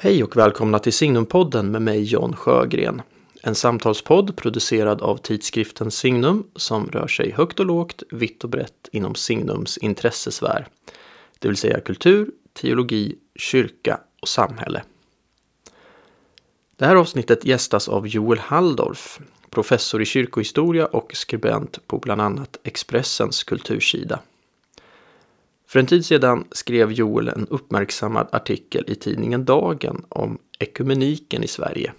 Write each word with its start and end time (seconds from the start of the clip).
Hej 0.00 0.24
och 0.24 0.36
välkomna 0.36 0.78
till 0.78 0.92
Signumpodden 0.92 1.70
med 1.70 1.82
mig 1.82 2.02
John 2.02 2.36
Sjögren. 2.36 3.02
En 3.42 3.54
samtalspodd 3.54 4.36
producerad 4.36 5.02
av 5.02 5.16
tidskriften 5.16 5.90
Signum 5.90 6.46
som 6.56 6.86
rör 6.86 7.06
sig 7.06 7.30
högt 7.30 7.60
och 7.60 7.66
lågt, 7.66 8.02
vitt 8.10 8.44
och 8.44 8.50
brett 8.50 8.88
inom 8.92 9.14
Signums 9.14 9.78
intressesfär. 9.78 10.68
Det 11.38 11.48
vill 11.48 11.56
säga 11.56 11.80
kultur, 11.80 12.30
teologi, 12.52 13.18
kyrka 13.34 14.00
och 14.22 14.28
samhälle. 14.28 14.82
Det 16.76 16.86
här 16.86 16.96
avsnittet 16.96 17.44
gästas 17.44 17.88
av 17.88 18.06
Joel 18.06 18.38
Halldorf, 18.38 19.20
professor 19.50 20.02
i 20.02 20.04
kyrkohistoria 20.04 20.86
och 20.86 21.10
skribent 21.14 21.86
på 21.86 21.98
bland 21.98 22.20
annat 22.20 22.56
Expressens 22.64 23.44
kultursida. 23.44 24.20
För 25.68 25.78
en 25.78 25.86
tid 25.86 26.04
sedan 26.04 26.44
skrev 26.50 26.92
Joel 26.92 27.28
en 27.28 27.46
uppmärksammad 27.50 28.28
artikel 28.32 28.84
i 28.86 28.94
tidningen 28.94 29.44
Dagen 29.44 30.04
om 30.08 30.38
ekumeniken 30.58 31.44
i 31.44 31.48
Sverige. 31.48 31.92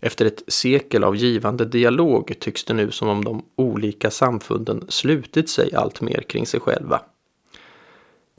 Efter 0.00 0.26
ett 0.26 0.42
sekel 0.48 1.04
av 1.04 1.16
givande 1.16 1.64
dialog 1.64 2.34
tycks 2.40 2.64
det 2.64 2.74
nu 2.74 2.90
som 2.90 3.08
om 3.08 3.24
de 3.24 3.44
olika 3.56 4.10
samfunden 4.10 4.84
slutit 4.88 5.50
sig 5.50 5.74
allt 5.74 6.00
mer 6.00 6.20
kring 6.28 6.46
sig 6.46 6.60
själva. 6.60 7.02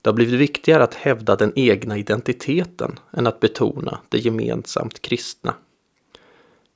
Det 0.01 0.09
har 0.09 0.15
blivit 0.15 0.39
viktigare 0.39 0.83
att 0.83 0.93
hävda 0.93 1.35
den 1.35 1.53
egna 1.55 1.97
identiteten 1.97 2.99
än 3.13 3.27
att 3.27 3.39
betona 3.39 3.99
det 4.09 4.17
gemensamt 4.17 5.01
kristna. 5.01 5.53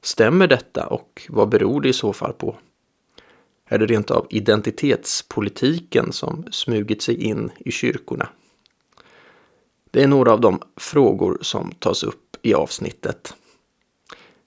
Stämmer 0.03 0.47
detta 0.47 0.87
och 0.87 1.27
vad 1.29 1.49
beror 1.49 1.81
det 1.81 1.89
i 1.89 1.93
så 1.93 2.13
fall 2.13 2.33
på? 2.33 2.55
Är 3.69 3.79
det 3.79 3.85
rent 3.85 4.11
av 4.11 4.27
identitetspolitiken 4.29 6.11
som 6.11 6.45
smugit 6.51 7.01
sig 7.01 7.23
in 7.23 7.51
i 7.57 7.71
kyrkorna? 7.71 8.29
Det 9.91 10.03
är 10.03 10.07
några 10.07 10.33
av 10.33 10.41
de 10.41 10.59
frågor 10.75 11.37
som 11.41 11.71
tas 11.71 12.03
upp 12.03 12.37
i 12.41 12.53
avsnittet. 12.53 13.33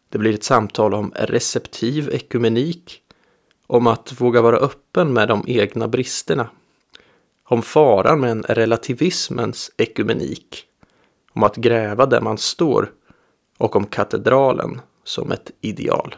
Det 0.08 0.18
blir 0.18 0.34
ett 0.34 0.44
samtal 0.44 0.94
om 0.94 1.12
receptiv 1.14 2.10
ekumenik, 2.12 3.02
om 3.66 3.86
att 3.86 4.20
våga 4.20 4.42
vara 4.42 4.56
öppen 4.56 5.12
med 5.12 5.28
de 5.28 5.44
egna 5.46 5.88
bristerna, 5.88 6.50
om 7.44 7.62
faran 7.62 8.20
med 8.20 8.30
en 8.30 8.42
relativismens 8.42 9.70
ekumenik, 9.76 10.64
om 11.32 11.42
att 11.42 11.56
gräva 11.56 12.06
där 12.06 12.20
man 12.20 12.38
står 12.38 12.92
och 13.58 13.76
om 13.76 13.86
katedralen 13.86 14.80
som 15.04 15.32
ett 15.32 15.50
ideal. 15.60 16.14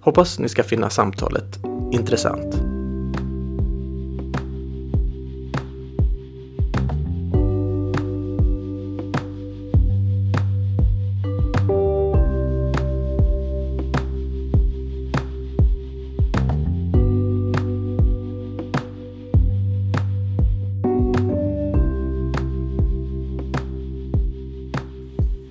Hoppas 0.00 0.38
ni 0.38 0.48
ska 0.48 0.62
finna 0.62 0.90
samtalet 0.90 1.58
intressant. 1.92 2.70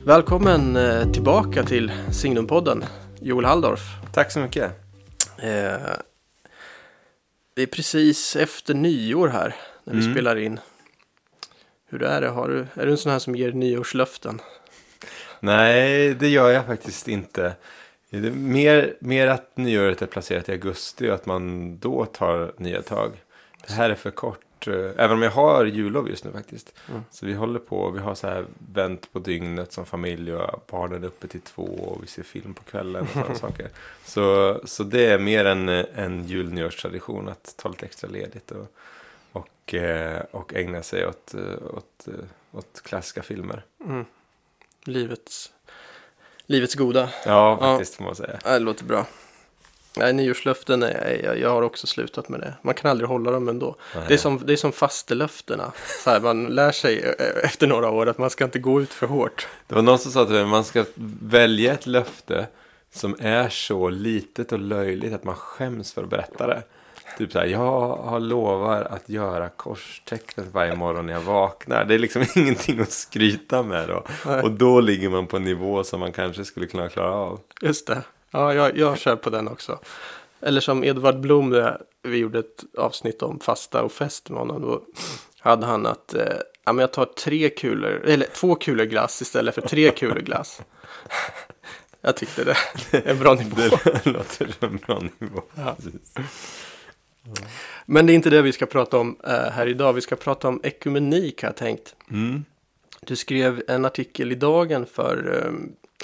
Välkommen 0.04 0.76
eh, 0.76 1.12
tillbaka 1.12 1.64
till 1.64 1.92
Signumpodden, 2.12 2.84
Joel 3.22 3.46
Halldorf. 3.46 3.82
Tack 4.14 4.32
så 4.32 4.40
mycket. 4.40 4.72
Eh, 5.38 5.90
det 7.56 7.62
är 7.62 7.66
precis 7.68 8.36
efter 8.36 8.74
nyår 8.74 9.28
här 9.28 9.56
när 9.84 9.94
vi 9.94 10.00
Mm. 10.00 10.14
spelar 10.14 10.36
in. 10.36 10.60
Hur 11.90 12.04
är 12.04 12.22
det? 12.22 12.28
Har 12.30 12.48
du, 12.48 12.68
är 12.74 12.86
du 12.86 12.92
en 12.92 12.98
sån 12.98 13.12
här 13.12 13.20
som 13.20 13.36
ger 13.36 13.52
nyårslöften? 13.52 14.42
Nej, 15.40 16.14
det 16.14 16.28
gör 16.30 16.50
jag 16.50 16.66
faktiskt 16.66 17.08
inte. 17.08 17.54
Det 18.10 18.32
mer, 18.32 18.94
mer 19.00 19.28
att 19.28 19.58
nyåret 19.58 20.02
är 20.02 20.06
placerat 20.06 20.50
i 20.50 20.52
augusti 20.52 21.10
och 21.10 21.14
att 21.16 21.26
man 21.26 21.78
då 21.80 22.06
tar 22.06 22.54
nya 22.58 22.82
tag. 22.82 23.12
Det 23.68 23.74
här 23.74 23.90
är 23.90 23.96
för 23.96 24.12
kort. 24.12 24.40
Eh, 24.68 24.92
Även 24.98 25.12
om 25.12 25.22
jag 25.22 25.32
har 25.32 25.66
jullov 25.66 26.10
just 26.10 26.24
nu 26.24 26.32
faktiskt. 26.32 26.74
Mm. 26.90 27.02
Så 27.12 27.26
vi 27.26 27.34
håller 27.34 27.60
på. 27.60 27.90
Vi 27.90 28.00
har 28.00 28.16
så 28.16 28.28
här 28.28 28.46
vänt 28.74 29.14
på 29.14 29.20
dygnet 29.20 29.72
som 29.72 29.86
familj 29.86 30.34
och 30.34 30.64
barnen 30.72 31.04
är 31.04 31.08
uppe 31.08 31.28
till 31.28 31.42
två 31.42 31.64
och 31.64 32.04
vi 32.04 32.08
ser 32.08 32.24
film 32.24 32.54
på 32.54 32.64
kvällen 32.64 33.04
och 33.04 33.10
sådana 33.10 33.36
saker. 33.50 33.70
Så, 34.06 34.60
så 34.64 34.84
det 34.84 35.06
är 35.06 35.20
mer 35.20 35.46
en, 35.46 35.70
en 35.70 36.26
jul-nyårstradition 36.26 37.30
att 37.30 37.56
ta 37.58 37.70
lite 37.70 37.86
extra 37.86 38.10
ledigt 38.10 38.52
och, 38.52 38.76
och, 39.32 39.74
eh, 39.74 40.22
och 40.32 40.54
ägna 40.54 40.84
sig 40.84 41.08
åt, 41.08 41.34
eh, 41.34 41.76
åt, 41.78 42.08
åt 42.52 42.82
klassiska 42.84 43.24
filmer. 43.24 43.66
Mm. 43.86 44.06
Livets, 44.84 45.52
livets 46.46 46.76
goda. 46.76 47.10
Ja, 47.26 47.58
faktiskt 47.60 47.96
får 47.96 48.04
man 48.04 48.16
säga. 48.16 48.40
Ja, 48.44 48.52
det 48.52 48.60
låter 48.60 48.86
bra. 48.86 49.06
Nej, 49.98 50.14
nyårslöften, 50.14 50.84
är, 50.84 51.22
jag, 51.24 51.40
jag 51.40 51.50
har 51.50 51.62
också 51.62 51.88
slutat 51.88 52.30
med 52.30 52.40
det. 52.40 52.54
Man 52.62 52.74
kan 52.74 52.92
aldrig 52.92 53.10
hålla 53.10 53.32
dem 53.32 53.50
ändå. 53.50 53.76
Det 54.08 54.14
är 54.14 54.18
som, 54.18 54.42
det 54.46 54.54
är 54.54 54.58
som 54.58 54.72
fastelöftena. 54.72 55.72
Så 56.04 56.10
här, 56.10 56.20
man 56.20 56.46
lär 56.46 56.72
sig 56.72 57.16
eh, 57.20 57.46
efter 57.46 57.68
några 57.68 57.90
år 57.90 58.10
att 58.10 58.18
man 58.18 58.30
ska 58.30 58.44
inte 58.44 58.60
gå 58.60 58.82
ut 58.82 58.94
för 58.94 59.08
hårt. 59.08 59.48
Det 59.68 59.76
var 59.76 59.82
någon 59.82 60.00
som 60.00 60.12
sa 60.12 60.26
till 60.26 60.34
mig 60.34 60.46
man 60.46 60.64
ska 60.64 60.86
välja 61.22 61.74
ett 61.74 61.88
löfte 61.88 62.48
som 62.94 63.16
är 63.20 63.50
så 63.50 63.90
litet 63.90 64.52
och 64.52 64.60
löjligt 64.60 65.14
att 65.14 65.24
man 65.24 65.36
skäms 65.36 65.94
för 65.94 66.04
att 66.04 66.10
berätta 66.10 66.48
det. 66.48 66.64
Typ 67.18 67.32
så 67.32 67.40
här, 67.40 67.46
jag 67.46 67.98
har 67.98 68.20
lovar 68.20 68.82
att 68.82 69.10
göra 69.10 69.50
korstecknet 69.50 70.46
varje 70.52 70.76
morgon 70.76 71.06
när 71.06 71.14
jag 71.14 71.22
vaknar. 71.22 71.86
Det 71.86 71.94
är 71.94 72.00
liksom 72.00 72.26
ingenting 72.36 72.80
att 72.80 72.92
skryta 72.92 73.64
med 73.64 73.88
då. 73.88 74.06
Nej. 74.26 74.42
Och 74.42 74.52
då 74.52 74.80
ligger 74.80 75.10
man 75.10 75.28
på 75.28 75.38
en 75.38 75.44
nivå 75.44 75.84
som 75.84 76.00
man 76.00 76.12
kanske 76.12 76.46
skulle 76.46 76.66
kunna 76.68 76.90
klara 76.90 77.14
av. 77.14 77.40
Just 77.62 77.88
det. 77.88 78.04
Ja, 78.32 78.54
jag, 78.54 78.78
jag 78.78 78.98
kör 78.98 79.16
på 79.16 79.30
den 79.30 79.48
också. 79.48 79.80
Eller 80.42 80.62
som 80.62 80.84
Edvard 80.84 81.20
Blom, 81.20 81.50
det- 81.50 81.82
vi 82.04 82.18
gjorde 82.18 82.40
ett 82.40 82.64
avsnitt 82.78 83.22
om 83.22 83.40
fasta 83.40 83.84
och 83.84 83.92
fest 83.92 84.30
med 84.30 84.40
honom. 84.40 84.62
Då 84.62 84.82
hade 85.40 85.66
han 85.66 85.86
att 85.86 86.14
eh, 86.14 86.24
ja, 86.66 86.74
men 86.74 86.78
jag 86.80 86.94
tar 86.94 87.06
tre 87.06 87.50
kulor, 87.50 88.02
eller 88.06 88.26
två 88.34 88.56
kulor 88.56 88.86
glass 88.86 89.22
istället 89.22 89.56
för 89.56 89.62
tre 89.62 89.92
kulor 89.92 90.20
glass. 90.20 90.62
jag 92.02 92.16
tyckte 92.18 92.44
det 92.44 92.56
är 92.92 93.08
en 93.08 93.20
bra 93.20 93.34
nivå. 93.34 93.56
Det 94.04 94.06
låter 94.06 94.48
som 94.60 94.70
en 94.70 94.78
bra 94.78 95.02
nivå. 95.20 95.42
Ja. 95.56 95.76
Men 97.86 98.06
det 98.06 98.14
är 98.14 98.16
inte 98.16 98.30
det 98.30 98.42
vi 98.42 98.52
ska 98.52 98.66
prata 98.66 98.98
om 98.98 99.18
eh, 99.28 99.32
här 99.34 99.68
idag. 99.68 99.94
Vi 99.94 100.02
ska 100.02 100.16
prata 100.16 100.48
om 100.48 100.60
ekumenik 100.64 101.42
har 101.42 101.50
jag 101.50 101.56
tänkt. 101.56 101.96
Mm. 102.12 102.46
Du 103.02 103.16
skrev 103.16 103.64
en 103.68 103.86
artikel 103.86 104.32
i 104.32 104.36
Dagen 104.36 104.86
för 104.86 105.44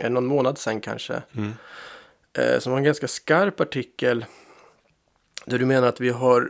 eh, 0.02 0.10
någon 0.10 0.26
månad 0.26 0.58
sedan 0.58 0.82
kanske. 0.82 1.22
Mm. 1.36 1.54
Eh, 2.38 2.60
som 2.60 2.72
var 2.72 2.78
en 2.78 2.84
ganska 2.86 3.08
skarp 3.08 3.60
artikel. 3.60 4.26
Där 5.46 5.60
du 5.60 5.66
menar 5.66 5.88
att 5.88 6.02
vi 6.02 6.10
har 6.10 6.50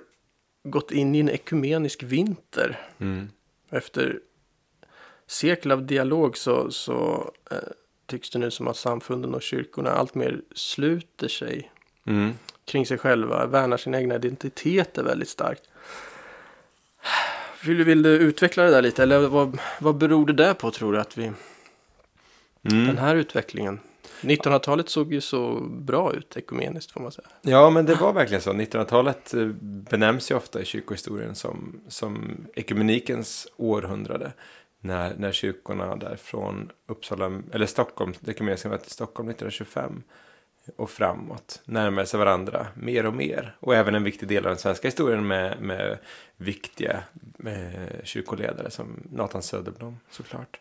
gått 0.63 0.91
in 0.91 1.15
i 1.15 1.19
en 1.19 1.29
ekumenisk 1.29 2.03
vinter. 2.03 2.79
Mm. 2.99 3.29
Efter 3.69 4.19
sekel 5.27 5.71
av 5.71 5.85
dialog 5.85 6.37
så, 6.37 6.71
så 6.71 7.31
eh, 7.51 7.57
tycks 8.05 8.29
det 8.29 8.39
nu 8.39 8.51
som 8.51 8.67
att 8.67 8.77
samfunden 8.77 9.33
och 9.35 9.41
kyrkorna 9.41 9.91
allt 9.91 10.15
mer 10.15 10.41
sluter 10.55 11.27
sig 11.27 11.71
Mm. 12.07 12.33
kring 12.65 12.85
sig 12.85 12.97
själva, 12.97 13.45
värnar 13.45 13.77
sin 13.77 13.95
egna 13.95 14.15
identitet 14.15 14.97
är 14.97 15.03
väldigt 15.03 15.29
starkt. 15.29 15.63
Vill, 17.63 17.77
du- 17.77 17.83
vill 17.83 18.01
du 18.03 18.09
utveckla 18.09 18.63
det 18.63 18.69
där 18.69 18.81
lite? 18.81 19.03
Eller 19.03 19.19
vad, 19.27 19.59
vad 19.79 19.97
beror 19.97 20.25
det 20.25 20.33
där 20.33 20.53
på 20.53 20.71
tror 20.71 20.93
du 20.93 20.99
att 20.99 21.17
vi, 21.17 21.23
Mm. 22.71 22.87
den 22.87 22.97
här 22.97 23.15
utvecklingen? 23.15 23.79
1900-talet 24.25 24.89
såg 24.89 25.13
ju 25.13 25.21
så 25.21 25.59
bra 25.61 26.13
ut 26.13 26.37
ekumeniskt 26.37 26.91
får 26.91 27.01
man 27.01 27.11
säga. 27.11 27.27
Ja, 27.41 27.69
men 27.69 27.85
det 27.85 27.95
var 27.95 28.13
verkligen 28.13 28.41
så. 28.41 28.53
1900-talet 28.53 29.33
eh, 29.33 29.47
benämns 29.89 30.31
ju 30.31 30.35
ofta 30.35 30.61
i 30.61 30.65
kyrkohistorien 30.65 31.35
som, 31.35 31.81
som 31.87 32.37
ekumenikens 32.55 33.47
århundrade. 33.57 34.31
När, 34.79 35.13
när 35.17 35.31
kyrkorna 35.31 35.95
där 35.95 36.15
från 36.15 36.71
Uppsala, 36.87 37.41
eller 37.51 37.65
Stockholm, 37.65 38.13
det 38.19 38.31
ekumeniska 38.31 38.69
mötet 38.69 38.87
i 38.87 38.89
Stockholm 38.89 39.29
1925 39.29 40.03
och 40.75 40.89
framåt 40.89 41.61
närmade 41.65 42.07
sig 42.07 42.17
varandra 42.17 42.67
mer 42.75 43.05
och 43.05 43.13
mer. 43.13 43.55
Och 43.59 43.75
även 43.75 43.95
en 43.95 44.03
viktig 44.03 44.27
del 44.27 44.45
av 44.45 44.49
den 44.49 44.57
svenska 44.57 44.87
historien 44.87 45.27
med, 45.27 45.61
med 45.61 45.97
viktiga 46.37 47.03
med 47.37 47.91
kyrkoledare 48.03 48.71
som 48.71 49.03
Nathan 49.11 49.41
Söderblom 49.41 49.99
såklart. 50.09 50.59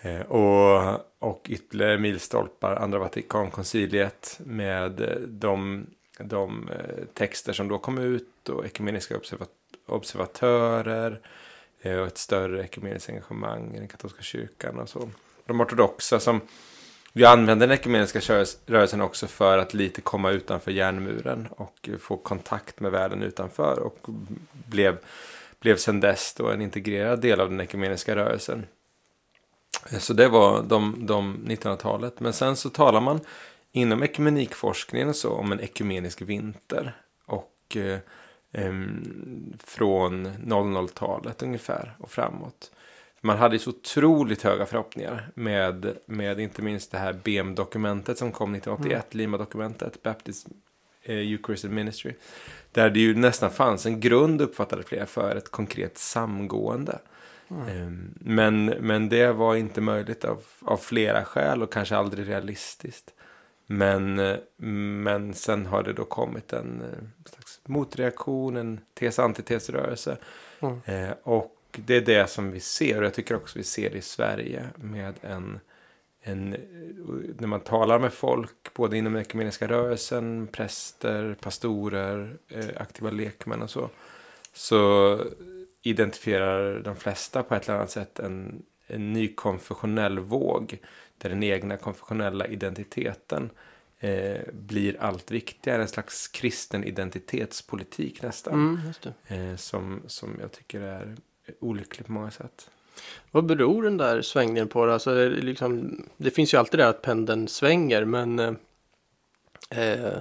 Eh, 0.00 0.20
och, 0.20 1.00
och 1.18 1.46
ytterligare 1.48 1.98
milstolpar, 1.98 2.76
andra 2.76 2.98
Vatikankonciliet 2.98 4.40
med 4.44 5.00
eh, 5.00 5.16
de, 5.18 5.86
de 6.18 6.68
eh, 6.68 7.04
texter 7.14 7.52
som 7.52 7.68
då 7.68 7.78
kom 7.78 7.98
ut 7.98 8.48
och 8.48 8.66
ekumeniska 8.66 9.20
observatörer 9.86 11.20
och 11.82 12.06
ett 12.06 12.18
större 12.18 12.64
ekumeniskt 12.64 13.08
engagemang 13.08 13.74
i 13.74 13.78
den 13.78 13.88
katolska 13.88 14.22
kyrkan 14.22 14.78
och 14.78 14.88
så. 14.88 15.10
De 15.46 15.60
ortodoxa 15.60 16.20
som 16.20 16.40
vi 17.12 17.24
använde 17.24 17.66
den 17.66 17.78
ekumeniska 17.78 18.44
rörelsen 18.66 19.00
också 19.00 19.26
för 19.26 19.58
att 19.58 19.74
lite 19.74 20.00
komma 20.00 20.30
utanför 20.30 20.70
järnmuren 20.70 21.48
och 21.50 21.88
få 22.00 22.16
kontakt 22.16 22.80
med 22.80 22.92
världen 22.92 23.22
utanför 23.22 23.78
och 23.78 23.98
blev, 24.52 24.98
blev 25.60 25.76
sedan 25.76 26.00
dess 26.00 26.34
då 26.34 26.50
en 26.50 26.62
integrerad 26.62 27.20
del 27.20 27.40
av 27.40 27.50
den 27.50 27.60
ekumeniska 27.60 28.16
rörelsen. 28.16 28.66
Eh, 29.92 29.98
Så 29.98 30.12
det 30.12 30.28
var 30.28 30.62
de, 30.62 31.06
de 31.06 31.36
1900-talet. 31.46 32.20
Men 32.20 32.32
sen 32.32 32.56
så 32.56 32.70
talar 32.70 33.00
man 33.00 33.20
inom 33.72 34.02
ekumenikforskningen 34.02 35.14
så 35.14 35.32
om 35.32 35.52
en 35.52 35.60
ekumenisk 35.60 36.22
vinter. 36.22 36.96
Och 37.26 37.76
eh, 37.76 37.98
em, 38.52 39.56
från 39.64 40.26
00-talet 40.26 41.42
ungefär 41.42 41.96
och 41.98 42.10
framåt. 42.10 42.70
Man 43.20 43.38
hade 43.38 43.58
så 43.58 43.70
otroligt 43.70 44.42
höga 44.42 44.66
förhoppningar 44.66 45.28
med, 45.34 45.96
med 46.06 46.40
inte 46.40 46.62
minst 46.62 46.90
det 46.92 46.98
här 46.98 47.12
BEM-dokumentet 47.12 48.18
som 48.18 48.32
kom 48.32 48.54
1981, 48.54 49.14
Lima-dokumentet, 49.14 50.02
Baptist 50.02 50.46
eh, 51.02 51.16
Eucharistic 51.16 51.70
Ministry. 51.70 52.12
Där 52.72 52.90
det 52.90 53.00
ju 53.00 53.14
nästan 53.14 53.50
fanns 53.50 53.86
en 53.86 54.00
grund, 54.00 54.40
uppfattade 54.40 54.82
flera, 54.82 55.06
för 55.06 55.36
ett 55.36 55.50
konkret 55.50 55.98
samgående. 55.98 56.98
Ehm, 57.50 58.14
Men, 58.20 58.64
men 58.64 59.08
det 59.08 59.32
var 59.32 59.54
inte 59.56 59.80
möjligt 59.80 60.24
av, 60.24 60.42
av 60.60 60.76
flera 60.76 61.24
skäl 61.24 61.62
och 61.62 61.72
kanske 61.72 61.96
aldrig 61.96 62.28
realistiskt. 62.28 63.14
Men, 63.66 64.18
eh, 64.18 64.36
men 64.56 65.34
sen 65.34 65.66
har 65.66 65.82
det 65.82 65.92
då 65.92 66.04
kommit 66.04 66.52
en 66.52 66.80
eh, 66.82 67.28
slags 67.30 67.60
motreaktion, 67.64 68.56
en 68.56 68.80
tes-antitesrörelse. 68.94 70.16
Mm. 70.60 70.80
Eh, 70.84 71.14
och 71.22 71.52
det 71.70 71.96
är 71.96 72.00
det 72.00 72.30
som 72.30 72.50
vi 72.50 72.60
ser, 72.60 72.98
och 72.98 73.04
jag 73.04 73.14
tycker 73.14 73.36
också 73.36 73.58
vi 73.58 73.64
ser 73.64 73.90
det 73.90 73.98
i 73.98 74.02
Sverige 74.02 74.64
med 74.76 75.14
en, 75.20 75.60
en 76.22 76.52
eh, 76.54 76.60
när 77.38 77.46
man 77.46 77.60
talar 77.60 77.98
med 77.98 78.12
folk, 78.12 78.74
både 78.74 78.96
inom 78.96 79.12
den 79.12 79.22
ekumeniska 79.22 79.66
rörelsen, 79.68 80.46
präster, 80.46 81.36
pastorer, 81.40 82.36
eh, 82.48 82.66
aktiva 82.76 83.10
lekmän 83.10 83.62
och 83.62 83.70
så, 83.70 83.90
så 84.52 85.18
identifierar 85.86 86.80
de 86.80 86.96
flesta 86.96 87.42
på 87.42 87.54
ett 87.54 87.68
eller 87.68 87.78
annat 87.78 87.90
sätt 87.90 88.18
en, 88.18 88.62
en 88.86 89.12
ny 89.12 89.34
konfessionell 89.34 90.18
våg 90.18 90.78
där 91.18 91.28
den 91.28 91.42
egna 91.42 91.76
konfessionella 91.76 92.46
identiteten 92.46 93.50
eh, 93.98 94.40
blir 94.52 94.96
allt 95.00 95.30
viktigare. 95.30 95.82
En 95.82 95.88
slags 95.88 96.28
kristen 96.28 96.84
identitetspolitik 96.84 98.22
nästan. 98.22 98.82
Mm. 99.28 99.50
Eh, 99.50 99.56
som, 99.56 100.02
som 100.06 100.36
jag 100.40 100.52
tycker 100.52 100.80
är 100.80 101.16
olycklig 101.60 102.06
på 102.06 102.12
många 102.12 102.30
sätt. 102.30 102.70
Vad 103.30 103.46
beror 103.46 103.82
den 103.82 103.96
där 103.96 104.22
svängningen 104.22 104.68
på? 104.68 104.84
Alltså, 104.84 105.14
det, 105.14 105.28
liksom, 105.28 106.02
det 106.16 106.30
finns 106.30 106.54
ju 106.54 106.58
alltid 106.58 106.80
det 106.80 106.88
att 106.88 107.02
pendeln 107.02 107.48
svänger, 107.48 108.04
men 108.04 108.38
eh, 108.38 108.54
eh, 109.70 110.18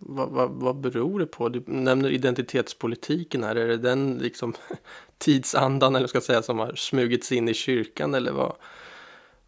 vad, 0.00 0.28
vad, 0.28 0.50
vad 0.50 0.76
beror 0.76 1.20
det 1.20 1.26
på? 1.26 1.48
Du 1.48 1.62
nämner 1.66 2.10
identitetspolitiken 2.10 3.44
här. 3.44 3.56
Är 3.56 3.68
det 3.68 3.76
den 3.76 4.18
liksom, 4.18 4.54
tidsandan 5.18 5.96
eller 5.96 6.06
ska 6.06 6.16
jag 6.16 6.22
säga, 6.22 6.42
som 6.42 6.58
har 6.58 6.74
smugit 6.74 7.24
sig 7.24 7.36
in 7.36 7.48
i 7.48 7.54
kyrkan? 7.54 8.14
Eller 8.14 8.32
vad, 8.32 8.52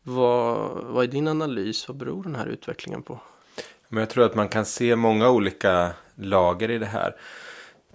vad, 0.03 0.71
vad 0.85 1.05
är 1.05 1.09
din 1.09 1.29
analys? 1.29 1.89
Vad 1.89 1.97
beror 1.97 2.23
den 2.23 2.35
här 2.35 2.47
utvecklingen 2.47 3.03
på? 3.03 3.21
Men 3.89 4.01
jag 4.01 4.11
tror 4.11 4.25
att 4.25 4.35
man 4.35 4.49
kan 4.49 4.65
se 4.65 4.97
många 4.97 5.31
olika 5.31 5.91
lager 6.15 6.71
i 6.71 6.79
det 6.79 6.87
här. 6.87 7.17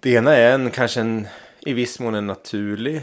Det 0.01 0.09
ena 0.09 0.35
är 0.35 0.53
en, 0.53 0.71
kanske 0.71 1.01
en, 1.01 1.27
i 1.59 1.73
viss 1.73 1.99
mån 1.99 2.15
en 2.15 2.27
naturlig 2.27 3.01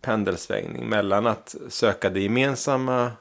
pendelsvängning 0.00 0.88
mellan 0.88 1.26
att 1.26 1.56
söka 1.68 2.10
det 2.10 2.20
gemensamma 2.20 3.12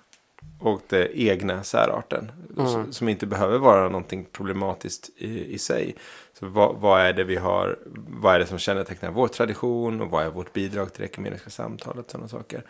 och 0.59 0.81
det 0.87 1.19
egna 1.19 1.63
särarten. 1.63 2.31
Mm. 2.57 2.93
Som 2.93 3.09
inte 3.09 3.25
behöver 3.25 3.57
vara 3.57 3.83
någonting 3.83 4.25
problematiskt 4.31 5.09
i, 5.17 5.53
i 5.53 5.57
sig. 5.57 5.95
Så 6.33 6.47
vad, 6.47 6.75
vad 6.75 7.01
är 7.01 7.13
det 7.13 7.23
vi 7.23 7.35
har, 7.35 7.79
vad 8.07 8.35
är 8.35 8.39
det 8.39 8.45
som 8.45 8.57
kännetecknar 8.59 9.11
vår 9.11 9.27
tradition 9.27 10.01
och 10.01 10.09
vad 10.09 10.25
är 10.25 10.29
vårt 10.29 10.53
bidrag 10.53 10.93
till 10.93 11.01
det 11.01 11.07
ekumeniska 11.07 11.49
samtalet, 11.49 12.11
sådana 12.11 12.27
saker. 12.27 12.63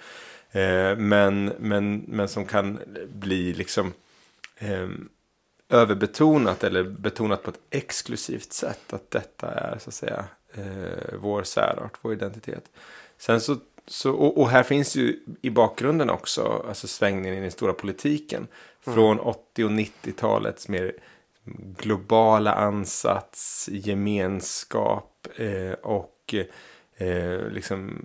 Eh, 0.51 0.95
men, 0.97 1.45
men, 1.59 2.03
men 2.07 2.27
som 2.27 2.45
kan 2.45 2.79
bli 3.13 3.53
liksom 3.53 3.93
eh, 4.57 4.89
överbetonat 5.69 6.63
eller 6.63 6.83
betonat 6.83 7.43
på 7.43 7.49
ett 7.49 7.59
exklusivt 7.69 8.53
sätt 8.53 8.93
att 8.93 9.11
detta 9.11 9.47
är 9.51 9.79
så 9.79 9.89
att 9.89 9.93
säga 9.93 10.25
eh, 10.53 11.13
vår 11.19 11.43
särart, 11.43 11.93
vår 12.01 12.13
identitet. 12.13 12.63
Sen 13.17 13.41
så, 13.41 13.57
så 13.89 14.11
och, 14.11 14.37
och 14.37 14.49
här 14.49 14.63
finns 14.63 14.95
ju 14.95 15.19
i 15.41 15.49
bakgrunden 15.49 16.09
också 16.09 16.65
alltså 16.67 16.87
svängningen 16.87 17.37
i 17.37 17.41
den 17.41 17.51
stora 17.51 17.73
politiken 17.73 18.47
från 18.81 19.19
80 19.19 19.63
och 19.63 19.71
90-talets 19.71 20.67
mer 20.67 20.93
globala 21.77 22.53
ansats, 22.53 23.69
gemenskap 23.71 25.27
eh, 25.35 25.71
och 25.71 26.35
eh, 26.97 27.47
liksom 27.51 28.01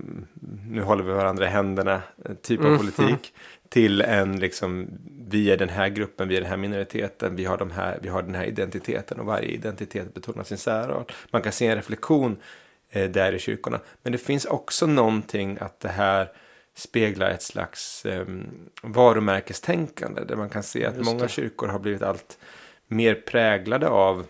nu 0.69 0.83
håller 0.83 1.05
vi 1.05 1.13
varandra 1.13 1.47
i 1.47 1.49
händerna 1.49 2.03
eh, 2.25 2.35
typ 2.35 2.61
av 2.61 2.67
Mm. 2.67 2.79
politik 2.79 3.35
till 3.69 4.01
en 4.01 4.41
liksom 4.41 4.89
vi 5.29 5.51
är 5.51 5.57
den 5.57 5.69
här 5.69 5.89
gruppen, 5.89 6.29
vi 6.29 6.37
är 6.37 6.41
den 6.41 6.51
här 6.51 6.57
minoriteten, 6.57 7.37
vi 7.37 7.45
har, 7.45 7.59
de 7.59 7.71
här, 7.71 7.99
vi 8.03 8.09
har 8.09 8.23
den 8.23 8.35
här 8.35 8.45
identiteten 8.45 9.21
och 9.21 9.27
varje 9.27 9.49
identitet 9.49 10.15
betonar 10.15 10.45
sin 10.45 10.59
särart. 10.59 11.13
Man 11.31 11.43
kan 11.43 11.53
se 11.53 11.67
en 11.67 11.77
reflektion 11.77 12.37
eh, 12.95 13.11
där 13.11 13.33
i 13.33 13.39
kyrkorna. 13.39 13.81
Men 14.03 14.13
det 14.13 14.19
finns 14.19 14.45
också 14.45 14.87
någonting 14.87 15.59
att 15.61 15.81
det 15.81 15.89
här 15.89 16.33
speglar 16.77 17.31
ett 17.31 17.43
slags 17.43 18.07
eh, 18.07 18.27
varumärkestänkande 18.83 20.25
där 20.25 20.37
man 20.37 20.49
kan 20.49 20.63
se 20.63 20.87
att 20.87 21.05
många 21.05 21.29
kyrkor 21.29 21.69
har 21.69 21.79
blivit 21.79 22.03
allt 22.03 22.39
mer 22.87 23.15
präglade 23.15 23.89
av 23.89 24.27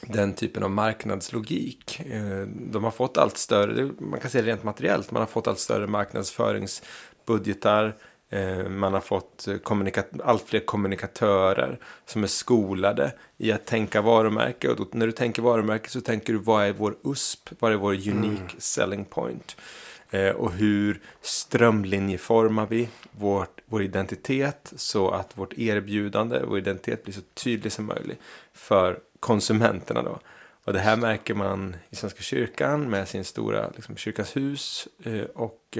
den 0.00 0.34
typen 0.34 0.62
av 0.62 0.70
marknadslogik. 0.70 2.00
Eh, 2.00 2.46
De 2.46 2.84
har 2.84 2.90
fått 2.90 3.18
allt 3.18 3.38
större, 3.38 3.90
man 3.98 4.20
kan 4.20 4.30
säga 4.30 4.44
rent 4.44 4.64
materiellt, 4.64 5.10
man 5.10 5.22
har 5.22 5.26
fått 5.26 5.46
allt 5.46 5.58
större 5.58 5.86
marknadsföringsbudgetar. 5.86 7.96
Eh, 8.30 8.68
Man 8.68 8.92
har 8.92 9.00
fått 9.00 9.48
eh, 9.48 10.02
allt 10.24 10.48
fler 10.48 10.60
kommunikatörer 10.60 11.78
som 12.06 12.22
är 12.22 12.26
skolade 12.26 13.12
i 13.38 13.52
att 13.52 13.66
tänka 13.66 14.00
varumärke. 14.02 14.68
Och 14.68 14.76
då, 14.76 14.86
när 14.92 15.06
du 15.06 15.12
tänker 15.12 15.42
varumärke 15.42 15.90
så 15.90 16.00
tänker 16.00 16.32
du 16.32 16.38
vad 16.38 16.64
är 16.64 16.72
vår 16.72 16.96
USP? 17.04 17.50
Vad 17.58 17.72
är 17.72 17.76
vår 17.76 17.92
unique 18.08 18.54
selling 18.58 19.04
point? 19.04 19.56
Eh, 20.10 20.30
Och 20.30 20.52
hur 20.52 21.00
strömlinjeformar 21.20 22.66
vi 22.66 22.88
vårt, 23.12 23.60
vår 23.66 23.82
identitet 23.82 24.72
så 24.76 25.10
att 25.10 25.38
vårt 25.38 25.52
erbjudande, 25.58 26.40
vår 26.44 26.58
identitet 26.58 27.04
blir 27.04 27.14
så 27.14 27.20
tydlig 27.34 27.72
som 27.72 27.84
möjligt 27.86 28.18
för 28.52 28.98
konsumenterna 29.20 30.02
då. 30.02 30.18
Och 30.64 30.72
det 30.72 30.78
här 30.78 30.96
märker 30.96 31.34
man 31.34 31.76
i 31.90 31.96
Svenska 31.96 32.22
kyrkan 32.22 32.90
med 32.90 33.08
sin 33.08 33.24
stora 33.24 33.70
liksom, 33.74 33.96
kyrkans 33.96 34.36
hus 34.36 34.88
eh, 35.04 35.20
och 35.34 35.78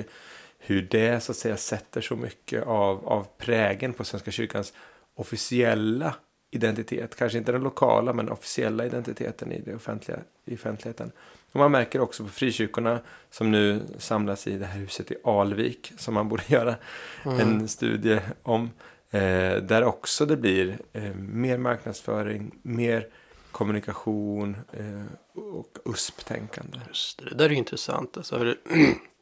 hur 0.66 0.82
det 0.82 1.22
så 1.22 1.32
att 1.32 1.38
säga 1.38 1.56
sätter 1.56 2.00
så 2.00 2.16
mycket 2.16 2.66
av, 2.66 3.08
av 3.08 3.26
prägen 3.38 3.93
på 3.93 4.05
Svenska 4.05 4.31
kyrkans 4.31 4.72
officiella 5.14 6.14
identitet. 6.50 7.16
Kanske 7.16 7.38
inte 7.38 7.52
den 7.52 7.62
lokala 7.62 8.12
men 8.12 8.28
officiella 8.28 8.87
identiteten 8.87 9.52
i, 9.52 9.61
det 9.61 9.75
offentliga, 9.75 10.18
i 10.44 10.54
offentligheten. 10.54 11.12
Och 11.52 11.61
man 11.61 11.73
märker 11.73 12.00
också 12.00 12.23
på 12.23 12.28
frikyrkorna 12.28 13.00
som 13.30 13.50
nu 13.50 13.83
samlas 13.99 14.47
i 14.47 14.59
det 14.59 14.66
här 14.66 14.80
huset 14.80 15.11
i 15.11 15.16
Alvik 15.25 15.92
som 15.97 16.14
man 16.14 16.28
borde 16.28 16.42
göra 16.49 16.76
en 17.25 17.68
studie 17.68 18.21
om. 18.42 18.71
Eh, 19.11 19.56
där 19.56 19.85
också 19.85 20.26
det 20.26 20.37
blir 20.37 20.78
eh, 20.92 21.14
mer 21.14 21.59
marknadsföring, 21.59 22.54
mer 22.62 23.09
kommunikation 23.50 24.56
eh, 24.73 25.42
och 25.42 25.78
USP-tänkande. 25.85 26.78
Det, 27.18 27.35
där 27.35 27.44
är 27.44 27.52
intressant. 27.52 28.16
Alltså, 28.16 28.54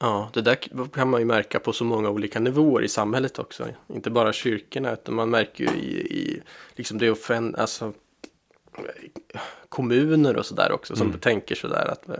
ja, 0.00 0.30
det 0.32 0.40
där 0.40 0.54
kan 0.94 1.10
man 1.10 1.20
ju 1.20 1.26
märka 1.26 1.60
på 1.60 1.72
så 1.72 1.84
många 1.84 2.10
olika 2.10 2.40
nivåer 2.40 2.82
i 2.82 2.88
samhället 2.88 3.38
också. 3.38 3.68
Inte 3.88 4.10
bara 4.10 4.32
kyrkorna, 4.32 4.92
utan 4.92 5.14
man 5.14 5.30
märker 5.30 5.64
ju 5.64 5.70
i, 5.70 6.00
i 6.18 6.42
liksom 6.74 6.98
det 6.98 7.10
offen, 7.10 7.54
alltså, 7.56 7.92
kommuner 9.68 10.36
och 10.36 10.46
sådär 10.46 10.72
också 10.72 10.96
som 10.96 11.06
Mm. 11.06 11.20
tänker 11.20 11.54
sådär 11.54 11.86
att 11.92 12.08
eh, 12.08 12.14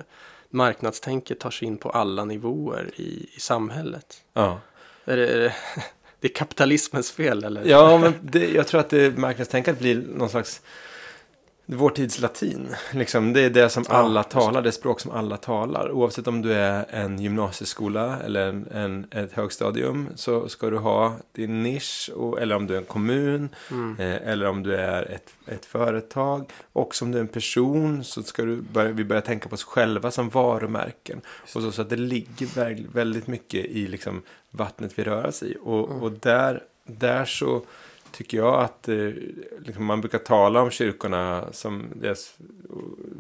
marknadstänket 0.50 1.40
tar 1.40 1.50
sig 1.50 1.69
in 1.69 1.76
på 1.76 1.90
alla 1.90 2.25
nivåer 2.25 2.90
i, 2.97 3.28
i 3.37 3.40
samhället. 3.40 4.23
Ja, 4.33 4.61
Är 5.04 5.16
det, 5.16 5.26
är 5.28 5.38
det, 5.40 5.54
det 6.21 6.28
är 6.28 6.33
kapitalismens 6.35 7.11
fel 7.11 7.45
eller? 7.45 7.64
ja 7.64 7.99
men 7.99 8.12
det, 8.23 8.50
jag 8.50 8.66
tror 8.66 8.81
att 8.81 8.90
det, 8.90 9.19
marknadstänkandet 9.19 9.81
blir 9.83 10.02
någon 10.14 10.28
slags 10.28 10.62
vår 11.66 11.90
tids 11.90 12.21
latin. 12.21 12.68
Liksom, 12.92 13.33
det 13.33 13.40
är 13.40 13.50
det 13.50 13.68
som 13.68 13.85
Ja, 13.88 13.94
alla 13.94 14.23
det. 14.23 14.28
talar, 14.28 14.62
det 14.62 14.73
språk 14.73 15.00
som 15.00 15.11
alla 15.11 15.37
talar. 15.37 15.90
Oavsett 15.92 16.26
om 16.26 16.42
du 16.42 16.52
är 16.52 16.85
en 16.90 17.18
gymnasieskola 17.18 18.18
eller 18.25 18.49
en, 18.49 18.66
en, 18.73 19.06
ett 19.11 19.33
högstadium 19.33 20.09
så 20.14 20.49
ska 20.49 20.71
du 20.71 20.78
ha 20.78 21.12
din 21.33 21.62
nisch. 21.62 22.11
Och, 22.14 22.40
eller 22.40 22.56
om 22.56 22.66
du 22.66 22.75
är 22.75 22.78
en 22.78 22.85
kommun 22.85 23.49
Mm. 23.71 23.97
eh, 24.00 24.28
eller 24.30 24.47
om 24.47 24.62
du 24.62 24.75
är 24.76 25.02
ett, 25.11 25.35
ett 25.47 25.64
företag. 25.66 26.50
Och 26.73 26.94
som 26.94 27.12
du 27.12 27.18
är 27.18 27.23
en 27.23 27.28
person 27.28 28.04
så 28.04 28.23
ska 28.23 28.42
du 28.42 28.56
börja, 28.62 28.92
vi 28.92 29.04
börja 29.04 29.23
tänka 29.23 29.49
på 29.49 29.54
oss 29.54 29.64
själva 29.64 30.11
som 30.11 30.28
varumärken. 30.28 31.21
Och 31.42 31.49
så, 31.62 31.73
så 31.73 31.83
att 31.83 31.90
det 31.90 31.97
ligger 31.97 32.47
väl- 32.54 32.87
väldigt 32.92 33.26
mycket 33.26 33.64
i 33.64 33.87
liksom, 33.87 34.23
vattnet 34.50 34.92
vi 34.99 35.04
rör 35.04 35.26
oss 35.26 35.42
i. 35.42 35.56
Och, 35.62 35.90
Mm. 35.90 36.02
och 36.02 36.12
där, 36.12 36.62
där 36.87 37.25
så 37.25 37.62
tycker 38.14 38.38
jag 38.38 38.61
att 38.61 38.88
eh, 38.88 39.11
liksom 39.59 39.85
man 39.85 40.00
brukar 40.00 40.18
tala 40.18 40.62
om 40.62 40.71
kyrkorna 40.71 41.44
som 41.52 41.87
deras 41.94 42.37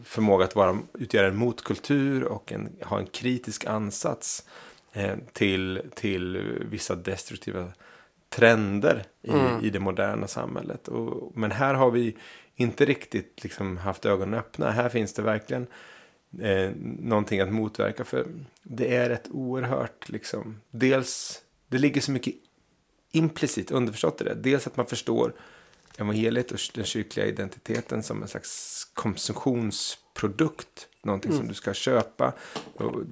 förmåga 0.04 0.44
att 0.44 0.56
vara, 0.56 0.78
utgöra 0.98 1.26
en 1.26 1.36
motkultur 1.36 2.24
och 2.24 2.52
en, 2.52 2.76
ha 2.82 2.98
en 2.98 3.06
kritisk 3.06 3.64
ansats 3.64 4.46
eh, 4.92 5.14
till, 5.32 5.82
till 5.94 6.38
vissa 6.70 6.94
destruktiva 6.94 7.72
trender 8.28 9.04
i, 9.22 9.30
Mm. 9.30 9.64
i 9.64 9.70
det 9.70 9.80
moderna 9.80 10.26
samhället. 10.26 10.88
Och, 10.88 11.32
men 11.36 11.50
här 11.50 11.74
har 11.74 11.90
vi 11.90 12.16
inte 12.56 12.84
riktigt 12.84 13.42
liksom 13.42 13.76
haft 13.76 14.06
ögonen 14.06 14.34
öppna. 14.34 14.70
Här 14.70 14.88
finns 14.88 15.12
det 15.12 15.22
verkligen 15.22 15.66
eh, 16.40 16.70
någonting 16.98 17.40
att 17.40 17.52
motverka. 17.52 18.04
För 18.04 18.26
det 18.62 18.96
är 18.96 19.10
ett 19.10 19.28
oerhört, 19.30 20.08
liksom, 20.08 20.60
dels, 20.70 21.42
det 21.68 21.78
ligger 21.78 22.00
så 22.00 22.12
mycket 22.12 22.34
implicit 23.14 23.70
underförstått 23.70 24.20
i 24.20 24.24
det. 24.24 24.34
Dels 24.34 24.66
att 24.66 24.76
man 24.76 24.86
förstår 24.86 25.32
evangeliet 25.98 26.50
och 26.50 26.58
den 26.74 26.84
kyrkliga 26.84 27.26
identiteten 27.26 28.02
som 28.02 28.22
en 28.22 28.28
slags 28.28 28.84
konsumtionsprodukt. 28.94 30.88
Någonting 31.02 31.32
som 31.32 31.48
du 31.48 31.54
ska 31.54 31.74
köpa. 31.74 32.32
Och 32.74 33.02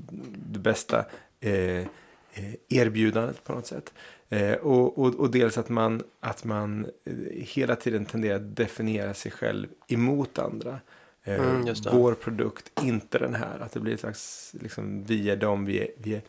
det 0.53 0.59
bästa 0.59 1.05
eh, 1.41 1.79
eh, 2.33 2.55
erbjudandet 2.69 3.45
på 3.45 3.53
något 3.53 3.67
sätt. 3.67 3.93
Eh, 4.29 4.53
och, 4.53 4.99
och, 4.99 5.15
och 5.15 5.31
dels 5.31 5.59
att 5.59 5.69
man, 5.69 6.03
att 6.21 6.45
man 6.45 6.87
eh, 7.05 7.15
hela 7.33 7.77
tiden 7.77 8.05
tenderar 8.05 8.37
att 8.37 8.57
definiera 8.57 9.15
sig 9.15 9.33
själv 9.33 9.69
emot 9.89 10.39
andra. 10.39 10.81
Eh, 11.25 11.35
Mm, 11.35 11.75
vår 11.93 12.15
produkt, 12.15 12.81
inte 12.83 13.19
den 13.19 13.35
här. 13.35 13.59
Att 13.61 13.73
det 13.73 13.81
blir 13.81 13.95
ett 13.95 14.01
slags, 14.01 14.55
liksom, 14.61 15.05
vi 15.05 15.31
är 15.31 15.37
dem, 15.37 15.65
vi 15.65 15.79
är, 15.79 15.89
vi 15.97 16.15
är, 16.15 16.23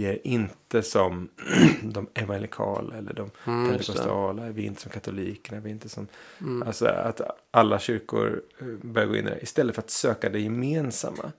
vi 0.00 0.06
är 0.06 0.26
inte 0.26 0.82
som 0.82 1.28
de 1.82 2.08
evangelikala 2.14 2.96
eller 2.96 3.14
de 3.14 3.30
Mm, 3.44 3.68
pentekostala, 3.68 4.50
vi 4.50 4.62
är 4.62 4.66
inte 4.66 4.80
som 4.80 4.90
katolikerna, 4.90 5.60
vi 5.60 5.70
är 5.70 5.72
inte 5.72 5.88
som... 5.88 6.06
Mm. 6.40 6.62
Alltså 6.62 6.86
att 6.86 7.20
alla 7.50 7.78
kyrkor 7.78 8.42
eh, 8.60 8.66
börjar 8.66 9.08
gå 9.08 9.16
in 9.16 9.26
i 9.26 9.30
det. 9.30 9.40
Istället 9.42 9.74
för 9.74 9.82
att 9.82 9.90
söka 9.90 10.28
det 10.28 10.40
gemensamma. 10.40 11.32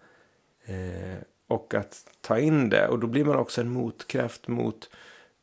Eh, 0.66 1.18
och 1.48 1.74
att 1.74 2.06
ta 2.22 2.40
in 2.40 2.70
det. 2.70 2.88
Och 2.88 3.00
då 3.00 3.08
blir 3.08 3.26
man 3.26 3.36
också 3.36 3.62
en 3.62 3.70
motkraft 3.70 4.48
mot, 4.48 4.90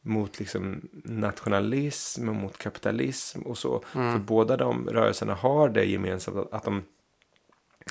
mot 0.00 0.38
liksom 0.38 0.88
nationalism 1.04 2.28
och 2.28 2.34
mot 2.34 2.58
kapitalism 2.58 3.42
och 3.42 3.58
så. 3.58 3.84
Mm. 3.94 4.12
För 4.12 4.18
båda 4.18 4.56
de 4.56 4.88
rörelserna 4.88 5.34
har 5.34 5.68
det 5.68 5.84
gemensamt 5.84 6.37
att, 6.37 6.52
att 6.52 6.64
de, 6.64 6.82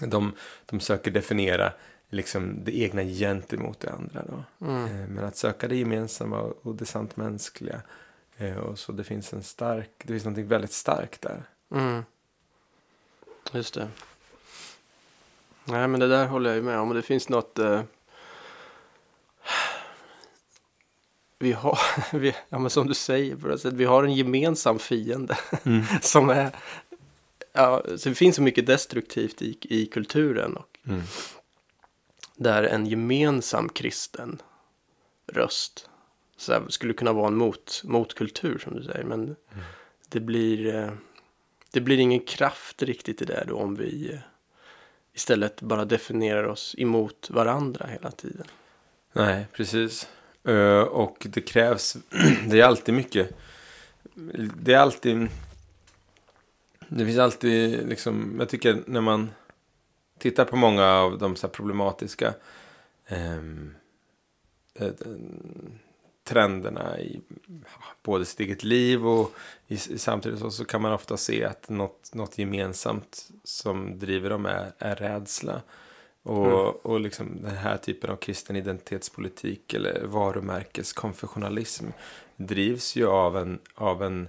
de, 0.01 0.33
de 0.65 0.79
söker 0.79 1.11
definiera 1.11 1.73
liksom 2.09 2.63
det 2.63 2.77
egna 2.79 3.03
gentemot 3.03 3.79
det 3.79 3.91
andra. 3.91 4.23
Då. 4.27 4.65
Mm. 4.65 4.85
Eh, 4.85 5.07
Men 5.07 5.23
att 5.25 5.35
söka 5.37 5.67
det 5.67 5.75
gemensamma 5.75 6.39
och 6.61 6.75
det 6.75 6.85
sant 6.85 7.17
mänskliga. 7.17 7.81
Eh, 8.37 8.57
Och 8.57 8.79
så 8.79 8.91
det 8.91 9.03
finns 9.03 9.33
en 9.33 9.43
stark, 9.43 9.89
det 10.03 10.07
finns 10.13 10.25
något 10.25 10.37
väldigt 10.37 10.71
starkt 10.73 11.21
där. 11.21 11.43
Mm. 11.71 12.03
Just 13.51 13.73
det. 13.73 13.87
Nej, 15.65 15.87
men 15.87 15.99
det 15.99 16.07
där 16.07 16.25
håller 16.27 16.49
jag 16.49 16.57
ju 16.57 16.63
med 16.63 16.79
om. 16.79 16.93
Det 16.93 17.01
finns 17.01 17.29
något... 17.29 17.59
Eh... 17.59 17.81
Vi 21.39 21.51
har, 21.51 21.79
vi, 22.17 22.35
ja, 22.49 22.59
men 22.59 22.69
som 22.69 22.87
du 22.87 22.93
säger, 22.93 23.35
på 23.35 23.47
något 23.47 23.61
sätt, 23.61 23.73
vi 23.73 23.85
har 23.85 24.03
en 24.03 24.13
gemensam 24.15 24.79
fiende 24.79 25.37
som 26.01 26.29
är... 26.29 26.51
Ja, 27.53 27.83
så 27.97 28.09
det 28.09 28.15
finns 28.15 28.35
så 28.35 28.41
mycket 28.41 28.65
destruktivt 28.65 29.41
i, 29.41 29.57
i 29.61 29.85
kulturen. 29.85 30.57
Och 30.57 30.67
Mm 30.87 31.01
där 32.37 32.63
en 32.63 32.85
gemensam 32.85 33.69
kristen 33.69 34.41
röst 35.27 35.89
så 36.37 36.53
här, 36.53 36.63
skulle 36.69 36.93
kunna 36.93 37.13
vara 37.13 37.27
en 37.27 37.35
mot, 37.35 37.81
motkultur 37.83 38.57
som 38.57 38.75
du 38.75 38.83
säger. 38.83 39.03
Men 39.03 39.35
det 40.09 40.19
blir 40.19 40.75
eh, 40.75 40.91
det 41.71 41.81
blir 41.81 41.97
ingen 41.97 42.19
kraft 42.19 42.83
riktigt 42.83 43.21
i 43.21 43.25
det 43.25 43.43
då 43.47 43.57
om 43.57 43.75
vi 43.75 44.13
eh, 44.13 44.19
istället 45.13 45.61
bara 45.61 45.85
definierar 45.85 46.43
oss 46.43 46.75
emot 46.77 47.29
varandra 47.29 47.85
hela 47.87 48.11
tiden. 48.11 48.45
Nej, 49.13 49.47
precis. 49.53 50.07
Eh, 50.43 50.81
och 50.81 51.27
det 51.29 51.41
krävs, 51.41 51.97
det 52.47 52.59
är 52.59 52.63
alltid 52.63 52.93
mycket, 52.93 53.29
det 54.55 54.73
är 54.73 54.77
alltid, 54.77 55.27
det 56.87 57.05
finns 57.05 57.19
alltid 57.19 57.87
liksom, 57.87 58.35
jag 58.39 58.49
tycker 58.49 58.83
när 58.85 59.01
man 59.01 59.31
tittar 60.17 60.45
på 60.45 60.55
många 60.55 60.85
av 60.85 61.17
de 61.17 61.35
så 61.35 61.47
problematiska 61.47 62.33
ehm, 63.07 63.75
eh, 64.73 64.91
trenderna 66.23 66.99
i 66.99 67.21
både 68.03 68.25
sitt 68.25 68.39
eget 68.39 68.63
liv 68.63 69.07
och 69.07 69.31
i, 69.67 69.73
i 69.73 69.77
samtidigt 69.77 70.39
så, 70.39 70.51
så 70.51 70.65
kan 70.65 70.81
man 70.81 70.93
ofta 70.93 71.17
se 71.17 71.45
att 71.45 71.69
något, 71.69 72.13
något 72.13 72.37
gemensamt 72.37 73.29
som 73.43 73.99
driver 73.99 74.29
dem 74.29 74.45
är, 74.45 74.71
är 74.79 74.95
rädsla. 74.95 75.61
Och, 76.23 76.85
och 76.85 76.99
liksom 76.99 77.41
den 77.41 77.55
här 77.55 77.77
typen 77.77 78.09
av 78.09 78.15
kristen 78.15 78.55
identitetspolitik 78.55 79.73
eller 79.73 80.05
varumärkeskonfessionalism 80.05 81.85
drivs 82.35 82.95
ju 82.95 83.07
av 83.07 83.37
en, 83.37 83.59
av 83.75 84.03
en 84.03 84.27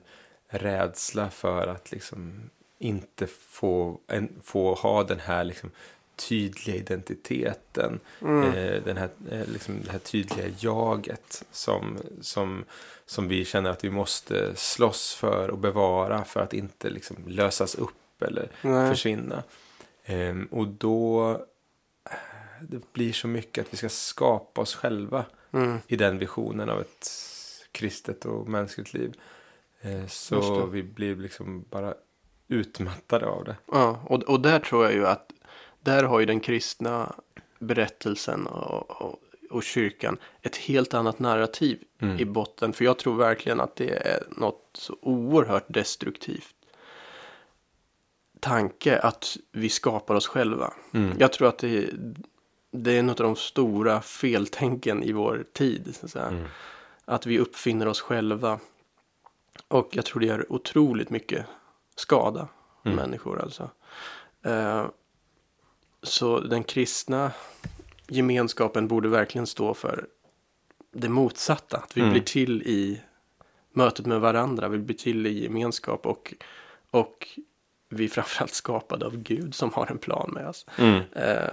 rädsla 0.48 1.30
för 1.30 1.66
att 1.66 1.92
liksom 1.92 2.50
inte 2.78 3.26
få, 3.26 4.00
en, 4.06 4.28
få 4.42 4.74
ha 4.74 5.04
den 5.04 5.20
här 5.20 5.44
liksom 5.44 5.70
tydliga 6.16 6.76
identiteten. 6.76 8.00
Eh, 8.20 8.82
den 8.84 8.96
här, 8.96 9.10
eh, 9.30 9.46
liksom 9.46 9.80
det 9.84 9.92
här 9.92 9.98
tydliga 9.98 10.46
jaget 10.58 11.44
som, 11.50 11.98
som, 12.20 12.64
som 13.06 13.28
vi 13.28 13.44
känner 13.44 13.70
att 13.70 13.84
vi 13.84 13.90
måste 13.90 14.56
slåss 14.56 15.14
för 15.14 15.50
och 15.50 15.58
bevara 15.58 16.24
för 16.24 16.40
att 16.40 16.52
inte 16.52 16.90
liksom 16.90 17.16
lösas 17.26 17.74
upp 17.74 18.22
eller 18.22 18.48
Nej. 18.62 18.90
försvinna. 18.90 19.42
Ehm, 20.04 20.48
och 20.50 20.68
då 20.68 21.30
eh, 22.04 22.16
det 22.60 22.92
blir 22.92 23.12
så 23.12 23.28
mycket 23.28 23.66
att 23.66 23.72
vi 23.72 23.76
ska 23.76 23.88
skapa 23.88 24.60
oss 24.60 24.74
själva 24.74 25.24
Mm. 25.52 25.78
i 25.86 25.96
den 25.96 26.18
visionen 26.18 26.70
av 26.70 26.80
ett 26.80 27.10
kristet 27.72 28.24
och 28.24 28.48
mänskligt 28.48 28.94
liv. 28.94 29.14
Eh, 29.80 30.06
så 30.06 30.66
vi 30.66 30.82
blir 30.82 31.16
liksom 31.16 31.64
bara 31.70 31.94
utmattade 32.48 33.26
av 33.26 33.44
det. 33.44 33.56
Ja, 33.72 34.00
och, 34.04 34.22
och 34.22 34.40
där 34.40 34.58
tror 34.58 34.84
jag 34.84 34.92
ju 34.92 35.06
att 35.06 35.32
där 35.80 36.04
har 36.04 36.20
ju 36.20 36.26
den 36.26 36.40
kristna 36.40 37.14
berättelsen 37.58 38.46
och, 38.46 39.02
och, 39.02 39.20
och 39.50 39.62
kyrkan 39.62 40.16
ett 40.42 40.56
helt 40.56 40.94
annat 40.94 41.18
narrativ 41.18 41.78
Mm. 42.00 42.20
i 42.20 42.24
botten. 42.24 42.72
För 42.72 42.84
jag 42.84 42.98
tror 42.98 43.16
verkligen 43.16 43.60
att 43.60 43.76
det 43.76 43.90
är 43.90 44.22
något 44.36 44.70
så 44.72 44.96
oerhört 45.00 45.64
destruktivt 45.68 46.54
tanke 48.40 48.98
att 48.98 49.36
vi 49.52 49.68
skapar 49.68 50.14
oss 50.14 50.26
själva. 50.26 50.72
Mm. 50.92 51.16
Jag 51.18 51.32
tror 51.32 51.48
att 51.48 51.58
det, 51.58 51.90
det 52.70 52.98
är 52.98 53.02
något 53.02 53.20
av 53.20 53.26
de 53.26 53.36
stora 53.36 54.00
feltänken 54.00 55.02
i 55.02 55.12
vår 55.12 55.44
tid. 55.52 55.98
Så 56.02 56.18
att. 56.18 56.30
Mm. 56.30 56.44
att 57.04 57.26
vi 57.26 57.38
uppfinner 57.38 57.88
oss 57.88 58.00
själva. 58.00 58.58
Och 59.68 59.88
jag 59.90 60.04
tror 60.04 60.20
det 60.20 60.26
gör 60.26 60.52
otroligt 60.52 61.10
mycket 61.10 61.46
skada 61.98 62.48
Mm. 62.84 62.96
människor 62.96 63.40
alltså. 63.42 63.70
Eh, 64.42 64.86
så 66.02 66.40
den 66.40 66.64
kristna 66.64 67.32
gemenskapen 68.08 68.88
borde 68.88 69.08
verkligen 69.08 69.46
stå 69.46 69.74
för 69.74 70.06
det 70.92 71.08
motsatta. 71.08 71.76
Att 71.76 71.96
vi 71.96 72.00
Mm. 72.00 72.12
blir 72.12 72.22
till 72.22 72.62
i 72.62 73.00
mötet 73.72 74.06
med 74.06 74.20
varandra. 74.20 74.68
Vi 74.68 74.78
blir 74.78 74.96
till 74.96 75.26
i 75.26 75.42
gemenskap 75.42 76.06
och, 76.06 76.34
och 76.90 77.28
vi 77.88 78.04
är 78.04 78.08
framförallt 78.08 78.54
skapade 78.54 79.06
av 79.06 79.16
Gud 79.16 79.54
som 79.54 79.72
har 79.72 79.86
en 79.86 79.98
plan 79.98 80.30
med 80.34 80.48
oss. 80.48 80.66
Mm. 80.78 81.02
Eh, 81.12 81.50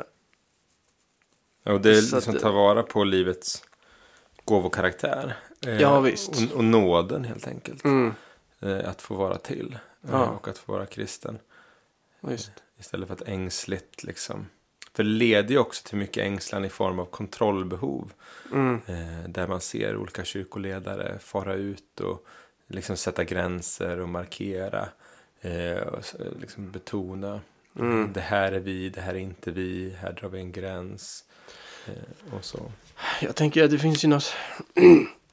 Ja, 1.68 1.74
Och 1.74 1.82
det 1.82 1.90
är 1.98 2.02
Så 2.02 2.18
att- 2.18 2.24
liksom 2.28 2.42
ta 2.42 2.52
vara 2.52 2.84
på 2.84 3.04
livets 3.04 3.64
gåvokaraktär. 4.46 5.36
Eh, 5.68 5.82
Ja, 5.82 6.00
visst. 6.00 6.30
Och, 6.52 6.58
och 6.58 6.64
nåden 6.64 7.24
helt 7.24 7.48
enkelt. 7.48 7.84
mm, 7.86 8.14
Eh, 8.60 8.90
att 8.90 9.02
få 9.02 9.16
vara 9.16 9.38
till. 9.38 9.78
Eh, 10.06 10.12
Ja. 10.12 10.26
Och 10.26 10.48
att 10.48 10.58
få 10.58 10.72
vara 10.72 10.86
kristen. 10.86 11.40
visst. 12.22 12.52
Istället 12.80 13.08
för 13.08 13.16
att 13.16 13.22
ängsligt 13.22 14.04
liksom. 14.04 14.48
För 14.94 15.04
det 15.04 15.10
leder 15.10 15.50
ju 15.50 15.58
också 15.58 15.88
till 15.88 15.98
mycket 15.98 16.24
ängslan 16.24 16.66
i 16.66 16.70
form 16.70 17.00
av 17.00 17.06
kontrollbehov. 17.06 18.12
Mm, 18.52 18.82
Eh, 18.88 19.30
där 19.30 19.48
man 19.48 19.62
ser 19.62 19.98
olika 19.98 20.24
kyrkoledare 20.24 21.20
fara 21.20 21.54
ut 21.54 22.00
och 22.00 22.26
liksom 22.68 22.98
sätta 22.98 23.24
gränser 23.24 24.00
och 24.00 24.10
markera. 24.10 24.90
Eh, 25.42 25.78
och 25.78 26.04
liksom 26.40 26.72
betona. 26.72 27.42
Mm. 27.80 28.14
Det 28.14 28.22
här 28.22 28.52
är 28.52 28.60
vi, 28.60 28.90
det 28.90 29.02
här 29.02 29.14
är 29.14 29.20
inte 29.20 29.52
vi. 29.52 29.96
Här 30.00 30.12
drar 30.14 30.30
vi 30.30 30.40
en 30.40 30.52
gräns. 30.52 31.24
Eh, 31.88 32.34
och 32.38 32.46
så. 32.46 32.72
Jag 33.22 33.36
tänker 33.36 33.64
att 33.64 33.72
det 33.72 33.80
finns 33.80 34.04
ju 34.04 34.08
något 34.08 34.34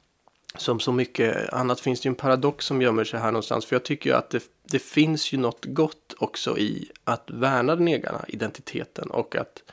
som 0.57 0.79
så 0.79 0.91
mycket 0.91 1.53
annat 1.53 1.79
finns 1.79 2.01
det 2.01 2.07
ju 2.07 2.09
en 2.09 2.15
paradox 2.15 2.65
som 2.65 2.81
gömmer 2.81 3.03
sig 3.03 3.19
här 3.19 3.31
någonstans. 3.31 3.65
För 3.65 3.75
jag 3.75 3.83
tycker 3.83 4.09
ju 4.09 4.15
att 4.15 4.29
det, 4.29 4.43
det 4.63 4.79
finns 4.79 5.33
ju 5.33 5.37
något 5.37 5.65
gott 5.65 6.13
också 6.17 6.57
i 6.57 6.89
att 7.03 7.29
värna 7.31 7.75
den 7.75 7.87
egna 7.87 8.25
identiteten 8.27 9.09
och 9.11 9.35
att 9.35 9.63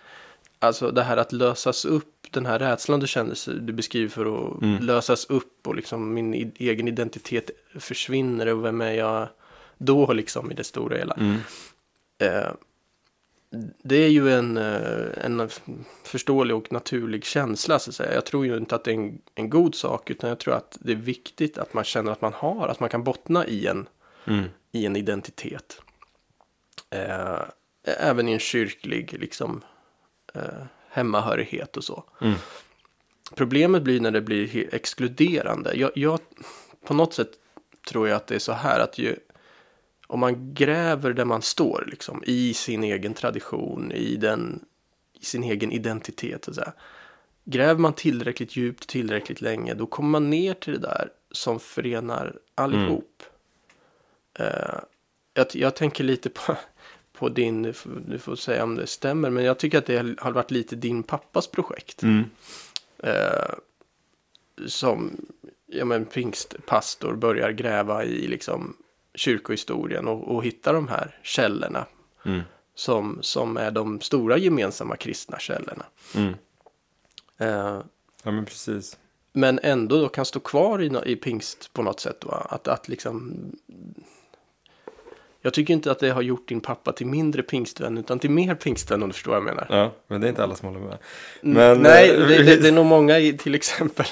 alltså 0.58 0.90
det 0.90 1.02
här 1.02 1.16
att 1.16 1.32
lösas 1.32 1.84
upp, 1.84 2.26
den 2.30 2.46
här 2.46 2.58
rädslan 2.58 3.00
du 3.00 3.06
kände 3.06 3.34
sig, 3.34 3.54
du 3.60 3.72
beskriver 3.72 4.08
för 4.08 4.26
att 4.26 4.62
Mm. 4.62 4.84
lösas 4.84 5.24
upp 5.24 5.66
och 5.66 5.74
liksom 5.74 6.14
min 6.14 6.52
egen 6.56 6.88
identitet 6.88 7.50
försvinner 7.78 8.46
och 8.46 8.64
vem 8.64 8.80
är 8.80 8.92
jag 8.92 9.28
då 9.78 10.12
liksom 10.12 10.50
i 10.50 10.54
det 10.54 10.64
stora 10.64 10.96
hela. 10.96 11.14
Mm. 11.14 11.36
Eh, 12.22 12.50
det 13.82 13.96
är 13.96 14.08
ju 14.08 14.32
en, 14.32 14.56
eh, 14.56 15.24
en 15.24 15.48
förståelig 16.04 16.56
och 16.56 16.72
naturlig 16.72 17.24
känsla 17.24 17.78
så 17.78 17.90
att 17.90 17.94
säga. 17.94 18.14
Jag 18.14 18.26
tror 18.26 18.46
ju 18.46 18.56
inte 18.56 18.74
att 18.74 18.84
det 18.84 18.90
är 18.90 18.94
en, 18.94 19.20
en 19.34 19.50
god 19.50 19.74
sak 19.74 20.10
utan 20.10 20.28
jag 20.28 20.38
tror 20.38 20.54
att 20.54 20.78
det 20.80 20.92
är 20.92 20.96
viktigt 20.96 21.58
att 21.58 21.74
man 21.74 21.84
känner 21.84 22.12
att 22.12 22.20
man 22.20 22.32
har, 22.32 22.68
att 22.68 22.80
man 22.80 22.88
kan 22.88 23.04
bottna 23.04 23.46
i 23.46 23.66
en, 23.66 23.88
Mm. 24.24 24.44
i 24.72 24.86
en 24.86 24.96
identitet. 24.96 25.82
Eh, 26.90 27.40
även 27.82 28.28
i 28.28 28.32
en 28.32 28.38
kyrklig 28.38 29.16
liksom, 29.20 29.64
eh, 30.34 30.64
hemmahörighet 30.88 31.76
och 31.76 31.84
så. 31.84 32.04
Mm. 32.20 32.34
Problemet 33.34 33.82
blir 33.82 34.00
när 34.00 34.10
det 34.10 34.20
blir 34.20 34.74
exkluderande. 34.74 35.74
Jag, 35.74 35.90
jag, 35.94 36.20
på 36.84 36.94
något 36.94 37.14
sätt 37.14 37.30
tror 37.88 38.08
jag 38.08 38.16
att 38.16 38.26
det 38.26 38.34
är 38.34 38.38
så 38.38 38.52
här 38.52 38.80
att 38.80 38.98
ju, 38.98 39.16
om 40.10 40.20
man 40.20 40.54
gräver 40.54 41.12
där 41.12 41.24
man 41.24 41.42
står, 41.42 41.84
liksom, 41.90 42.22
i 42.26 42.54
sin 42.54 42.84
egen 42.84 43.14
tradition, 43.14 43.92
i, 43.92 44.16
den, 44.16 44.64
i 45.20 45.24
sin 45.24 45.42
egen 45.44 45.72
identitet, 45.72 46.44
så 46.44 46.54
säga. 46.54 46.72
Gräver 47.44 47.80
man 47.80 47.92
tillräckligt 47.92 48.56
djupt, 48.56 48.88
tillräckligt 48.88 49.40
länge, 49.40 49.74
då 49.74 49.86
kommer 49.86 50.08
man 50.10 50.30
ner 50.30 50.54
till 50.54 50.72
det 50.72 50.78
där 50.78 51.08
som 51.30 51.60
förenar 51.60 52.38
allihop. 52.54 53.22
Eh, 54.38 54.78
jag, 55.34 55.46
jag 55.52 55.76
tänker 55.76 56.04
lite 56.04 56.30
på, 56.30 56.56
på 57.12 57.28
din, 57.28 57.62
du 57.62 57.72
får- 57.72 58.02
du 58.08 58.18
får 58.18 58.36
säga 58.36 58.64
om 58.64 58.74
det 58.74 58.86
stämmer, 58.86 59.30
men 59.30 59.44
jag 59.44 59.58
tycker 59.58 59.78
att 59.78 59.86
det 59.86 60.20
har 60.20 60.32
varit 60.32 60.50
lite 60.50 60.76
din 60.76 61.02
pappas 61.02 61.46
projekt. 61.46 62.02
Mm. 62.02 62.24
Eh, 63.02 63.54
som 64.66 65.26
ja, 65.66 65.84
men, 65.84 66.04
pingstpastor 66.04 67.14
börjar 67.14 67.50
gräva 67.50 68.04
i 68.04 68.26
liksom, 68.28 68.76
kyrkohistorien 69.14 70.08
och, 70.08 70.34
och 70.34 70.44
hitta 70.44 70.72
de 70.72 70.88
här 70.88 71.18
källorna 71.22 71.86
Mm. 72.24 72.40
som, 72.74 73.18
som 73.22 73.56
är 73.56 73.70
de 73.70 74.00
stora 74.00 74.36
gemensamma 74.38 74.96
kristna 74.96 75.38
källorna. 75.38 75.84
Mm. 76.14 76.34
Eh, 77.38 77.80
Ja, 78.22 78.30
men 78.30 78.44
precis. 78.44 78.98
men 79.32 79.60
ändå 79.62 80.00
då 80.00 80.08
kan 80.08 80.24
stå 80.24 80.40
kvar 80.40 80.82
i, 80.82 81.12
i 81.12 81.16
pingst 81.16 81.72
på 81.72 81.82
något 81.82 82.00
sätt. 82.00 82.24
Va? 82.24 82.46
Att, 82.50 82.68
att 82.68 82.88
liksom... 82.88 83.34
Jag 85.42 85.54
tycker 85.54 85.74
inte 85.74 85.90
att 85.90 85.98
det 85.98 86.10
har 86.10 86.22
gjort 86.22 86.48
din 86.48 86.60
pappa 86.60 86.92
till 86.92 87.06
mindre 87.06 87.42
pingstvän 87.42 87.98
utan 87.98 88.18
till 88.18 88.30
mer 88.30 88.54
pingstvän 88.54 89.02
om 89.02 89.08
du 89.08 89.12
förstår 89.12 89.30
vad 89.30 89.38
jag 89.38 89.44
menar. 89.44 89.66
Ja, 89.70 89.92
men 90.06 90.20
det 90.20 90.26
är 90.26 90.28
inte 90.28 90.42
alla 90.42 90.54
som 90.54 90.68
håller 90.68 90.80
med. 90.80 90.98
Mm, 91.42 91.54
Men, 91.56 91.78
Nej, 91.78 92.10
eh, 92.10 92.26
det, 92.28 92.42
det, 92.42 92.56
det 92.56 92.68
är 92.68 92.72
nog 92.72 92.86
många 92.86 93.18
i 93.18 93.38
till 93.38 93.54
exempel 93.54 94.06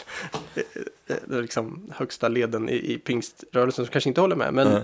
är 1.06 1.42
liksom 1.42 1.92
högsta 1.94 2.28
leden 2.28 2.68
i, 2.68 2.92
i 2.92 2.99
pingströrelsen 2.99 3.85
som 3.85 3.92
kanske 3.92 4.11
inte 4.11 4.20
håller 4.20 4.37
med. 4.37 4.54
Men, 4.54 4.73
Ja. 4.73 4.80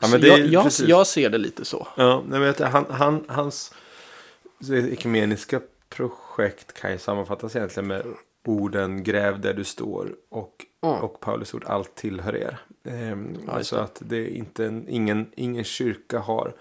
Ja, 0.00 0.08
men 0.08 0.20
jag, 0.22 0.38
jag, 0.46 0.70
jag 0.86 1.06
ser 1.06 1.30
det 1.30 1.38
lite 1.38 1.64
så. 1.64 1.88
Ja, 1.96 2.22
men 2.26 2.42
jag 2.42 2.56
tror 2.56 2.66
han, 2.66 2.86
han, 2.90 3.24
hans 3.28 3.74
ekumeniska 4.92 5.60
projekt 5.88 6.80
kan 6.80 6.92
ju 6.92 6.98
sammanfattas 6.98 7.56
egentligen 7.56 7.86
med 7.86 8.02
orden 8.44 9.02
gräv 9.02 9.40
där 9.40 9.54
du 9.54 9.64
står 9.64 10.16
och, 10.28 10.66
Mm. 10.84 10.96
och 10.96 11.20
Paulus 11.20 11.54
ord 11.54 11.64
allt 11.66 11.94
tillhör 11.94 12.36
er. 12.36 12.58
Ehm, 12.84 13.36
Ja, 13.46 13.58
just 13.58 13.70
så 13.70 13.76
det. 13.76 13.82
att 13.82 14.02
det 14.06 14.16
är 14.16 14.28
inte 14.28 14.66
en, 14.66 14.88
ingen, 14.88 15.26
ingen 15.34 15.64
kyrka 15.64 16.18
har 16.18 16.52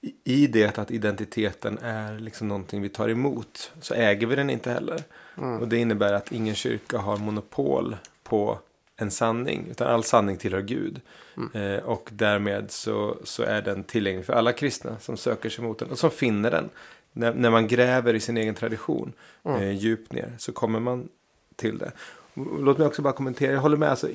i- 0.00 0.14
i 0.24 0.46
det 0.46 0.78
att 0.78 0.90
identiteten 0.90 1.78
är 1.78 2.18
liksom 2.18 2.48
någonting 2.48 2.82
vi 2.82 2.88
tar 2.88 3.08
emot 3.08 3.72
så 3.80 3.94
äger 3.94 4.26
vi 4.26 4.36
den 4.36 4.50
inte 4.50 4.70
heller. 4.70 5.02
Mm. 5.38 5.58
Och 5.60 5.68
det 5.68 5.76
innebär 5.78 6.12
att 6.12 6.32
ingen 6.32 6.54
kyrka 6.54 6.98
har 6.98 7.16
monopol 7.16 7.96
på 8.22 8.58
en 8.96 9.10
sanning. 9.10 9.66
Utan 9.70 9.88
all 9.88 10.04
sanning 10.04 10.36
tillhör 10.36 10.60
Gud. 10.62 11.00
Mm. 11.36 11.50
Eh, 11.74 11.84
och 11.84 12.08
därmed 12.12 12.70
så, 12.70 13.16
så 13.24 13.42
är 13.42 13.62
den 13.62 13.84
tillgänglig 13.84 14.26
för 14.26 14.32
alla 14.32 14.52
kristna 14.52 14.98
som 14.98 15.16
söker 15.16 15.50
sig 15.50 15.64
mot 15.64 15.78
den. 15.78 15.90
Och 15.90 15.98
som 15.98 16.10
finner 16.10 16.50
den. 16.50 16.70
När, 17.12 17.34
när 17.34 17.50
man 17.50 17.68
gräver 17.68 18.14
i 18.14 18.20
sin 18.20 18.36
egen 18.36 18.54
tradition 18.54 19.12
Mm. 19.44 19.62
eh, 19.62 19.70
djupt 19.72 20.12
ner 20.12 20.32
så 20.38 20.52
kommer 20.52 20.80
man 20.80 21.08
till 21.56 21.78
det. 21.78 21.92
Låt 22.34 22.78
mig 22.78 22.86
också 22.86 23.02
bara 23.02 23.12
kommentera. 23.12 23.52
Jag 23.52 23.60
håller 23.60 23.76
med. 23.76 23.90
Alltså, 23.90 24.08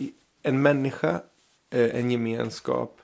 en 0.43 0.61
människa, 0.61 1.21
eh, 1.69 1.95
en 1.99 2.11
gemenskap 2.11 3.01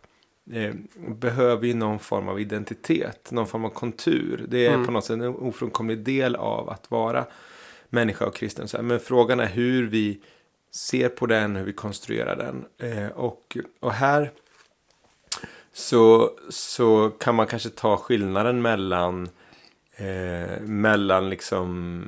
eh, 0.51 0.73
behöver 1.07 1.68
ju 1.68 1.74
någon 1.74 2.00
form 2.00 2.27
av 2.29 2.39
identitet. 2.39 3.31
Någon 3.31 3.48
form 3.48 3.65
av 3.65 3.70
kontur. 3.70 4.46
Det 4.48 4.65
är 4.65 4.74
Mm. 4.74 4.85
på 4.85 4.91
något 4.91 5.05
sätt 5.05 5.13
en 5.13 5.35
ofrånkomlig 5.35 6.00
del 6.00 6.35
av 6.35 6.70
att 6.70 6.91
vara 6.91 7.25
människa 7.89 8.25
och 8.25 8.35
kristen. 8.35 8.68
Så 8.68 8.81
Men 8.81 9.00
frågan 9.00 9.39
är 9.39 9.48
hur 9.48 9.87
vi 9.87 10.20
ser 10.72 11.09
på 11.09 11.25
den, 11.25 11.55
hur 11.55 11.63
vi 11.65 11.74
konstruerar 11.74 12.35
den. 12.35 12.65
Eh, 12.91 13.07
och, 13.07 13.57
och 13.79 13.94
här 13.94 14.31
så, 15.74 16.31
så 16.50 17.09
kan 17.09 17.35
man 17.35 17.48
kanske 17.48 17.70
ta 17.70 17.98
skillnaden 17.98 18.61
mellan, 18.61 19.29
eh, 19.96 20.62
mellan 20.62 21.29
liksom 21.29 22.06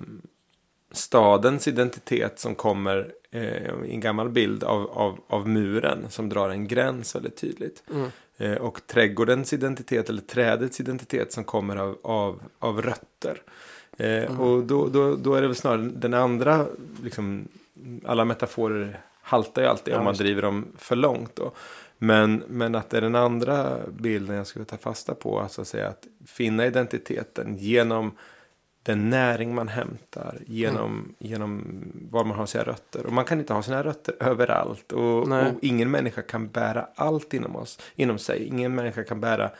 stadens 0.91 1.67
identitet 1.67 2.39
som 2.39 2.55
kommer 2.55 3.11
eh, 3.31 3.85
i 3.85 3.91
en 3.91 3.99
gammal 3.99 4.29
bild 4.29 4.63
av, 4.63 4.91
av, 4.91 5.19
av 5.27 5.49
muren 5.49 6.05
som 6.09 6.29
drar 6.29 6.49
en 6.49 6.67
gräns 6.67 7.15
väldigt 7.15 7.37
tydligt. 7.37 7.83
Mm. 7.91 8.09
Eh, 8.37 8.53
och 8.53 8.87
trädgårdens 8.87 9.53
identitet 9.53 10.09
eller 10.09 10.21
trädets 10.21 10.79
identitet 10.79 11.33
som 11.33 11.43
kommer 11.43 11.75
av, 11.75 11.97
av, 12.03 12.41
av 12.59 12.81
rötter. 12.81 13.41
Eh, 13.97 14.41
Och 14.41 14.63
då, 14.63 14.87
då, 14.87 15.15
då 15.15 15.33
är 15.35 15.41
det 15.41 15.47
väl 15.47 15.55
snarare 15.55 15.81
den 15.95 16.13
andra, 16.13 16.65
liksom, 17.03 17.47
alla 18.05 18.25
metaforer 18.25 18.99
haltar 19.21 19.61
ju 19.61 19.67
alltid 19.67 19.93
Ja, 19.93 19.97
om 19.97 20.03
man 20.03 20.13
driver 20.13 20.41
dem 20.41 20.65
för 20.77 20.95
långt. 20.95 21.35
Då. 21.35 21.51
Men, 21.97 22.43
men 22.47 22.75
att 22.75 22.89
det 22.89 22.97
är 22.97 23.01
den 23.01 23.15
andra 23.15 23.77
bilden 23.91 24.35
jag 24.35 24.47
skulle 24.47 24.65
ta 24.65 24.77
fasta 24.77 25.15
på, 25.15 25.39
alltså 25.39 25.61
att 25.61 25.67
säga 25.67 25.87
att 25.87 26.07
finna 26.25 26.65
identiteten 26.65 27.57
genom 27.57 28.11
den 28.83 29.09
näring 29.09 29.55
man 29.55 29.67
hämtar, 29.67 30.39
genom, 30.47 30.91
Mm. 30.91 31.15
genom 31.19 31.63
var 32.11 32.23
man 32.23 32.37
har 32.37 32.45
sina 32.45 32.63
rötter. 32.63 33.05
Och 33.05 33.13
man 33.13 33.25
kan 33.25 33.39
inte 33.39 33.53
ha 33.53 33.61
sina 33.63 33.83
rötter 33.83 34.15
överallt. 34.19 34.91
Och, 34.91 35.27
och 35.27 35.53
ingen 35.61 35.91
människa 35.91 36.21
kan 36.21 36.47
bära 36.47 36.87
allt 36.95 37.33
inom, 37.33 37.55
oss, 37.55 37.79
inom 37.95 38.17
sig. 38.17 38.43
Ingen 38.47 38.75
människa 38.75 39.03
kan 39.03 39.21
bära 39.21 39.51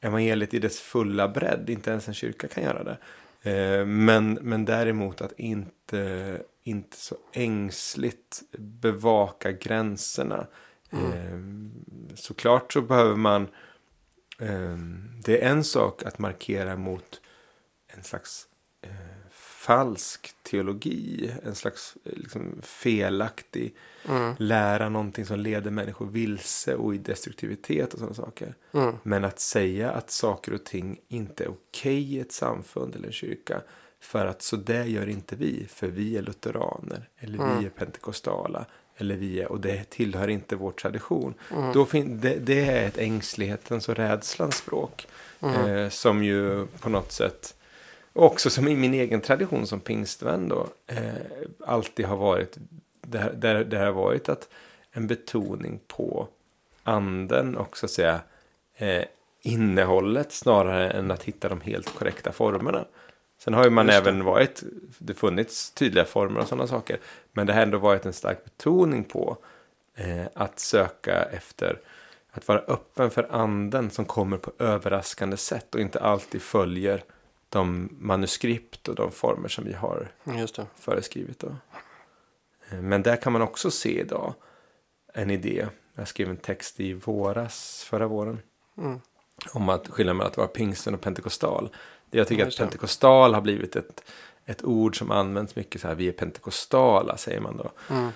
evangeliet 0.00 0.54
i 0.54 0.58
dess 0.58 0.80
fulla 0.80 1.28
bredd. 1.28 1.70
Inte 1.70 1.90
ens 1.90 2.08
en 2.08 2.14
kyrka 2.14 2.48
kan 2.48 2.64
göra 2.64 2.84
det. 2.84 2.98
Eh, 3.50 3.86
men, 3.86 4.38
men 4.42 4.64
däremot 4.64 5.20
att 5.20 5.32
inte, 5.36 6.42
inte 6.62 6.96
så 6.96 7.16
ängsligt 7.32 8.42
bevaka 8.58 9.52
gränserna. 9.52 10.46
Eh, 10.90 11.38
såklart 12.14 12.72
så 12.72 12.80
behöver 12.80 13.16
man... 13.16 13.42
Eh, 14.40 14.76
det 15.24 15.44
är 15.44 15.50
en 15.50 15.64
sak 15.64 16.02
att 16.02 16.18
markera 16.18 16.76
mot 16.76 17.20
en 17.88 18.02
slags 18.04 18.46
eh, 18.82 18.90
falsk 19.30 20.30
teologi. 20.42 21.32
En 21.44 21.54
slags 21.54 21.96
eh, 22.04 22.12
liksom, 22.12 22.58
felaktig 22.62 23.74
Mm. 24.08 24.34
lära. 24.38 24.88
Någonting 24.88 25.26
som 25.26 25.40
leder 25.40 25.70
människor 25.70 26.06
vilse 26.06 26.74
och 26.74 26.94
i 26.94 26.98
destruktivitet 26.98 27.92
och 27.92 27.98
sådana 27.98 28.14
saker. 28.14 28.54
Mm. 28.72 28.94
Men 29.02 29.24
att 29.24 29.40
säga 29.40 29.90
att 29.90 30.10
saker 30.10 30.52
och 30.54 30.64
ting 30.64 31.00
inte 31.08 31.44
är 31.44 31.48
okej 31.48 32.14
i 32.14 32.20
ett 32.20 32.32
samfund 32.32 32.94
eller 32.96 33.06
en 33.06 33.12
kyrka. 33.12 33.62
För 34.00 34.26
att 34.26 34.42
så 34.42 34.56
där 34.56 34.84
gör 34.84 35.06
inte 35.08 35.36
vi. 35.36 35.66
För 35.70 35.88
vi 35.88 36.16
är 36.16 36.22
lutheraner. 36.22 37.08
Eller 37.18 37.38
Mm. 37.38 37.58
vi 37.60 37.66
är 37.66 37.70
pentekostala. 37.70 38.66
Eller 39.00 39.16
vi 39.16 39.40
är, 39.40 39.52
och 39.52 39.60
det 39.60 39.90
tillhör 39.90 40.28
inte 40.28 40.56
vår 40.56 40.72
tradition. 40.72 41.34
Mm. 41.52 41.72
Då 41.72 41.86
det, 41.92 42.34
det 42.34 42.60
är 42.60 42.86
ett 42.86 42.98
ängslighetens 42.98 43.88
och 43.88 43.96
rädslans 43.96 44.56
språk. 44.56 45.06
Mm. 45.40 45.66
Eh, 45.66 45.88
som 45.88 46.22
ju 46.22 46.66
på 46.66 46.88
något 46.88 47.12
sätt. 47.12 47.54
Också 48.12 48.50
som 48.50 48.68
i 48.68 48.76
min 48.76 48.94
egen 48.94 49.20
tradition 49.20 49.66
som 49.66 49.80
pingstvän 49.80 50.48
då. 50.48 50.66
Eh, 50.86 51.12
alltid 51.66 52.06
har 52.06 52.16
varit. 52.16 52.58
Där, 53.00 53.32
där 53.32 53.64
det 53.64 53.78
har 53.78 53.92
varit 53.92 54.28
att 54.28 54.48
en 54.92 55.06
betoning 55.06 55.80
på 55.86 56.28
anden 56.82 57.56
och 57.56 57.76
så 57.76 57.86
att 57.86 57.92
säga 57.92 58.20
eh, 58.76 59.04
innehållet 59.42 60.32
snarare 60.32 60.90
än 60.90 61.10
att 61.10 61.22
hitta 61.22 61.48
de 61.48 61.60
helt 61.60 61.94
korrekta 61.94 62.32
formerna. 62.32 62.84
Sen 63.38 63.54
har 63.54 63.64
ju 63.64 63.70
man 63.70 63.86
Just 63.86 64.04
det. 64.04 64.10
även 64.10 64.24
varit, 64.24 64.62
det 64.98 65.14
funnits 65.14 65.70
tydliga 65.70 66.04
former 66.04 66.40
och 66.40 66.48
sådana 66.48 66.66
saker. 66.66 66.98
Men 67.32 67.46
det 67.46 67.52
har 67.52 67.62
ändå 67.62 67.78
varit 67.78 68.06
en 68.06 68.12
stark 68.12 68.44
betoning 68.44 69.04
på 69.04 69.36
eh, 69.94 70.26
att 70.34 70.58
söka 70.58 71.22
efter, 71.22 71.80
att 72.30 72.48
vara 72.48 72.58
öppen 72.58 73.10
för 73.10 73.28
anden 73.34 73.90
som 73.90 74.04
kommer 74.04 74.36
på 74.38 74.52
överraskande 74.58 75.36
sätt 75.36 75.74
och 75.74 75.80
inte 75.80 76.00
alltid 76.00 76.42
följer 76.42 77.04
de 77.48 77.96
manuskript 78.00 78.88
och 78.88 78.94
de 78.94 79.12
former 79.12 79.48
som 79.48 79.64
vi 79.64 79.72
har 79.72 80.08
föreskrivit. 80.78 81.38
Då. 81.38 81.56
Eh, 82.70 82.78
Men 82.80 83.02
där 83.02 83.16
kan 83.16 83.32
man 83.32 83.42
också 83.42 83.70
se 83.70 84.00
idag 84.00 84.34
en 85.14 85.30
idé. 85.30 85.66
Jag 85.94 86.08
skrev 86.08 86.30
en 86.30 86.36
text 86.36 86.80
i 86.80 86.92
våras, 86.92 87.84
förra 87.90 88.06
våren. 88.06 88.38
Mm. 88.78 89.00
Om 89.52 89.68
att 89.68 89.88
skillnaden 89.88 90.16
mellan 90.16 90.30
att 90.30 90.36
vara 90.36 90.48
pingsten 90.48 90.94
och 90.94 91.00
pentekostal. 91.00 91.70
Jag 92.10 92.28
tycker 92.28 92.46
att 92.46 92.56
pentekostal 92.56 93.34
har 93.34 93.40
blivit 93.40 93.76
ett, 93.76 94.02
ett 94.44 94.64
ord 94.64 94.98
som 94.98 95.10
används 95.10 95.56
mycket. 95.56 95.80
Så 95.80 95.88
här, 95.88 95.94
vi 95.94 96.08
är 96.08 96.12
pentekostala 96.12 97.16
säger 97.16 97.40
man 97.40 97.56
då. 97.56 97.70
Mm. 97.90 98.10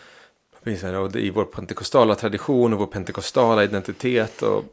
Och 1.04 1.16
I 1.16 1.30
vår 1.30 1.44
pentekostala 1.44 2.14
tradition 2.14 2.72
och 2.72 2.78
vår 2.78 2.86
pentekostala 2.86 3.64
identitet 3.64 4.42
och 4.42 4.64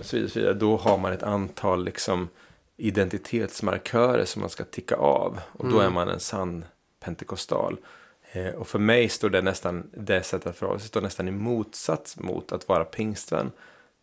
så 0.00 0.16
vidare, 0.16 0.30
så 0.30 0.38
vidare. 0.38 0.54
Då 0.54 0.76
har 0.76 0.98
man 0.98 1.12
ett 1.12 1.22
antal 1.22 1.84
liksom 1.84 2.28
identitetsmarkörer 2.76 4.24
som 4.24 4.40
man 4.40 4.50
ska 4.50 4.64
ticka 4.64 4.96
av. 4.96 5.40
Och 5.52 5.70
då 5.70 5.78
är 5.78 5.90
man 5.90 6.08
en 6.08 6.20
sann 6.20 6.64
pentekostal. 7.00 7.76
Eh, 8.32 8.54
och 8.54 8.68
för 8.68 8.78
mig 8.78 9.08
står 9.08 9.30
det 9.30 9.42
nästan, 9.42 9.90
det 9.92 10.22
sättet 10.22 10.46
att 10.46 10.56
förhålla 10.56 10.78
sig, 10.78 10.88
står 10.88 11.00
nästan 11.00 11.28
i 11.28 11.30
motsats 11.30 12.18
mot 12.18 12.52
att 12.52 12.68
vara 12.68 12.84
pingstvän. 12.84 13.50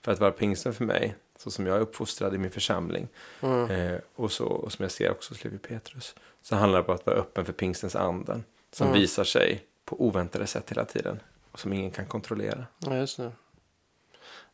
För 0.05 0.11
att 0.11 0.19
vara 0.19 0.31
pingstvän 0.31 0.73
för 0.73 0.85
mig, 0.85 1.15
så 1.43 1.51
som 1.51 1.67
jag 1.67 1.77
är 1.77 1.81
uppfostrad 1.81 2.35
i 2.35 2.37
min 2.37 2.51
församling, 2.51 3.07
eh, 3.41 3.99
och, 4.15 4.31
så, 4.31 4.45
och 4.45 4.71
som 4.71 4.83
jag 4.83 4.91
ser 4.91 5.11
också 5.11 5.33
hos 5.33 5.43
Levi 5.43 5.57
Petrus, 5.57 6.15
så 6.41 6.55
handlar 6.55 6.79
det 6.79 6.87
om 6.87 6.95
att 6.95 7.05
vara 7.05 7.15
öppen 7.17 7.45
för 7.45 7.53
pingstens 7.53 7.95
anden, 7.95 8.43
som 8.71 8.93
visar 8.93 9.23
sig 9.23 9.65
på 9.85 10.01
oväntade 10.05 10.47
sätt 10.47 10.71
hela 10.71 10.85
tiden, 10.85 11.19
och 11.51 11.59
som 11.59 11.73
ingen 11.73 11.91
kan 11.91 12.05
kontrollera. 12.05 12.65
Ja, 12.79 12.97
just 12.97 13.17
det. 13.17 13.31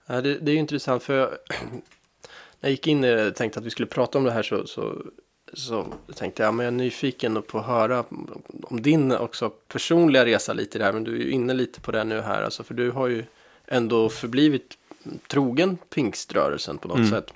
Ja, 0.05 0.21
det, 0.21 0.39
det 0.39 0.51
är 0.51 0.53
ju 0.53 0.59
intressant 0.59 1.03
för 1.03 1.17
jag, 1.17 1.29
när 2.59 2.69
jag 2.69 2.71
gick 2.71 2.87
in 2.87 3.03
och 3.03 3.35
tänkte 3.35 3.59
att 3.59 3.65
vi 3.65 3.69
skulle 3.69 3.87
prata 3.87 4.17
om 4.17 4.23
det 4.23 4.31
här 4.31 4.43
så, 4.43 4.67
så, 4.67 5.05
så 5.53 5.87
tänkte 6.15 6.43
jag, 6.43 6.53
men 6.53 6.63
jag 6.63 6.73
är 6.73 6.77
nyfiken 6.77 7.41
på 7.41 7.59
att 7.59 7.65
höra 7.65 8.05
om 8.63 8.81
din 8.81 9.11
också 9.11 9.49
personliga 9.49 10.25
resa 10.25 10.53
lite 10.53 10.83
här. 10.83 10.93
Men 10.93 11.03
du 11.03 11.15
är 11.15 11.19
ju 11.19 11.31
inne 11.31 11.53
lite 11.53 11.81
på 11.81 11.91
det 11.91 12.03
nu 12.03 12.21
här, 12.21 12.43
alltså, 12.43 12.63
för 12.63 12.73
du 12.73 12.91
har 12.91 13.07
ju 13.07 13.25
ändå 13.65 14.09
förblivit 14.09 14.77
trogen 15.27 15.77
pingströrelsen 15.89 16.77
på 16.77 16.87
något 16.87 16.97
Mm. 16.97 17.09
sätt. 17.09 17.33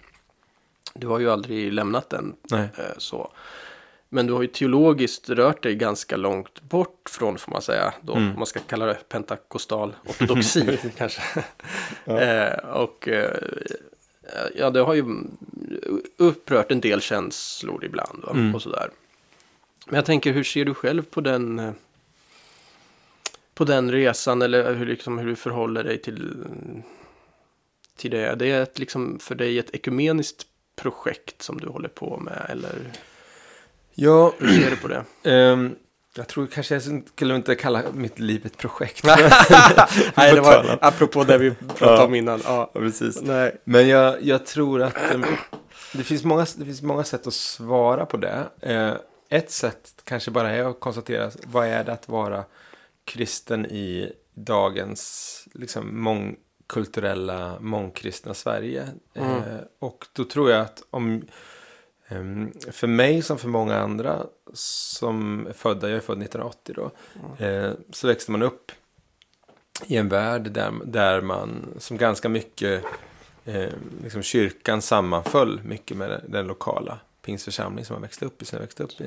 Du 0.93 1.07
har 1.07 1.19
ju 1.19 1.31
aldrig 1.31 1.73
lämnat 1.73 2.09
den 2.09 2.35
Nej. 2.51 2.67
eh, 2.77 2.83
så. 2.97 3.31
Men 4.09 4.27
du 4.27 4.33
har 4.33 4.41
ju 4.41 4.47
teologiskt 4.47 5.29
rört 5.29 5.63
dig 5.63 5.75
ganska 5.75 6.17
långt 6.17 6.61
bort 6.61 7.09
från, 7.09 7.37
får 7.37 7.51
man 7.51 7.61
säga, 7.61 7.93
då, 8.01 8.13
Mm. 8.15 8.29
om 8.31 8.37
man 8.37 8.45
ska 8.45 8.59
kalla 8.59 8.85
det 8.85 9.09
pentakostal 9.09 9.95
ortodoxi 10.05 10.79
kanske. 10.97 11.21
eh, 12.05 12.69
och 12.69 13.07
eh, 13.07 13.37
ja, 14.55 14.69
det 14.69 14.79
har 14.79 14.93
ju 14.93 15.05
upprört 16.17 16.71
en 16.71 16.81
del 16.81 17.01
känslor 17.01 17.85
ibland 17.85 18.23
va? 18.23 18.31
Mm. 18.31 18.55
och 18.55 18.61
sådär. 18.61 18.89
Men 19.85 19.95
jag 19.95 20.05
tänker, 20.05 20.31
hur 20.31 20.43
ser 20.43 20.65
du 20.65 20.73
själv 20.73 21.01
på 21.05 21.21
den, 21.21 21.73
på 23.53 23.63
den 23.65 23.91
resan 23.91 24.41
eller 24.41 24.73
hur, 24.73 24.85
liksom, 24.85 25.17
hur 25.17 25.27
du 25.27 25.35
förhåller 25.35 25.83
dig 25.83 26.01
till, 26.01 26.35
till 28.01 28.11
det? 28.11 28.35
Det 28.35 28.51
är 28.51 28.61
ett, 28.61 28.79
liksom, 28.79 29.19
för 29.19 29.35
dig 29.35 29.59
ett 29.59 29.75
ekumeniskt 29.75 30.45
projekt 30.75 31.41
som 31.41 31.59
du 31.59 31.67
håller 31.67 31.89
på 31.89 32.17
med 32.17 32.45
eller 32.49 32.91
Ja, 33.93 34.33
hur 34.39 34.47
ser 34.61 34.69
du 34.69 34.75
på 34.77 34.87
det? 34.87 35.03
ehm, 35.31 35.75
jag 36.15 36.27
tror 36.27 36.47
kanske 36.47 36.75
jag 36.75 37.03
skulle 37.13 37.35
inte 37.35 37.55
kalla 37.55 37.83
mitt 37.93 38.19
liv 38.19 38.45
ett 38.45 38.57
projekt. 38.57 39.03
Nej, 40.15 40.35
det 40.35 40.41
var 40.41 40.77
apropå 40.81 41.23
det 41.23 41.37
vi 41.37 41.51
pratade 41.51 41.97
Ja. 42.01 42.05
om 42.05 42.15
innan. 42.15 42.41
Ja. 42.45 42.71
Precis. 42.73 43.21
Nej. 43.21 43.57
Men 43.63 43.87
jag, 43.87 44.23
jag 44.23 44.45
tror 44.45 44.81
att 44.81 45.11
ehm, 45.11 45.25
det, 45.93 46.03
finns 46.03 46.23
många, 46.23 46.45
det 46.57 46.65
finns 46.65 46.81
många 46.81 47.03
sätt 47.03 47.27
att 47.27 47.33
svara 47.33 48.05
på 48.05 48.17
det. 48.17 48.43
Eh, 48.61 48.93
ett 49.29 49.51
sätt 49.51 50.01
kanske 50.03 50.31
bara 50.31 50.51
är 50.51 50.63
att 50.63 50.79
konstatera 50.79 51.31
vad 51.45 51.67
är 51.67 51.83
det 51.83 51.93
att 51.93 52.09
vara 52.09 52.43
kristen 53.05 53.65
i 53.65 54.11
dagens 54.35 55.47
liksom, 55.53 56.01
mångkulturella, 56.71 57.57
mångkristna 57.59 58.33
Sverige. 58.33 58.87
Mm. 59.13 59.37
Eh, 59.37 59.59
och 59.79 60.05
då 60.13 60.23
tror 60.23 60.51
jag 60.51 60.61
att 60.61 60.83
om 60.89 61.25
ehm, 62.07 62.51
för 62.71 62.87
mig 62.87 63.21
som 63.21 63.37
för 63.37 63.47
många 63.47 63.77
andra 63.77 64.25
som 64.53 65.47
är 65.47 65.53
födda, 65.53 65.89
jag 65.89 65.97
är 65.97 66.01
född 66.01 66.21
1980 66.21 66.75
då, 66.75 66.91
eh, 67.45 67.71
så 67.91 68.07
växte 68.07 68.31
man 68.31 68.41
upp 68.41 68.71
i 69.87 69.97
en 69.97 70.09
värld 70.09 70.51
där, 70.51 70.71
där 70.85 71.21
man 71.21 71.73
som 71.77 71.97
ganska 71.97 72.29
mycket 72.29 72.83
eh, 73.45 73.69
liksom 74.03 74.21
kyrkan 74.21 74.81
sammanföll 74.81 75.61
mycket 75.63 75.97
med 75.97 76.09
den, 76.09 76.21
den 76.27 76.47
lokala 76.47 76.99
pingstförsamling 77.21 77.85
som 77.85 77.93
man 77.93 78.01
växte 78.01 78.25
upp 78.25 78.41
i. 78.41 78.45
Som 78.45 78.55
jag 78.55 78.61
växte 78.61 78.83
upp 78.83 79.01
i. 79.01 79.03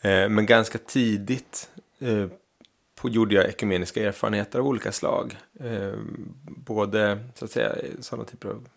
Eh, 0.00 0.28
men 0.28 0.46
ganska 0.46 0.78
tidigt 0.78 1.70
eh, 1.98 2.26
gjorde 3.08 3.34
jag 3.34 3.48
ekumeniska 3.48 4.06
erfarenheter 4.06 4.58
av 4.58 4.66
olika 4.66 4.92
slag. 4.92 5.38
Eh, 5.60 5.94
både 6.46 7.18
så 7.34 7.44
att 7.44 7.50
säga 7.50 7.74
sådana 8.00 8.24
typer 8.24 8.48
av 8.48 8.68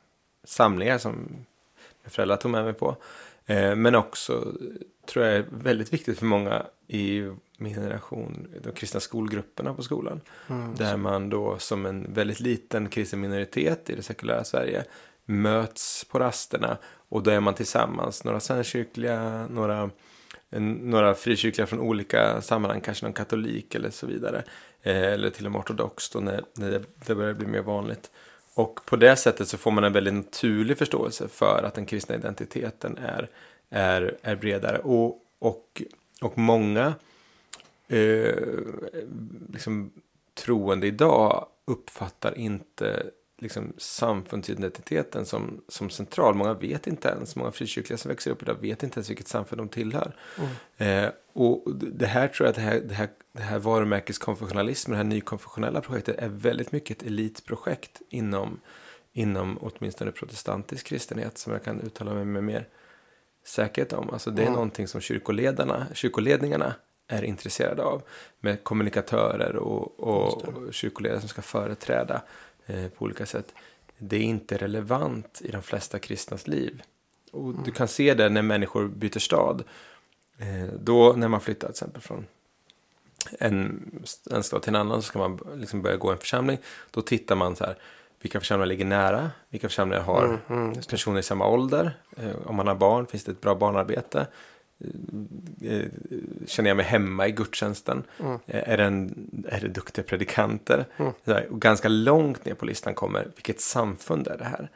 samlingar 0.43 0.97
som 0.97 1.13
mina 2.01 2.09
föräldrar 2.09 2.37
tog 2.37 2.51
med 2.51 2.63
mig 2.63 2.73
på. 2.73 2.95
Eh, 3.45 3.75
men 3.75 3.95
också 3.95 4.53
tror 5.05 5.25
jag 5.25 5.35
är 5.35 5.45
väldigt 5.49 5.93
viktigt 5.93 6.19
för 6.19 6.25
många 6.25 6.65
i 6.87 7.31
min 7.57 7.73
generation, 7.73 8.47
de 8.63 8.71
kristna 8.71 8.99
skolgrupperna 8.99 9.73
på 9.73 9.83
skolan. 9.83 10.21
Mm. 10.49 10.75
Där 10.75 10.97
man 10.97 11.29
då 11.29 11.59
som 11.59 11.85
en 11.85 12.13
väldigt 12.13 12.39
liten 12.39 12.89
kristen 12.89 13.21
minoritet 13.21 13.89
i 13.89 13.95
det 13.95 14.03
sekulära 14.03 14.43
Sverige 14.43 14.85
möts 15.25 16.05
på 16.05 16.19
rasterna 16.19 16.77
och 17.09 17.23
då 17.23 17.31
är 17.31 17.39
man 17.39 17.53
tillsammans, 17.53 18.23
några 18.23 18.39
svenskkyrkliga, 18.39 19.47
några, 19.47 19.89
några 20.59 21.15
frikyrkliga 21.15 21.67
från 21.67 21.79
olika 21.79 22.41
sammanhang, 22.41 22.81
kanske 22.81 23.05
någon 23.05 23.13
katolik 23.13 23.75
eller 23.75 23.89
så 23.89 24.07
vidare. 24.07 24.43
Eh, 24.83 25.03
eller 25.03 25.29
till 25.29 25.45
och 25.45 25.51
med 25.51 25.59
ortodox 25.59 26.09
då 26.09 26.19
när, 26.19 26.43
när 26.53 26.71
det, 26.71 26.83
det 27.05 27.15
börjar 27.15 27.33
bli 27.33 27.47
mer 27.47 27.61
vanligt. 27.61 28.11
Och 28.53 28.79
på 28.85 28.95
det 28.95 29.15
sättet 29.15 29.47
så 29.47 29.57
får 29.57 29.71
man 29.71 29.83
en 29.83 29.93
väldigt 29.93 30.13
naturlig 30.13 30.77
förståelse 30.77 31.27
för 31.27 31.63
att 31.63 31.73
den 31.73 31.85
kristna 31.85 32.15
identiteten 32.15 32.97
är, 32.97 33.29
är, 33.69 34.17
är 34.21 34.35
bredare. 34.35 34.77
Och, 34.77 35.21
och, 35.39 35.81
och 36.21 36.37
många 36.37 36.93
eh, 37.87 38.35
liksom, 39.53 39.91
troende 40.33 40.87
idag 40.87 41.47
uppfattar 41.65 42.37
inte 42.37 43.03
liksom, 43.43 43.73
samfundsidentiteten 43.77 45.25
som, 45.25 45.61
som 45.67 45.89
central. 45.89 46.35
Många 46.35 46.53
vet 46.53 46.87
inte 46.87 47.07
ens, 47.07 47.35
många 47.35 47.51
frikyrkliga 47.51 47.97
som 47.97 48.09
växer 48.09 48.31
upp 48.31 48.41
idag 48.41 48.57
vet 48.61 48.83
inte 48.83 48.97
ens 48.97 49.09
vilket 49.09 49.27
samfund 49.27 49.61
de 49.61 49.69
tillhör. 49.69 50.15
Eh, 50.77 51.07
och 51.33 51.75
det 51.75 52.05
här 52.05 52.27
tror 52.27 52.45
jag 52.47 52.49
att 52.49 52.55
det 52.55 52.61
här, 52.61 52.79
det 52.79 52.93
här, 52.93 53.09
det 53.33 53.41
här 53.41 53.59
varumärkeskonfessionalismen, 53.59 54.91
det 54.91 54.97
här 54.97 55.09
nykonfessionella 55.09 55.81
projektet 55.81 56.17
är 56.19 56.29
väldigt 56.29 56.71
mycket 56.71 57.01
ett 57.01 57.07
elitprojekt 57.07 58.01
inom, 58.09 58.59
inom 59.13 59.57
åtminstone 59.61 60.11
protestantisk 60.11 60.85
kristenhet 60.85 61.37
som 61.37 61.53
jag 61.53 61.63
kan 61.63 61.81
uttala 61.81 62.13
mig 62.13 62.25
med 62.25 62.43
mer 62.43 62.67
säkerhet 63.45 63.93
om. 63.93 64.09
Alltså 64.09 64.31
det 64.31 64.41
är 64.41 64.45
Mm. 64.45 64.53
någonting 64.53 64.87
som 64.87 65.01
kyrkoledarna, 65.01 65.87
kyrkoledningarna 65.93 66.73
är 67.07 67.23
intresserade 67.23 67.83
av. 67.83 68.01
Med 68.39 68.63
kommunikatörer 68.63 69.55
och, 69.55 69.99
och, 69.99 70.73
kyrkoledare 70.73 71.19
som 71.19 71.29
ska 71.29 71.41
företräda 71.41 72.21
på 72.67 73.05
olika 73.05 73.25
sätt. 73.25 73.53
Det 73.97 74.15
är 74.15 74.21
inte 74.21 74.57
relevant 74.57 75.41
i 75.45 75.51
de 75.51 75.61
flesta 75.61 75.99
kristnas 75.99 76.47
liv. 76.47 76.81
Och 77.31 77.53
du 77.65 77.71
kan 77.71 77.87
se 77.87 78.13
det 78.13 78.29
när 78.29 78.41
människor 78.41 78.87
byter 78.87 79.19
stad. 79.19 79.63
Eh, 80.37 80.73
då 80.79 81.13
när 81.13 81.27
man 81.27 81.41
flyttar 81.41 81.67
till 81.67 81.73
exempel 81.73 82.01
från 82.01 82.25
en, 83.39 83.91
en 84.31 84.43
stad 84.43 84.61
till 84.61 84.69
en 84.69 84.75
annan 84.75 85.01
så 85.01 85.07
ska 85.07 85.19
man 85.19 85.39
liksom 85.55 85.81
börja 85.81 85.97
gå 85.97 86.09
i 86.09 86.13
en 86.13 86.19
församling. 86.19 86.57
Då 86.91 87.01
tittar 87.01 87.35
man 87.35 87.55
så 87.55 87.65
här, 87.65 87.77
vilka 88.21 88.39
församlingar 88.39 88.67
ligger 88.67 88.85
nära, 88.85 89.31
vilka 89.49 89.69
församlingar 89.69 90.03
har 90.03 90.25
Mm, 90.25 90.39
mm, 90.49 90.81
personer 90.89 91.19
i 91.19 91.23
samma 91.23 91.47
ålder. 91.47 91.97
Eh, 92.17 92.35
om 92.45 92.55
man 92.55 92.67
har 92.67 92.75
barn, 92.75 93.07
finns 93.07 93.23
det 93.23 93.31
ett 93.31 93.41
bra 93.41 93.55
barnarbete? 93.55 94.27
Känner 96.47 96.69
jag 96.69 96.77
mig 96.77 96.85
hemma 96.85 97.27
i 97.27 97.31
gudstjänsten? 97.31 98.03
Mm. 98.19 98.39
Eh, 98.47 98.69
är, 98.69 98.77
det 98.77 98.83
en, 98.83 99.47
är 99.51 99.59
det 99.61 99.67
duktiga 99.67 100.03
predikanter? 100.05 100.85
Mm. 100.97 101.13
Här, 101.25 101.47
och 101.51 101.61
ganska 101.61 101.87
långt 101.87 102.45
ner 102.45 102.53
på 102.53 102.65
listan 102.65 102.93
kommer, 102.93 103.27
vilket 103.35 103.61
samfund 103.61 104.27
är 104.27 104.37
det 104.37 104.45
här? 104.45 104.69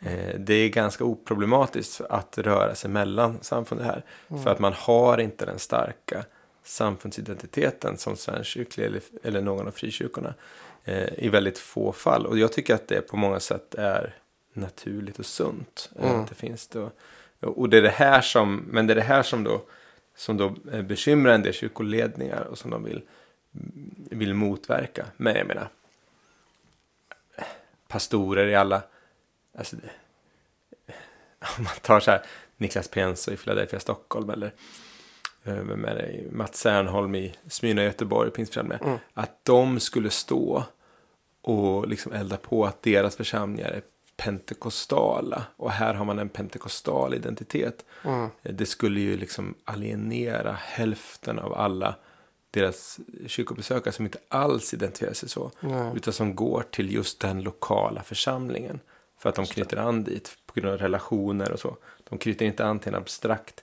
Eh, 0.00 0.38
det 0.38 0.54
är 0.54 0.68
ganska 0.68 1.04
oproblematiskt 1.04 2.00
att 2.00 2.38
röra 2.38 2.74
sig 2.74 2.90
mellan 2.90 3.38
samfund 3.40 3.80
här. 3.80 4.02
För 4.28 4.50
att 4.50 4.58
man 4.58 4.72
har 4.72 5.18
inte 5.18 5.46
den 5.46 5.58
starka 5.58 6.24
samfundsidentiteten 6.64 7.98
som 7.98 8.16
svenskkyrklig 8.16 8.86
eller, 8.86 9.02
eller 9.22 9.40
någon 9.40 9.66
av 9.66 9.70
frikyrkorna 9.70 10.34
eh, 10.84 11.24
i 11.24 11.28
väldigt 11.28 11.58
få 11.58 11.92
fall. 11.92 12.26
Och 12.26 12.38
jag 12.38 12.52
tycker 12.52 12.74
att 12.74 12.88
det 12.88 13.00
på 13.00 13.16
många 13.16 13.40
sätt 13.40 13.74
är 13.74 14.14
naturligt 14.52 15.18
och 15.18 15.26
sunt. 15.26 15.90
Mm. 15.98 16.20
Att 16.20 16.28
det 16.28 16.34
finns 16.34 16.68
då. 16.68 16.90
Och 17.40 17.68
det 17.68 17.78
är 17.78 17.82
det 17.82 17.88
här 17.88 18.20
som, 18.20 18.64
men 18.66 18.86
det 18.86 18.92
är 18.92 18.96
det 18.96 19.02
här 19.02 19.22
som 19.22 19.44
då, 19.44 19.62
som 20.22 20.36
då 20.36 20.54
eh, 20.72 20.82
bekymrar 20.82 21.32
en 21.34 21.42
del 21.42 21.52
kyrkoledningar 21.52 22.42
och 22.42 22.58
som 22.58 22.70
de 22.70 22.84
vill, 22.84 23.02
vill 24.10 24.34
motverka. 24.34 25.06
Men 25.16 25.36
jag 25.36 25.46
menar, 25.46 25.68
pastorer 27.88 28.46
i 28.46 28.54
alla, 28.54 28.82
alltså 29.58 29.76
om 31.58 31.64
man 31.64 31.74
tar 31.82 32.00
så 32.00 32.10
här 32.10 32.22
Niklas 32.56 32.88
Pienso 32.88 33.32
i 33.32 33.36
Philadelphia, 33.36 33.80
Stockholm 33.80 34.30
eller 34.30 34.52
eh, 35.44 35.54
vem 35.54 35.84
är 35.84 35.94
det, 35.94 36.32
Mats 36.32 36.58
Sernholm 36.58 37.14
i 37.14 37.34
Smyrna, 37.48 37.84
Göteborg, 37.84 38.30
Pingstförsamlingen, 38.30 38.86
Mm. 38.86 38.98
att 39.14 39.44
de 39.44 39.80
skulle 39.80 40.10
stå 40.10 40.64
och 41.40 41.88
liksom 41.88 42.12
elda 42.12 42.36
på 42.36 42.64
att 42.64 42.82
deras 42.82 43.16
församlingar 43.16 43.70
är 43.70 43.82
pentekostala 44.24 45.44
och 45.56 45.70
här 45.70 45.94
har 45.94 46.04
man 46.04 46.18
en 46.18 46.28
pentekostal 46.28 47.14
identitet. 47.14 47.84
Mm. 48.04 48.30
Eh, 48.42 48.54
Det 48.54 48.66
skulle 48.66 49.00
ju 49.00 49.16
liksom 49.16 49.54
alienera 49.64 50.52
hälften 50.52 51.38
av 51.38 51.54
alla 51.54 51.94
deras 52.50 53.00
kyrkobesökare 53.26 53.92
som 53.92 54.04
inte 54.04 54.18
alls 54.28 54.74
identifierar 54.74 55.12
sig 55.14 55.28
så. 55.28 55.50
Nej. 55.60 55.92
Utan 55.96 56.12
som 56.12 56.34
går 56.34 56.64
till 56.70 56.92
just 56.92 57.20
den 57.20 57.42
lokala 57.42 58.02
församlingen. 58.02 58.80
För 59.18 59.28
att 59.28 59.34
de 59.34 59.46
knyter 59.46 59.76
an 59.76 60.04
dit 60.04 60.36
på 60.46 60.60
grund 60.60 60.72
av 60.72 60.78
relationer 60.78 61.52
och 61.52 61.60
så. 61.60 61.76
De 62.08 62.18
knyter 62.18 62.46
inte 62.46 62.64
an 62.64 62.78
till 62.78 62.88
en 62.88 62.94
abstrakt 62.94 63.62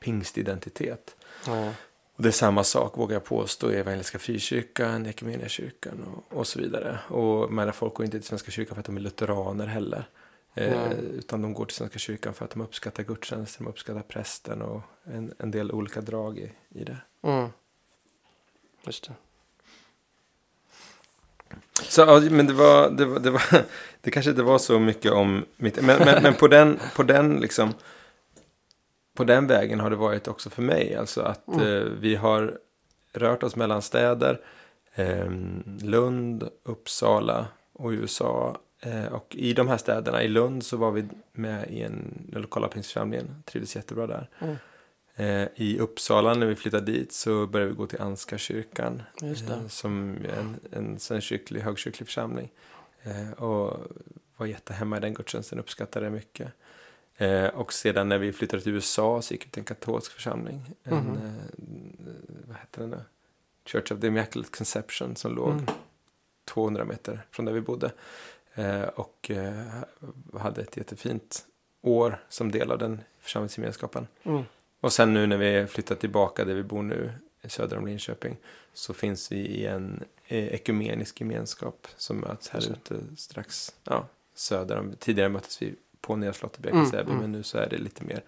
pingstidentitet. 0.00 1.16
Ja. 1.46 1.72
Och 2.18 2.24
det 2.24 2.28
är 2.28 2.32
samma 2.32 2.64
sak, 2.64 2.98
vågar 2.98 3.14
jag 3.14 3.24
påstå, 3.24 3.72
i 3.72 3.76
Evangeliska 3.76 4.18
Frikyrkan, 4.18 5.06
Equmeniakyrkan 5.06 6.04
och, 6.04 6.38
och 6.38 6.46
så 6.46 6.58
vidare. 6.60 6.98
Och 7.08 7.52
men 7.52 7.72
folk 7.72 7.94
går 7.94 8.04
inte 8.04 8.18
till 8.18 8.28
Svenska 8.28 8.50
kyrkan 8.50 8.74
för 8.74 8.80
att 8.80 8.86
de 8.86 8.96
är 8.96 9.00
lutheraner 9.00 9.66
heller. 9.66 10.08
Eh, 10.54 10.92
utan 10.92 11.42
de 11.42 11.54
går 11.54 11.64
till 11.64 11.76
Svenska 11.76 11.98
kyrkan 11.98 12.34
för 12.34 12.44
att 12.44 12.50
de 12.50 12.60
uppskattar 12.60 13.02
gudstjänsten, 13.02 13.64
de 13.64 13.70
uppskattar 13.70 14.02
prästen 14.02 14.62
och 14.62 14.80
en, 15.04 15.34
en 15.38 15.50
del 15.50 15.72
olika 15.72 16.00
drag 16.00 16.38
i, 16.38 16.52
i 16.68 16.84
det. 16.84 16.96
Mm. 17.22 17.48
Just 18.86 19.08
det. 19.08 19.14
Så, 21.82 22.20
men 22.30 22.46
det 22.46 22.52
var, 22.52 22.90
det 22.90 23.04
var, 23.04 23.20
det 23.20 23.30
var, 23.30 23.42
det 24.00 24.10
kanske 24.10 24.30
inte 24.30 24.42
var 24.42 24.58
så 24.58 24.78
mycket 24.78 25.12
om 25.12 25.44
mitt, 25.56 25.82
men, 25.82 25.98
men, 25.98 26.22
men 26.22 26.34
på 26.34 26.48
den, 26.48 26.80
på 26.96 27.02
den 27.02 27.40
liksom, 27.40 27.74
på 29.18 29.24
den 29.24 29.46
vägen 29.46 29.80
har 29.80 29.90
det 29.90 29.96
varit 29.96 30.28
också 30.28 30.50
för 30.50 30.62
mig. 30.62 30.94
Alltså 30.96 31.20
att 31.22 31.48
Mm. 31.48 31.60
eh, 31.66 31.82
vi 32.00 32.14
har 32.16 32.58
rört 33.12 33.42
oss 33.42 33.56
mellan 33.56 33.82
städer, 33.82 34.40
eh, 34.94 35.30
Lund, 35.82 36.48
Uppsala 36.64 37.46
och 37.72 37.90
USA. 37.90 38.56
Eh, 38.80 39.06
och 39.06 39.34
i 39.36 39.52
de 39.52 39.68
här 39.68 39.76
städerna, 39.78 40.22
i 40.22 40.28
Lund 40.28 40.64
så 40.64 40.76
var 40.76 40.90
vi 40.90 41.04
med 41.32 41.70
i 41.70 41.82
en, 41.82 42.26
den 42.32 42.42
lokala 42.42 42.68
pingstförsamlingen, 42.68 43.42
trivdes 43.46 43.76
jättebra 43.76 44.06
där. 44.06 44.28
Mm. 44.40 44.56
Eh, 45.16 45.48
I 45.54 45.78
Uppsala 45.78 46.34
när 46.34 46.46
vi 46.46 46.54
flyttade 46.56 46.92
dit 46.92 47.12
så 47.12 47.46
började 47.46 47.70
vi 47.70 47.76
gå 47.76 47.86
till 47.86 48.00
Anska 48.00 48.38
kyrkan. 48.38 49.02
Eh, 49.22 49.66
Som 49.68 50.16
en, 50.38 50.56
en 50.70 50.98
svenskyrklig, 50.98 51.60
högkyrklig 51.60 52.06
församling. 52.06 52.50
Eh, 53.02 53.32
och 53.42 53.76
var 54.36 54.46
jättehemma 54.46 54.96
i 54.96 55.00
den 55.00 55.14
gudstjänsten, 55.14 55.58
uppskattade 55.58 56.06
det 56.06 56.10
mycket. 56.10 56.52
Eh, 57.20 57.46
och 57.46 57.72
sedan 57.72 58.08
när 58.08 58.18
vi 58.18 58.32
flyttade 58.32 58.62
till 58.62 58.74
USA 58.74 59.22
så 59.22 59.34
gick 59.34 59.46
vi 59.46 59.50
till 59.50 59.60
en 59.60 59.64
katolsk 59.64 60.12
församling. 60.12 60.60
En, 60.84 60.94
Mhm. 60.96 61.16
eh, 61.16 62.12
vad 62.46 62.56
hette 62.56 62.80
den 62.80 62.90
nu? 62.90 63.00
Church 63.64 63.92
of 63.92 64.00
the 64.00 64.06
Immaculate 64.06 64.50
Conception 64.56 65.16
som 65.16 65.34
låg 65.34 65.52
Mm. 65.52 65.66
200 66.44 66.84
meter 66.84 67.26
från 67.30 67.46
där 67.46 67.52
vi 67.52 67.60
bodde. 67.60 67.92
Eh, 68.54 68.82
och 68.82 69.30
eh, 69.30 69.64
hade 70.40 70.60
ett 70.62 70.76
jättefint 70.76 71.46
år 71.82 72.24
som 72.28 72.50
del 72.52 72.72
av 72.72 72.78
den 72.78 73.00
församlingsgemenskapen. 73.20 74.06
Mm. 74.22 74.42
Och 74.80 74.92
sen 74.92 75.14
nu 75.14 75.26
när 75.26 75.36
vi 75.36 75.66
flyttat 75.66 76.00
tillbaka 76.00 76.44
där 76.44 76.54
vi 76.54 76.62
bor 76.62 76.82
nu, 76.82 77.12
söder 77.44 77.78
om 77.78 77.86
Linköping, 77.86 78.36
så 78.74 78.94
finns 78.94 79.32
vi 79.32 79.36
i 79.36 79.66
en 79.66 80.04
eh, 80.26 80.46
ekumenisk 80.48 81.20
gemenskap 81.20 81.86
som 81.96 82.16
möts 82.16 82.48
här 82.48 82.70
ute 82.72 83.00
strax 83.16 83.74
ja, 83.84 84.06
söder 84.34 84.78
om. 84.78 84.94
Tidigare 84.98 85.28
möttes 85.28 85.62
vi 85.62 85.74
på 86.08 86.16
Nya 86.16 86.32
slottet 86.32 86.66
i 86.66 86.68
Mm, 86.68 86.80
Bjärka-Säby, 86.80 87.10
mm. 87.10 87.22
men 87.22 87.32
nu 87.32 87.42
så 87.42 87.58
är 87.58 87.68
det 87.68 87.78
lite 87.78 88.04
mer 88.04 88.22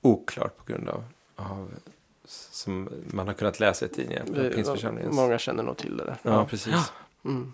oklart 0.00 0.56
på 0.56 0.72
grund 0.72 0.88
av, 0.88 1.04
av 1.36 1.70
som 2.50 2.88
man 3.06 3.26
har 3.26 3.34
kunnat 3.34 3.60
läsa 3.60 3.86
i 3.86 3.88
tidningen. 3.88 4.50
Pingstförsamlingens. 4.54 5.16
Många 5.16 5.38
känner 5.38 5.62
nog 5.62 5.76
till 5.76 5.96
det 5.96 6.04
där. 6.04 6.16
Ja, 6.22 6.46
precis. 6.46 6.74
Mm. 7.24 7.52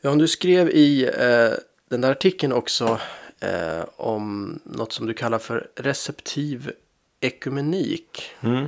Ja, 0.00 0.14
du 0.14 0.28
skrev 0.28 0.68
i 0.68 1.04
eh, 1.04 1.58
den 1.88 2.00
där 2.00 2.10
artikeln 2.10 2.52
också 2.52 3.00
eh, 3.40 3.84
om 3.96 4.58
något 4.64 4.92
som 4.92 5.06
du 5.06 5.14
kallar 5.14 5.38
för 5.38 5.68
receptiv 5.74 6.72
ekumenik. 7.20 8.30
Mm. 8.40 8.66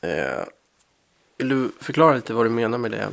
Eh, 0.00 0.44
vill 1.36 1.48
du 1.48 1.70
förklara 1.80 2.14
lite 2.14 2.34
vad 2.34 2.46
du 2.46 2.50
menar 2.50 2.78
med 2.78 2.90
det 2.90 3.08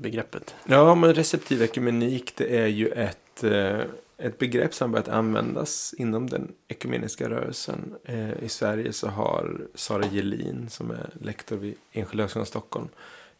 begreppet? 0.00 0.54
Ja, 0.64 0.94
men 0.94 1.14
receptiv 1.14 1.62
ekumenik 1.62 2.32
det 2.36 2.58
är 2.58 2.66
ju 2.66 2.88
ett, 2.88 3.44
eh, 3.44 3.80
ett 4.20 4.38
begrepp 4.38 4.74
som 4.74 4.92
börjat 4.92 5.08
användas 5.08 5.94
inom 5.98 6.30
den 6.30 6.52
ekumeniska 6.68 7.30
rörelsen. 7.30 7.94
Eh, 8.04 8.42
I 8.42 8.48
Sverige 8.48 8.92
så 8.92 9.08
har 9.08 9.60
Sara 9.74 10.06
Gelin 10.06 10.68
som 10.70 10.90
är 10.90 11.10
lektor 11.20 11.56
vid 11.56 11.74
Enskilda 11.92 12.22
högskolan 12.22 12.46
Stockholm 12.46 12.88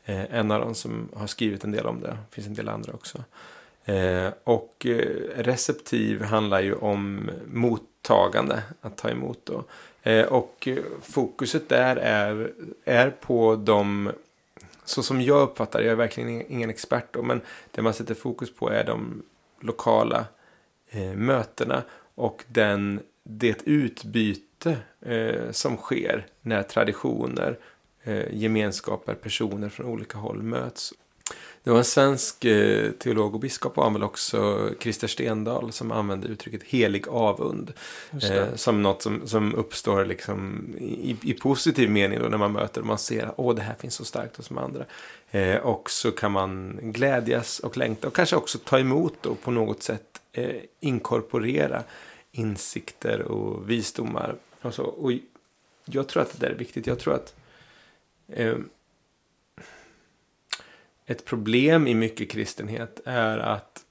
eh, 0.04 0.34
en 0.34 0.50
av 0.50 0.60
dem 0.60 0.74
som 0.74 1.08
har 1.14 1.26
skrivit 1.26 1.64
en 1.64 1.72
del 1.72 1.86
om 1.86 2.00
det. 2.00 2.08
Det 2.08 2.34
finns 2.34 2.46
en 2.46 2.54
del 2.54 2.68
andra 2.68 2.92
också. 2.92 3.24
Eh, 3.84 4.32
och 4.44 4.86
eh, 4.86 5.06
receptiv 5.36 6.22
handlar 6.22 6.60
ju 6.60 6.74
om 6.74 7.30
mottagande, 7.52 8.62
att 8.80 8.96
ta 8.96 9.10
emot 9.10 9.40
då. 9.44 9.64
Eh, 10.02 10.26
och 10.26 10.68
eh, 10.68 10.84
fokuset 11.02 11.68
där 11.68 11.96
är, 11.96 12.52
är 12.84 13.10
på 13.10 13.56
de 13.56 14.12
så 14.84 15.02
som 15.02 15.20
jag 15.20 15.42
uppfattar 15.42 15.78
det, 15.78 15.84
jag 15.84 15.92
är 15.92 15.96
verkligen 15.96 16.52
ingen 16.52 16.70
expert 16.70 17.06
då, 17.10 17.22
men 17.22 17.40
det 17.70 17.82
man 17.82 17.94
sätter 17.94 18.14
fokus 18.14 18.54
på 18.54 18.70
är 18.70 18.84
de 18.84 19.22
lokala 19.60 20.24
eh, 20.90 21.12
mötena 21.12 21.82
och 22.14 22.44
den, 22.48 23.00
det 23.22 23.62
utbyte 23.64 24.76
eh, 25.00 25.50
som 25.50 25.76
sker 25.76 26.26
när 26.42 26.62
traditioner, 26.62 27.58
eh, 28.02 28.34
gemenskaper, 28.34 29.14
personer 29.14 29.68
från 29.68 29.86
olika 29.86 30.18
håll 30.18 30.42
möts. 30.42 30.94
Det 31.62 31.70
var 31.70 31.78
en 31.78 31.84
svensk 31.84 32.44
eh, 32.44 32.90
teolog 32.90 33.34
och 33.34 33.40
biskop 33.40 33.78
och 33.78 33.94
väl 33.94 34.02
också 34.02 34.70
Christer 34.80 35.08
Stendahl 35.08 35.72
som 35.72 35.92
använde 35.92 36.28
uttrycket 36.28 36.62
helig 36.62 37.08
avund. 37.08 37.72
Eh, 38.22 38.54
som 38.54 38.82
något 38.82 39.02
som, 39.02 39.28
som 39.28 39.54
uppstår 39.54 40.04
liksom 40.04 40.68
i, 40.78 41.16
i 41.22 41.34
positiv 41.34 41.90
mening 41.90 42.18
då 42.18 42.28
när 42.28 42.38
man 42.38 42.52
möter 42.52 42.80
och 42.80 42.86
man 42.86 42.98
ser 42.98 43.26
att 43.26 43.34
åh, 43.36 43.54
det 43.54 43.62
här 43.62 43.74
finns 43.74 43.94
så 43.94 44.04
starkt 44.04 44.36
hos 44.36 44.48
de 44.48 44.58
andra. 44.58 44.84
Eh, 45.30 45.56
och 45.56 45.90
så 45.90 46.10
kan 46.10 46.32
man 46.32 46.78
glädjas 46.82 47.58
och 47.58 47.76
längta 47.76 48.06
och 48.06 48.14
kanske 48.14 48.36
också 48.36 48.58
ta 48.58 48.78
emot 48.78 49.14
då 49.20 49.34
på 49.34 49.50
något 49.50 49.82
sätt 49.82 50.20
eh, 50.32 50.56
inkorporera 50.80 51.82
insikter 52.32 53.22
och 53.22 53.70
visdomar. 53.70 54.34
Och, 54.62 54.74
så. 54.74 54.82
och 54.82 55.12
jag 55.84 56.08
tror 56.08 56.22
att 56.22 56.32
det 56.32 56.46
där 56.46 56.54
är 56.54 56.58
viktigt. 56.58 56.86
Jag 56.86 56.98
tror 56.98 57.14
att 57.14 57.34
eh, 58.28 58.54
ett 61.10 61.24
problem 61.24 61.86
i 61.86 61.94
mycket 61.94 62.30
kristenhet 62.30 63.00
är 63.04 63.38
att 63.38 63.84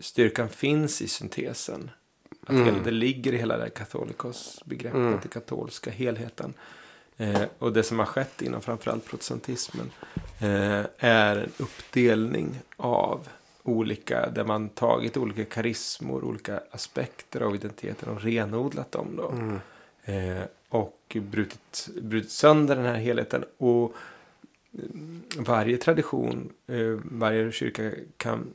styrkan 0.00 0.48
finns 0.48 1.02
i 1.02 1.08
syntesen. 1.08 1.90
Att 2.42 2.50
Mm. 2.50 2.82
det 2.84 2.90
ligger 2.90 3.32
i 3.32 3.36
hela 3.36 3.56
det 3.56 3.62
här 3.62 3.70
katolikos-begreppet, 3.70 4.94
Mm. 5.00 5.10
den 5.20 5.28
katolska 5.28 5.90
helheten. 5.90 6.54
Eh, 7.16 7.42
och 7.58 7.72
det 7.72 7.82
som 7.82 7.98
har 7.98 8.06
skett 8.06 8.42
inom 8.42 8.60
framförallt 8.62 9.04
protestantismen 9.04 9.90
eh, 10.40 10.84
är 10.98 11.36
en 11.36 11.50
uppdelning 11.58 12.60
av 12.76 13.28
olika, 13.62 14.30
där 14.30 14.44
man 14.44 14.68
tagit 14.68 15.16
olika 15.16 15.44
karismor, 15.44 16.24
olika 16.24 16.60
aspekter 16.70 17.40
av 17.40 17.54
identiteten 17.54 18.08
och 18.08 18.22
renodlat 18.22 18.92
dem 18.92 19.16
då. 19.16 19.28
Mm. 19.28 19.58
Eh, 20.04 20.42
och 20.68 21.16
brutit, 21.20 21.88
brutit 22.02 22.30
sönder 22.30 22.76
den 22.76 22.84
här 22.84 22.94
helheten. 22.94 23.44
Och 23.58 23.94
varje 25.36 25.76
tradition, 25.76 26.52
eh, 26.66 26.98
varje 27.04 27.52
kyrka 27.52 27.90
kan 28.16 28.54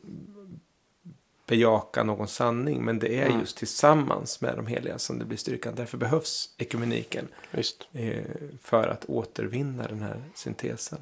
bejaka 1.48 2.04
någon 2.04 2.28
sanning. 2.28 2.86
Men 2.86 3.00
det 3.00 3.18
är 3.20 3.26
Mm. 3.26 3.40
just 3.40 3.58
tillsammans 3.58 4.42
med 4.42 4.56
de 4.56 4.68
heliga 4.68 5.00
som 5.00 5.20
det 5.20 5.26
blir 5.26 5.38
styrkan. 5.38 5.76
Därför 5.76 5.98
behövs 5.98 6.50
ekumeniken 6.58 7.28
Visst. 7.52 7.88
eh, 7.94 8.24
för 8.62 8.88
att 8.88 9.06
återvinna 9.06 9.88
den 9.88 10.02
här 10.02 10.22
syntesen. 10.36 11.00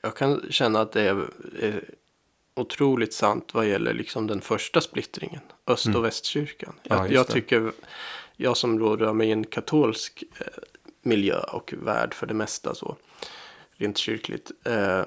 Jag 0.00 0.16
kan 0.16 0.42
känna 0.50 0.80
att 0.80 0.92
det 0.92 1.02
är, 1.02 1.30
är 1.60 1.84
otroligt 2.54 3.14
sant 3.14 3.54
vad 3.54 3.66
gäller 3.68 3.94
liksom 3.94 4.26
den 4.26 4.40
första 4.40 4.80
splittringen. 4.80 5.40
Öst 5.66 5.86
Mm. 5.86 5.98
och 5.98 6.04
västkyrkan. 6.04 6.74
Ja, 6.82 6.96
Jag, 6.96 7.04
just 7.04 7.14
jag 7.14 7.26
tycker, 7.28 7.72
jag 8.36 8.56
som 8.56 8.78
då 8.78 8.96
rör 8.96 9.12
mig 9.12 9.28
i 9.28 9.32
en 9.32 9.44
katolsk 9.44 10.24
eh, 10.40 10.46
miljö 11.02 11.38
och 11.40 11.74
värld 11.82 12.14
för 12.14 12.26
det 12.26 12.34
mesta 12.34 12.74
så. 12.74 12.96
Rent 13.76 13.98
kyrkligt. 13.98 14.50
Eh, 14.64 15.02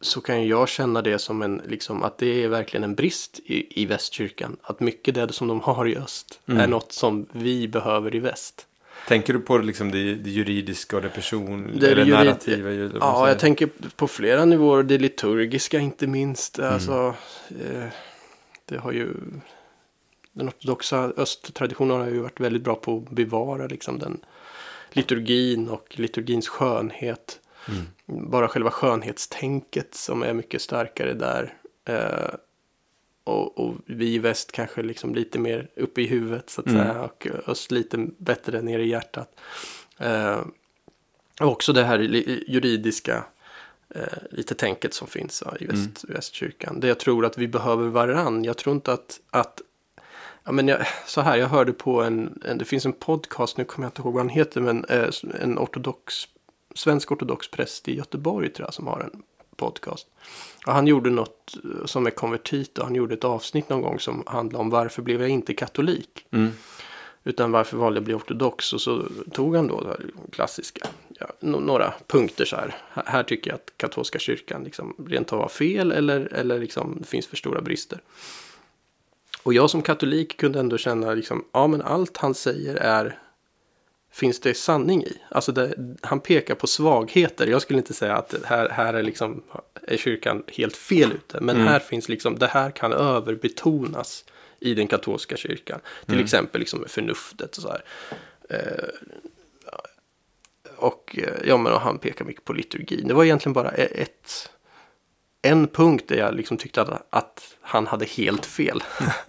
så 0.00 0.20
kan 0.20 0.46
jag 0.46 0.68
känna 0.68 1.02
det 1.02 1.18
som 1.18 1.42
en, 1.42 1.62
liksom, 1.68 2.02
att 2.02 2.18
det 2.18 2.44
är 2.44 2.48
verkligen 2.48 2.84
en 2.84 2.94
brist 2.94 3.40
i, 3.44 3.82
i 3.82 3.86
västkyrkan. 3.86 4.56
Att 4.62 4.80
mycket 4.80 5.14
det 5.14 5.32
som 5.32 5.48
de 5.48 5.60
har 5.60 5.88
i 5.88 5.96
öst 5.96 6.40
Mm. 6.48 6.60
är 6.60 6.66
något 6.66 6.92
som 6.92 7.26
vi 7.32 7.68
behöver 7.68 8.14
i 8.14 8.18
väst. 8.18 8.66
Tänker 9.08 9.32
du 9.32 9.40
på 9.40 9.58
liksom 9.58 9.90
det, 9.90 10.14
det 10.14 10.30
juridiska 10.30 10.96
och 10.96 11.02
det 11.02 11.08
personliga, 11.08 11.80
Det 11.88 11.94
det, 11.94 12.02
jurid- 12.04 12.10
narrativa? 12.24 12.68
man 12.70 12.98
Ja, 13.00 13.28
jag 13.28 13.38
tänker 13.38 13.68
på 13.96 14.08
flera 14.08 14.44
nivåer. 14.44 14.82
Det 14.82 14.98
liturgiska 14.98 15.78
inte 15.78 16.06
minst. 16.06 16.58
Mm. 16.58 16.72
Alltså, 16.74 17.14
eh, 17.50 17.86
det 18.64 18.78
har 18.78 18.92
ju... 18.92 19.08
Den 20.32 20.48
ortodoxa 20.48 21.12
östtraditionen 21.16 22.00
har 22.00 22.06
ju 22.06 22.18
varit 22.18 22.40
väldigt 22.40 22.62
bra 22.62 22.74
på 22.74 22.96
att 23.06 23.10
bevara 23.14 23.66
liksom, 23.66 23.98
den 23.98 24.20
liturgin 24.92 25.68
och 25.68 25.86
liturgins 25.98 26.48
skönhet. 26.48 27.40
Mm. 27.68 28.30
Bara 28.30 28.48
själva 28.48 28.70
skönhetstänket 28.70 29.94
som 29.94 30.22
är 30.22 30.32
mycket 30.34 30.62
starkare 30.62 31.14
där. 31.14 31.54
Eh, 31.84 32.34
och, 33.24 33.58
och 33.58 33.74
vi 33.86 34.14
i 34.14 34.18
väst 34.18 34.52
kanske 34.52 34.82
liksom 34.82 35.14
lite 35.14 35.38
mer 35.38 35.68
uppe 35.76 36.02
i 36.02 36.06
huvudet 36.06 36.50
så 36.50 36.60
att 36.60 36.66
Mm. 36.66 36.82
säga. 36.82 37.02
Och 37.02 37.26
öst 37.46 37.70
lite 37.70 38.06
bättre 38.18 38.62
ner 38.62 38.78
i 38.78 38.88
hjärtat. 38.88 39.40
Eh, 39.98 40.40
och 41.40 41.48
också 41.48 41.72
det 41.72 41.84
här 41.84 41.98
juridiska 42.48 43.24
eh, 43.94 44.02
lite 44.30 44.54
tänket 44.54 44.94
som 44.94 45.08
finns 45.08 45.42
ja, 45.46 45.56
i 45.60 45.66
väst, 45.66 46.04
västkyrkan. 46.08 46.80
Det 46.80 46.88
jag 46.88 46.98
tror 47.00 47.24
att 47.26 47.38
vi 47.38 47.48
behöver 47.48 47.88
varann. 47.88 48.44
Jag 48.44 48.56
tror 48.56 48.74
inte 48.74 48.92
att, 48.92 49.20
att, 49.30 49.60
Ja, 50.44 50.52
men 50.52 50.68
jag, 50.68 50.86
så 51.06 51.20
här, 51.20 51.36
jag 51.36 51.48
hörde 51.48 51.72
på 51.72 52.02
en, 52.02 52.42
en, 52.44 52.58
det 52.58 52.64
finns 52.64 52.86
en 52.86 52.92
podcast, 52.92 53.56
nu 53.56 53.64
kommer 53.64 53.86
jag 53.86 53.90
inte 53.90 54.02
ihåg 54.02 54.14
vad 54.14 54.22
han 54.22 54.28
heter, 54.28 54.60
men 54.60 54.84
eh, 54.84 55.08
en 55.40 55.58
ortodox, 55.58 56.14
svensk 56.74 57.12
ortodox 57.12 57.50
präst 57.50 57.88
i 57.88 57.96
Göteborg 57.96 58.48
tror 58.52 58.66
jag 58.66 58.74
som 58.74 58.86
har 58.86 59.00
en 59.00 59.22
podcast. 59.56 60.06
Och 60.66 60.72
han 60.72 60.86
gjorde 60.86 61.10
något 61.10 61.56
eh, 61.64 61.86
som 61.86 62.06
är 62.06 62.10
konvertit 62.10 62.78
och 62.78 62.84
han 62.84 62.94
gjorde 62.94 63.14
ett 63.14 63.24
avsnitt 63.24 63.68
någon 63.68 63.82
gång 63.82 64.00
som 64.00 64.22
handlade 64.26 64.60
om 64.62 64.70
varför 64.70 65.02
blev 65.02 65.20
jag 65.20 65.30
inte 65.30 65.54
katolik? 65.54 66.26
Mm. 66.30 66.50
Utan 67.24 67.52
varför 67.52 67.76
valde 67.76 67.96
jag 67.96 68.00
att 68.02 68.04
bli 68.04 68.14
ortodox? 68.14 68.72
Och 68.72 68.80
så 68.80 69.02
tog 69.32 69.56
han 69.56 69.66
då 69.66 69.80
det 69.80 69.96
klassiska, 70.32 70.86
ja, 71.18 71.26
några 71.40 71.94
punkter 72.06 72.44
så 72.44 72.56
här. 72.56 72.74
Här- 72.92 73.04
Här 73.06 73.22
tycker 73.22 73.50
jag 73.50 73.54
att 73.54 73.72
katolska 73.76 74.18
kyrkan 74.18 74.64
liksom 74.64 74.94
rent 75.08 75.32
av 75.32 75.40
har 75.40 75.48
fel 75.48 75.92
eller, 75.92 76.20
eller 76.32 76.58
liksom 76.58 76.96
det 77.00 77.06
finns 77.06 77.26
för 77.26 77.36
stora 77.36 77.60
brister. 77.60 78.00
Och 79.42 79.54
jag 79.54 79.70
som 79.70 79.82
katolik 79.82 80.36
kunde 80.36 80.60
ändå 80.60 80.78
känna 80.78 81.14
liksom, 81.14 81.44
ja 81.52 81.66
men 81.66 81.82
allt 81.82 82.16
han 82.16 82.34
säger 82.34 82.74
är 82.76 83.18
finns 84.12 84.40
det 84.40 84.54
sanning 84.54 85.04
i. 85.04 85.16
Alltså 85.30 85.52
det, 85.52 85.74
han 86.02 86.20
pekar 86.20 86.54
på 86.54 86.66
svagheter. 86.66 87.46
Jag 87.46 87.62
skulle 87.62 87.78
inte 87.78 87.94
säga 87.94 88.16
att 88.16 88.34
här, 88.44 88.68
här 88.68 88.94
är, 88.94 89.02
liksom, 89.02 89.42
är 89.82 89.96
kyrkan 89.96 90.42
helt 90.46 90.76
fel 90.76 91.12
ute. 91.12 91.40
Men 91.40 91.56
här 91.56 91.78
finns 91.78 92.08
liksom, 92.08 92.38
det 92.38 92.46
här 92.46 92.70
kan 92.70 92.92
överbetonas 92.92 94.24
i 94.60 94.74
den 94.74 94.86
katolska 94.86 95.36
kyrkan. 95.36 95.80
Till 96.06 96.20
exempel 96.20 96.58
liksom 96.58 96.84
förnuftet 96.88 97.56
och 97.56 97.62
så 97.62 97.68
här. 97.68 97.84
Eh, 98.50 98.88
och 100.76 101.18
eh, 101.18 101.48
ja, 101.48 101.56
men 101.56 101.72
och 101.72 101.80
han 101.80 101.98
pekar 101.98 102.24
mycket 102.24 102.44
på 102.44 102.52
liturgin. 102.52 103.08
Det 103.08 103.14
var 103.14 103.24
egentligen 103.24 103.52
bara 103.52 103.70
e- 103.70 103.88
ett, 103.94 104.50
en 105.42 105.68
punkt 105.68 106.04
där 106.08 106.16
jag 106.16 106.34
liksom 106.34 106.56
tyckte 106.56 106.82
att, 106.82 107.06
att 107.10 107.56
han 107.60 107.86
hade 107.86 108.04
helt 108.04 108.46
fel. 108.46 108.82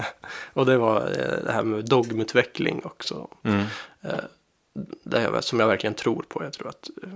och 0.54 0.65
det 0.65 0.78
var 0.78 1.02
eh, 1.02 1.46
det 1.46 1.52
här 1.52 1.63
med 1.63 1.86
dogmutveckling 1.86 2.82
också. 2.86 3.28
Mm. 3.44 3.65
Det 5.03 5.21
jag, 5.21 5.43
som 5.43 5.60
jag 5.60 5.67
verkligen 5.67 5.93
tror 5.93 6.25
på. 6.27 6.43
Jag 6.43 6.53
tror 6.53 6.67
att 6.69 6.89
eh, 7.03 7.10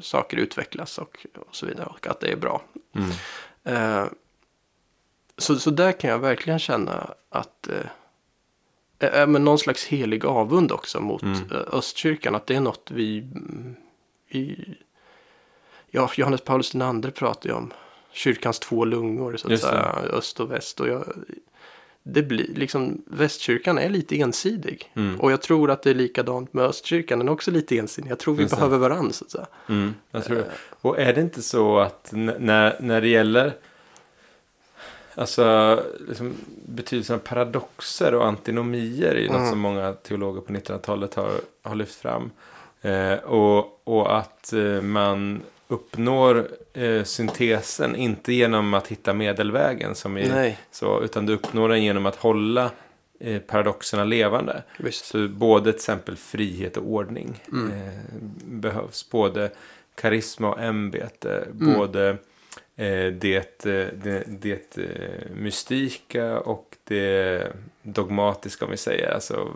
saker 0.00 0.36
utvecklas 0.36 0.98
och, 0.98 1.26
och 1.36 1.56
så 1.56 1.66
vidare. 1.66 1.86
Och 1.86 2.06
att 2.06 2.20
det 2.20 2.32
är 2.32 2.36
bra. 2.36 2.62
Mm. 2.92 3.10
Eh, 3.64 4.08
så, 5.38 5.56
så 5.58 5.70
där 5.70 5.92
kan 5.92 6.10
jag 6.10 6.18
verkligen 6.18 6.58
känna 6.58 7.14
att 7.28 7.68
eh, 7.68 9.10
eh, 9.20 9.26
men 9.26 9.44
någon 9.44 9.58
slags 9.58 9.84
helig 9.86 10.24
avund 10.24 10.72
också 10.72 11.00
mot 11.00 11.22
Mm. 11.22 11.36
eh, 11.52 11.60
östkyrkan. 11.72 12.34
Att 12.34 12.46
det 12.46 12.56
är 12.56 12.60
något 12.60 12.90
vi, 12.90 13.28
vi 14.30 14.74
ja, 15.90 16.10
Johannes 16.14 16.40
Paulus 16.40 16.74
II 16.74 17.10
pratar 17.14 17.48
ju 17.50 17.54
om 17.56 17.72
kyrkans 18.12 18.58
två 18.58 18.84
lungor, 18.84 19.36
så 19.36 19.52
att 19.52 19.60
säga, 19.60 19.82
öst 20.12 20.40
och 20.40 20.50
väst. 20.50 20.80
Och 20.80 20.88
jag, 20.88 21.04
det 22.02 22.22
blir 22.22 22.54
liksom, 22.54 23.02
västkyrkan 23.06 23.78
är 23.78 23.88
lite 23.88 24.20
ensidig. 24.20 24.92
Mm. 24.94 25.20
Och 25.20 25.32
jag 25.32 25.42
tror 25.42 25.70
att 25.70 25.82
det 25.82 25.90
är 25.90 25.94
likadant 25.94 26.52
med 26.52 26.64
östkyrkan, 26.64 27.18
den 27.18 27.28
är 27.28 27.32
också 27.32 27.50
lite 27.50 27.78
ensidig. 27.78 28.10
Jag 28.10 28.18
tror 28.18 28.34
vi 28.34 28.42
Just 28.42 28.54
behöver 28.54 28.78
varandra, 28.78 29.12
så 29.12 29.24
att 29.24 29.30
säga. 29.30 29.46
Mm, 29.68 29.94
jag 30.10 30.24
tror 30.24 30.36
det. 30.36 30.50
Och 30.80 30.98
är 30.98 31.14
det 31.14 31.20
inte 31.20 31.42
så 31.42 31.78
att 31.78 32.10
när, 32.12 32.76
när 32.80 33.00
det 33.00 33.08
gäller 33.08 33.54
alltså, 35.14 35.78
liksom, 36.08 36.34
betydelsen 36.66 37.16
av 37.16 37.20
paradoxer 37.20 38.14
och 38.14 38.26
antinomier 38.26 39.14
är 39.14 39.20
ju 39.20 39.30
något 39.30 39.48
som 39.48 39.58
många 39.58 39.92
teologer 39.92 40.40
på 40.40 40.52
1900-talet 40.52 41.14
har, 41.14 41.30
har 41.62 41.74
lyft 41.74 41.94
fram. 41.94 42.30
Eh, 42.82 43.14
och, 43.14 43.80
och 43.84 44.18
att 44.18 44.52
eh, 44.52 44.80
man 44.82 45.42
uppnår 45.70 46.48
eh, 46.72 47.04
syntesen 47.04 47.96
inte 47.96 48.32
genom 48.32 48.74
att 48.74 48.86
hitta 48.86 49.14
medelvägen 49.14 49.94
som 49.94 50.18
i, 50.18 50.28
Nej. 50.28 50.58
så, 50.70 51.02
utan 51.02 51.26
du 51.26 51.32
uppnår 51.32 51.68
den 51.68 51.82
genom 51.82 52.06
att 52.06 52.16
hålla 52.16 52.70
eh, 53.20 53.40
paradoxerna 53.40 54.04
levande. 54.04 54.62
Visst. 54.78 55.04
Så 55.04 55.28
både 55.28 55.72
till 55.72 55.78
exempel 55.78 56.16
frihet 56.16 56.76
och 56.76 56.86
ordning 56.86 57.42
eh, 57.52 58.20
behövs. 58.44 59.10
Både 59.10 59.50
karisma 59.94 60.52
och 60.52 60.60
ämbete. 60.60 61.48
Både 61.52 62.08
eh, 62.76 63.06
det, 63.06 63.58
det, 63.62 64.24
det 64.26 64.78
mystika 65.34 66.40
och 66.40 66.76
det 66.84 67.46
dogmatiska 67.82 68.64
om 68.64 68.70
vi 68.70 68.76
säger. 68.76 69.14
Alltså, 69.14 69.48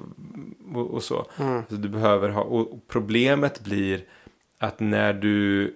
och, 0.75 0.91
och 0.91 1.03
så. 1.03 1.27
så 1.69 1.75
du 1.75 1.89
behöver 1.89 2.29
ha, 2.29 2.43
och 2.43 2.81
problemet 2.89 3.61
blir 3.61 4.05
att 4.59 4.81
när 4.81 5.13
du, 5.13 5.75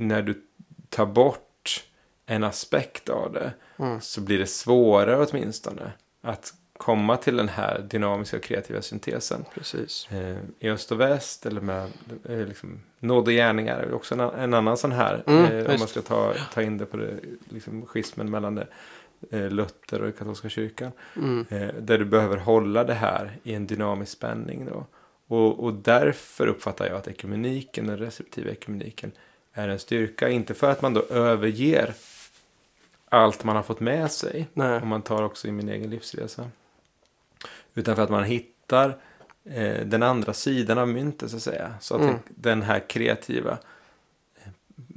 när 0.00 0.22
du 0.22 0.42
tar 0.88 1.06
bort 1.06 1.84
en 2.26 2.44
aspekt 2.44 3.08
av 3.08 3.32
det 3.32 3.52
så 4.00 4.20
blir 4.20 4.38
det 4.38 4.46
svårare 4.46 5.26
åtminstone 5.26 5.92
att 6.20 6.54
komma 6.80 7.16
till 7.16 7.36
den 7.36 7.48
här 7.48 7.86
dynamiska 7.90 8.36
och 8.36 8.42
kreativa 8.42 8.82
syntesen. 8.82 9.44
Precis. 9.54 10.08
Eh, 10.10 10.36
I 10.58 10.70
öst 10.70 10.92
och 10.92 11.00
väst 11.00 11.46
eller 11.46 11.60
med 11.60 11.90
eh, 12.28 12.46
liksom, 12.46 12.80
nåd 12.98 13.28
och 13.28 13.32
gärningar 13.32 13.78
är 13.78 13.92
också 13.92 14.14
en, 14.14 14.20
en 14.20 14.54
annan 14.54 14.76
sån 14.76 14.92
här. 14.92 15.22
Mm, 15.26 15.44
eh, 15.44 15.70
om 15.70 15.78
man 15.78 15.88
ska 15.88 16.02
ta, 16.02 16.34
ta 16.54 16.62
in 16.62 16.78
det 16.78 16.86
på 16.86 16.96
det, 16.96 17.14
liksom, 17.48 17.86
schismen 17.86 18.30
mellan 18.30 18.54
det, 18.54 18.66
eh, 19.30 19.50
Luther 19.50 19.98
och 19.98 20.04
den 20.04 20.12
katolska 20.12 20.48
kyrkan. 20.48 20.92
Mm. 21.16 21.46
Eh, 21.50 21.74
där 21.80 21.98
du 21.98 22.04
behöver 22.04 22.36
hålla 22.36 22.84
det 22.84 22.94
här 22.94 23.38
i 23.42 23.54
en 23.54 23.66
dynamisk 23.66 24.12
spänning. 24.12 24.66
Då. 24.66 24.86
Och, 25.26 25.64
och 25.64 25.74
därför 25.74 26.46
uppfattar 26.46 26.86
jag 26.86 26.96
att 26.96 27.08
ekumeniken, 27.08 27.86
den 27.86 27.98
receptiva 27.98 28.50
ekumeniken, 28.50 29.12
är 29.52 29.68
en 29.68 29.78
styrka. 29.78 30.28
Inte 30.28 30.54
för 30.54 30.70
att 30.70 30.82
man 30.82 30.94
då 30.94 31.02
överger 31.02 31.94
allt 33.08 33.44
man 33.44 33.56
har 33.56 33.62
fått 33.62 33.80
med 33.80 34.10
sig. 34.12 34.46
Nej. 34.54 34.80
Om 34.82 34.88
man 34.88 35.02
tar 35.02 35.22
också 35.22 35.48
i 35.48 35.52
min 35.52 35.68
egen 35.68 35.90
livsresa. 35.90 36.50
Utan 37.74 37.96
för 37.96 38.02
att 38.02 38.10
man 38.10 38.24
hittar 38.24 38.96
eh, 39.44 39.86
den 39.86 40.02
andra 40.02 40.32
sidan 40.32 40.78
av 40.78 40.88
myntet 40.88 41.30
så 41.30 41.36
att 41.36 41.42
säga. 41.42 41.74
Så 41.80 41.94
att 41.94 42.02
Mm. 42.02 42.14
den, 42.28 42.62
här 42.62 42.80
kreativa 42.88 43.58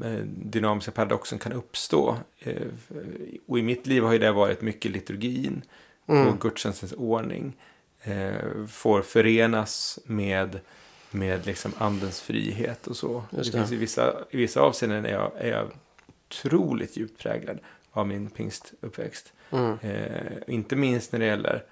eh, 0.04 0.14
dynamiska 0.26 0.92
paradoxen 0.92 1.40
kan 1.40 1.54
uppstå. 1.54 2.18
Eh, 2.40 2.68
och 3.48 3.60
i 3.60 3.62
mitt 3.62 3.88
liv 3.88 4.04
har 4.04 4.14
ju 4.14 4.20
det 4.20 4.32
varit 4.32 4.62
mycket 4.62 4.92
liturgin 4.92 5.62
Mm. 6.08 6.28
och 6.28 6.42
gudstjänstens 6.42 6.94
ordning. 6.94 7.54
Eh, 8.02 8.66
får 8.70 9.02
förenas 9.02 10.00
med, 10.06 10.60
med 11.14 11.46
liksom 11.46 11.72
andens 11.78 12.22
frihet 12.22 12.88
och 12.88 12.98
så. 12.98 13.24
Just 13.32 13.52
det 13.52 13.58
det. 13.58 13.62
finns 13.62 13.72
i 13.72 13.76
vissa, 13.76 14.14
I 14.30 14.38
vissa 14.38 14.62
avseenden 14.62 15.06
är 15.06 15.10
jag, 15.12 15.32
är 15.38 15.52
jag 15.52 15.68
otroligt 16.28 16.98
djupt 16.98 17.20
präglad 17.20 17.60
av 17.92 18.08
min 18.08 18.30
pingstuppväxt. 18.30 19.34
Mm. 19.52 19.78
Eh, 19.82 20.38
inte 20.48 20.76
minst 20.76 21.12
när 21.12 21.20
det 21.20 21.26
gäller 21.26 21.64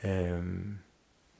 eh, 0.00 0.42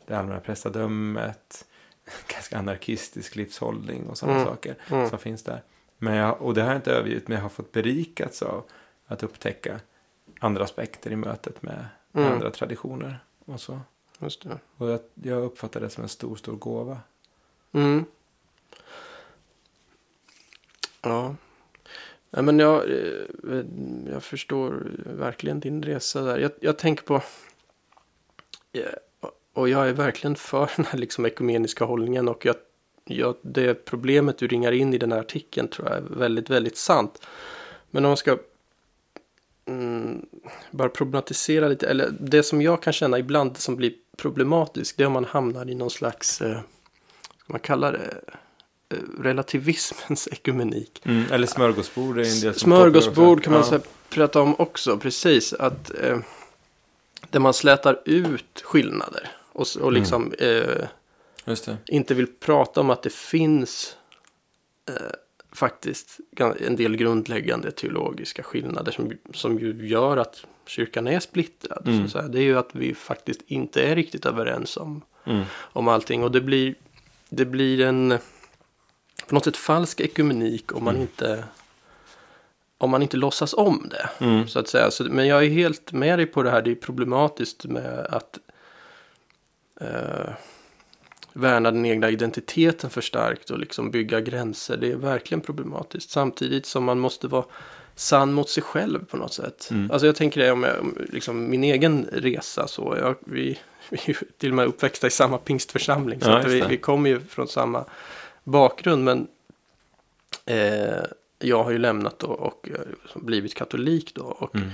det 0.06 0.14
allmänna 0.18 0.40
prästadömet, 0.40 1.64
ganska 2.34 2.58
anarkistisk 2.58 3.36
livshållning 3.36 4.06
och 4.06 4.18
sådana 4.18 4.36
Mm. 4.38 4.48
saker 4.48 4.74
Mm. 4.90 5.08
som 5.10 5.18
finns 5.18 5.42
där. 5.42 5.62
Men 5.98 6.14
jag, 6.16 6.42
och 6.42 6.54
det 6.54 6.60
har 6.62 6.68
jag 6.68 6.78
inte 6.78 6.92
övergivit, 6.92 7.28
men 7.28 7.34
jag 7.36 7.42
har 7.42 7.48
fått 7.48 7.72
berikats 7.72 8.42
av 8.42 8.64
att 9.06 9.22
upptäcka 9.22 9.80
andra 10.40 10.64
aspekter 10.64 11.10
i 11.10 11.16
mötet 11.16 11.62
med, 11.62 11.86
med 12.12 12.22
Mm. 12.24 12.34
andra 12.34 12.50
traditioner 12.50 13.18
och 13.44 13.60
så. 13.60 13.80
Just 14.18 14.42
det. 14.42 14.58
Och 14.76 14.90
jag, 14.90 15.00
jag 15.14 15.42
uppfattar 15.42 15.80
det 15.80 15.90
som 15.90 16.02
en 16.02 16.08
stor, 16.08 16.36
stor 16.36 16.56
gåva. 16.56 16.98
Mm. 17.72 18.04
Ja. 21.02 21.36
Nej, 22.30 22.42
men 22.42 22.58
jag, 22.58 22.90
eh, 22.90 23.64
jag 24.12 24.22
förstår 24.22 24.90
verkligen 25.04 25.60
din 25.60 25.82
resa 25.82 26.22
där. 26.22 26.38
Jag, 26.38 26.50
jag 26.60 26.78
tänker 26.78 27.02
på... 27.02 27.14
Eh, 28.72 28.82
och 29.52 29.68
jag 29.68 29.88
är 29.88 29.92
verkligen 29.92 30.36
för 30.36 30.70
den 30.76 30.86
här 30.86 30.98
liksom 30.98 31.26
ekumeniska 31.26 31.84
hållningen. 31.84 32.28
Och 32.28 32.46
jag, 32.46 32.56
jag, 33.04 33.36
det 33.42 33.74
problemet 33.74 34.38
du 34.38 34.46
ringar 34.46 34.72
in 34.72 34.94
i 34.94 34.98
den 34.98 35.12
här 35.12 35.18
artikeln 35.18 35.68
tror 35.68 35.88
jag 35.88 35.96
är 35.96 36.02
väldigt, 36.02 36.50
väldigt 36.50 36.76
sant. 36.76 37.26
Men 37.90 38.04
om 38.04 38.10
man 38.10 38.16
ska 38.16 38.38
mm, 39.64 40.26
bara 40.70 40.88
problematisera 40.88 41.68
lite. 41.68 41.86
Eller 41.86 42.14
det 42.20 42.42
som 42.42 42.62
jag 42.62 42.82
kan 42.82 42.92
känna 42.92 43.18
ibland 43.18 43.56
som 43.56 43.76
blir 43.76 43.92
problematiskt. 44.16 44.96
Det 44.96 45.02
är 45.02 45.06
om 45.06 45.12
man 45.12 45.24
hamnar 45.24 45.70
i 45.70 45.74
någon 45.74 45.90
slags... 45.90 46.40
Eh, 46.40 46.60
ska 47.44 47.52
man 47.52 47.60
kalla 47.60 47.90
det? 47.92 48.20
eh, 48.90 48.96
relativismens 49.22 50.28
ekumenik. 50.32 51.02
Mm, 51.04 51.24
eller 51.32 51.46
smörgåsbord 51.46 52.18
är 52.18 52.34
en 52.34 52.40
del 52.40 52.54
Smörgåsbord 52.54 53.42
kan 53.42 53.52
man 53.52 53.64
Ja. 53.70 53.78
prata 54.10 54.40
om 54.40 54.54
också, 54.58 54.98
precis. 54.98 55.52
Att 55.52 55.90
eh, 56.00 56.18
där 57.30 57.40
man 57.40 57.54
slätar 57.54 58.00
ut 58.04 58.62
skillnader 58.64 59.28
och, 59.52 59.66
och 59.80 59.92
liksom 59.92 60.32
eh, 60.38 60.86
Just 61.44 61.64
det. 61.66 61.76
inte 61.86 62.14
vill 62.14 62.26
prata 62.26 62.80
om 62.80 62.90
att 62.90 63.02
det 63.02 63.12
finns 63.12 63.96
eh, 64.88 64.94
faktiskt 65.52 66.18
en 66.60 66.76
del 66.76 66.96
grundläggande 66.96 67.70
teologiska 67.70 68.42
skillnader 68.42 68.92
som, 68.92 69.12
som 69.34 69.58
ju 69.58 69.86
gör 69.88 70.16
att 70.16 70.44
kyrkan 70.66 71.06
är 71.08 71.20
splittrad. 71.20 71.88
Mm. 71.88 72.02
Så, 72.04 72.10
så 72.10 72.20
här, 72.20 72.28
det 72.28 72.38
är 72.38 72.42
ju 72.42 72.58
att 72.58 72.70
vi 72.72 72.94
faktiskt 72.94 73.40
inte 73.46 73.82
är 73.82 73.94
riktigt 73.96 74.26
överens 74.26 74.76
om, 74.76 75.02
Mm. 75.26 75.42
om 75.58 75.88
allting. 75.88 76.22
Och 76.24 76.30
det 76.32 76.40
blir, 76.40 76.74
det 77.34 77.44
blir 77.44 77.80
en 77.80 78.18
på 79.28 79.34
något 79.34 79.44
sätt 79.44 79.56
falsk 79.56 80.00
ekumenik 80.00 80.72
om 80.72 80.84
man 80.84 80.96
inte 80.96 81.44
om 82.78 82.90
man 82.90 83.02
inte 83.02 83.16
låtsas 83.16 83.54
om 83.54 83.88
det. 83.90 84.24
Mm. 84.24 84.48
Så 84.48 84.58
att 84.58 84.68
säga. 84.68 84.90
Så, 84.90 85.04
men 85.04 85.26
jag 85.26 85.44
är 85.44 85.48
helt 85.48 85.92
med 85.92 86.18
dig 86.18 86.26
på 86.26 86.42
det 86.42 86.50
här. 86.50 86.62
Det 86.62 86.70
är 86.70 86.74
problematiskt 86.74 87.64
med 87.64 88.06
att 88.10 88.38
eh, 89.80 90.32
värna 91.32 91.70
den 91.70 91.86
egna 91.86 92.10
identiteten 92.10 92.90
för 92.90 93.00
starkt 93.00 93.50
och 93.50 93.58
liksom 93.58 93.90
bygga 93.90 94.20
gränser. 94.20 94.76
Det 94.76 94.92
är 94.92 94.96
verkligen 94.96 95.40
problematiskt. 95.40 96.10
Samtidigt 96.10 96.66
som 96.66 96.84
man 96.84 96.98
måste 96.98 97.28
vara 97.28 97.44
sann 97.94 98.32
mot 98.32 98.48
sig 98.48 98.62
själv 98.62 99.04
på 99.04 99.16
något 99.16 99.34
sätt. 99.34 99.68
Mm. 99.70 99.90
Alltså 99.90 100.06
jag 100.06 100.16
tänker 100.16 100.40
det 100.40 100.52
om, 100.52 100.62
jag, 100.62 100.80
om 100.80 100.98
liksom 101.12 101.50
min 101.50 101.64
egen 101.64 102.08
resa 102.12 102.68
så. 102.68 102.96
Jag, 103.00 103.16
vi, 103.20 103.58
vi 103.92 103.98
är 103.98 104.08
ju 104.08 104.14
till 104.38 104.50
och 104.50 104.56
med 104.56 104.66
uppväxta 104.66 105.06
i 105.06 105.10
samma 105.10 105.38
pingstförsamling. 105.38 106.20
Så 106.20 106.30
Ja, 106.30 106.42
vi, 106.46 106.60
vi 106.60 106.76
kommer 106.76 107.10
ju 107.10 107.20
från 107.20 107.48
samma 107.48 107.84
bakgrund. 108.44 109.04
Men 109.04 109.28
eh, 110.46 111.04
jag 111.38 111.64
har 111.64 111.70
ju 111.70 111.78
lämnat 111.78 112.22
och, 112.22 112.40
och 112.40 112.68
eh, 112.68 113.20
blivit 113.20 113.54
katolik 113.54 114.14
då. 114.14 114.22
Och, 114.22 114.54
Mm. 114.54 114.70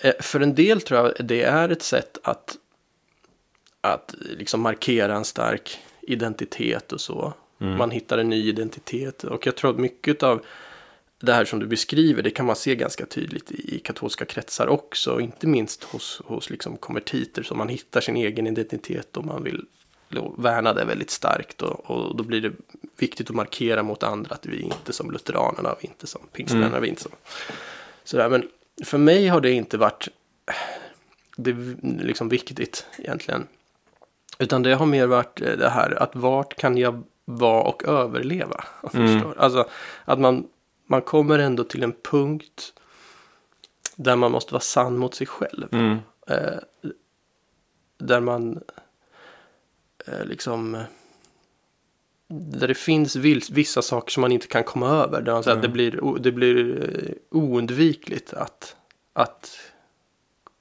eh, 0.00 0.12
för 0.20 0.40
en 0.40 0.54
del 0.54 0.80
tror 0.80 1.00
jag 1.00 1.26
det 1.26 1.42
är 1.42 1.68
ett 1.68 1.82
sätt 1.82 2.18
att, 2.22 2.56
att 3.80 4.14
liksom 4.20 4.60
markera 4.60 5.14
en 5.16 5.24
stark 5.24 5.78
identitet 6.02 6.92
och 6.92 7.00
så. 7.00 7.32
Mm. 7.60 7.78
Man 7.78 7.90
hittar 7.90 8.18
en 8.18 8.28
ny 8.28 8.48
identitet. 8.48 9.24
Och 9.24 9.46
jag 9.46 9.56
tror 9.56 9.70
att 9.70 9.76
mycket 9.78 10.22
av 10.22 10.44
det 11.22 11.32
här 11.32 11.44
som 11.44 11.58
du 11.58 11.66
beskriver, 11.66 12.22
det 12.22 12.30
kan 12.30 12.46
man 12.46 12.56
se 12.56 12.76
ganska 12.76 13.06
tydligt 13.06 13.50
i, 13.50 13.78
katolska 13.78 14.24
kretsar 14.24 14.66
också. 14.66 15.20
Inte 15.20 15.46
minst 15.46 15.84
hos, 15.84 16.22
hos 16.24 16.50
liksom 16.50 16.76
konvertiter, 16.76 17.42
så 17.42 17.54
man 17.54 17.68
hittar 17.68 18.00
sin 18.00 18.16
egen 18.16 18.46
identitet 18.46 19.16
och 19.16 19.24
man 19.24 19.42
vill 19.42 19.64
värna 20.38 20.72
det 20.72 20.84
väldigt 20.84 21.10
starkt. 21.10 21.62
Och, 21.62 21.90
och 21.90 22.16
då 22.16 22.24
blir 22.24 22.40
det 22.40 22.52
viktigt 22.98 23.30
att 23.30 23.36
markera 23.36 23.82
mot 23.82 24.02
andra 24.02 24.34
att 24.34 24.46
vi 24.46 24.56
är 24.56 24.64
inte 24.64 24.92
som 24.92 25.10
lutheranerna, 25.10 25.76
vi 25.80 25.86
är 25.86 25.90
inte 25.90 26.06
som 26.06 26.20
pingstvännerna, 26.32 26.68
Mm. 26.68 26.82
vi 26.82 26.88
är 26.88 26.90
inte 26.90 27.02
som... 27.02 27.12
Sådär, 28.04 28.28
men 28.28 28.48
för 28.84 28.98
mig 28.98 29.28
har 29.28 29.40
det 29.40 29.50
inte 29.50 29.78
varit 29.78 30.08
det 31.36 31.56
liksom 31.82 32.28
viktigt 32.28 32.86
egentligen. 32.98 33.46
Utan 34.38 34.62
det 34.62 34.74
har 34.74 34.86
mer 34.86 35.06
varit 35.06 35.40
eh, 35.40 35.52
det 35.52 35.68
här 35.68 36.02
att 36.02 36.16
vart 36.16 36.56
kan 36.56 36.76
jag 36.76 37.02
vara 37.24 37.62
och 37.62 37.84
överleva? 37.84 38.64
Mm. 38.94 39.24
Alltså 39.36 39.68
att 40.04 40.20
man, 40.20 40.48
man 40.92 41.02
kommer 41.02 41.38
ändå 41.38 41.64
till 41.64 41.82
en 41.82 41.92
punkt 42.10 42.72
där 43.96 44.16
man 44.16 44.32
måste 44.32 44.52
vara 44.54 44.60
sann 44.60 44.98
mot 44.98 45.14
sig 45.14 45.26
själv. 45.26 45.68
Mm. 45.72 45.98
Eh, 46.26 46.58
där 47.98 48.20
man 48.20 48.62
eh, 50.06 50.24
liksom... 50.24 50.74
eh, 50.74 50.82
Där 52.28 52.68
det 52.68 52.74
finns 52.74 53.16
vissa 53.50 53.82
saker 53.82 54.10
som 54.10 54.20
man 54.20 54.32
inte 54.32 54.46
kan 54.46 54.64
komma 54.64 54.88
över. 54.88 55.22
Där 55.22 55.32
man 55.32 55.42
säger 55.44 55.56
att 55.56 55.62
det 55.62 55.68
Mm. 55.68 55.72
blir, 55.74 56.18
det 56.20 56.32
blir 56.32 56.56
eh, 57.08 57.14
oundvikligt 57.30 58.32
att, 58.32 58.76
att 59.12 59.58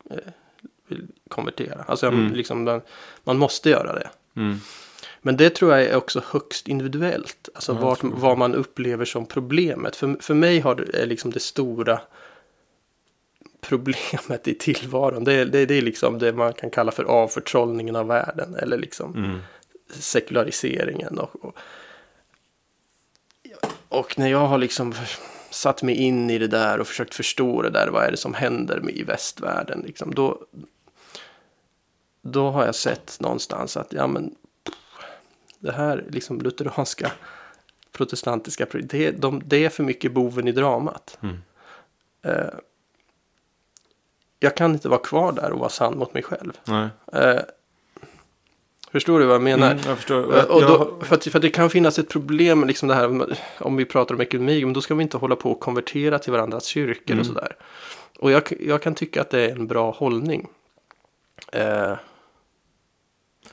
eh, 0.09 0.97
konvertera. 1.29 1.83
Alltså 1.87 2.07
Mm. 2.07 2.33
liksom, 2.33 2.63
man, 2.63 2.81
man 3.23 3.37
måste 3.37 3.69
göra 3.69 3.93
det. 3.93 4.09
Mm. 4.35 4.57
Men 5.21 5.37
det 5.37 5.49
tror 5.49 5.71
jag 5.73 5.83
är 5.83 5.95
också 5.95 6.21
högst 6.25 6.67
individuellt. 6.67 7.49
Alltså 7.53 7.73
jag 7.73 7.79
vart, 7.81 7.99
vad 8.03 8.37
man 8.37 8.55
upplever 8.55 9.05
som 9.05 9.25
problemet. 9.25 9.95
För, 9.95 10.17
för 10.21 10.33
mig 10.33 10.59
har 10.59 10.75
det, 10.75 11.01
är 11.01 11.05
liksom 11.05 11.31
det 11.31 11.39
stora 11.39 12.01
problemet 13.61 14.47
i 14.47 14.53
tillvaron. 14.53 15.23
Det, 15.23 15.33
är- 15.33 15.45
det, 15.45 15.65
det 15.65 15.75
är 15.77 15.81
liksom 15.81 16.19
det 16.19 16.33
man 16.33 16.53
kan 16.53 16.69
kalla 16.69 16.91
för 16.91 17.03
avförtrollningen 17.03 17.95
av 17.95 18.07
världen. 18.07 18.55
Eller 18.55 18.77
liksom 18.77 19.15
Mm. 19.15 19.39
sekulariseringen. 19.89 21.19
Och, 21.19 21.45
och, 21.45 21.57
och 23.89 24.19
när 24.19 24.27
jag 24.27 24.47
har 24.47 24.57
liksom 24.57 24.93
satt 25.49 25.83
mig 25.83 25.95
in 25.95 26.29
i 26.29 26.37
det 26.37 26.47
där 26.47 26.79
och 26.79 26.87
försökt 26.87 27.15
förstå 27.15 27.61
det 27.61 27.69
där. 27.69 27.87
Vad 27.87 28.03
är 28.03 28.11
det 28.11 28.17
som 28.17 28.33
händer 28.33 28.79
med 28.79 28.95
i 28.95 29.03
västvärlden? 29.03 29.83
Liksom, 29.87 30.15
då, 30.15 30.45
då 32.21 32.49
har 32.49 32.65
jag 32.65 32.75
sett 32.75 33.17
någonstans 33.19 33.77
att 33.77 33.93
ja, 33.93 34.07
men, 34.07 34.35
det 35.61 35.71
här 35.71 36.03
liksom 36.09 36.41
lutheranska 36.41 37.11
protestantiska, 37.91 38.65
det, 38.83 39.11
de, 39.11 39.41
det 39.45 39.65
är 39.65 39.69
för 39.69 39.83
mycket 39.83 40.11
boven 40.11 40.47
i 40.47 40.51
dramat. 40.51 41.17
Mm. 41.21 41.37
Eh, 42.21 42.53
jag 44.39 44.55
kan 44.57 44.71
inte 44.73 44.89
vara 44.89 44.99
kvar 44.99 45.31
där 45.31 45.51
och 45.51 45.59
vara 45.59 45.69
sann 45.69 45.97
mot 45.97 46.13
mig 46.13 46.23
själv. 46.23 46.51
Eh, 47.13 47.39
förstår 48.91 49.19
du 49.19 49.25
vad 49.25 49.35
jag 49.35 49.41
menar? 49.41 49.71
Mm, 49.71 49.83
jag 49.87 49.97
förstår. 49.97 50.37
Eh, 50.37 50.43
Och 50.43 50.61
då, 50.61 50.97
för, 51.05 51.15
att, 51.15 51.23
för 51.23 51.37
att 51.37 51.41
det 51.41 51.49
kan 51.49 51.69
finnas 51.69 51.99
ett 51.99 52.09
problem 52.09 52.67
liksom 52.67 52.87
det 52.89 52.95
här 52.95 53.35
om 53.59 53.75
vi 53.75 53.85
pratar 53.85 54.15
om 54.15 54.21
ekonomi. 54.21 54.65
Men 54.65 54.73
då 54.73 54.81
ska 54.81 54.95
vi 54.95 55.03
inte 55.03 55.17
hålla 55.17 55.35
på 55.35 55.51
och 55.51 55.59
konvertera 55.59 56.19
till 56.19 56.31
varandras 56.31 56.65
kyrkor 56.65 57.11
Mm. 57.13 57.19
och 57.19 57.25
sådär. 57.25 57.55
Och 58.19 58.31
jag, 58.31 58.43
jag 58.59 58.81
kan 58.81 58.95
tycka 58.95 59.21
att 59.21 59.29
det 59.29 59.41
är 59.41 59.51
en 59.55 59.67
bra 59.67 59.91
hållning. 59.91 60.47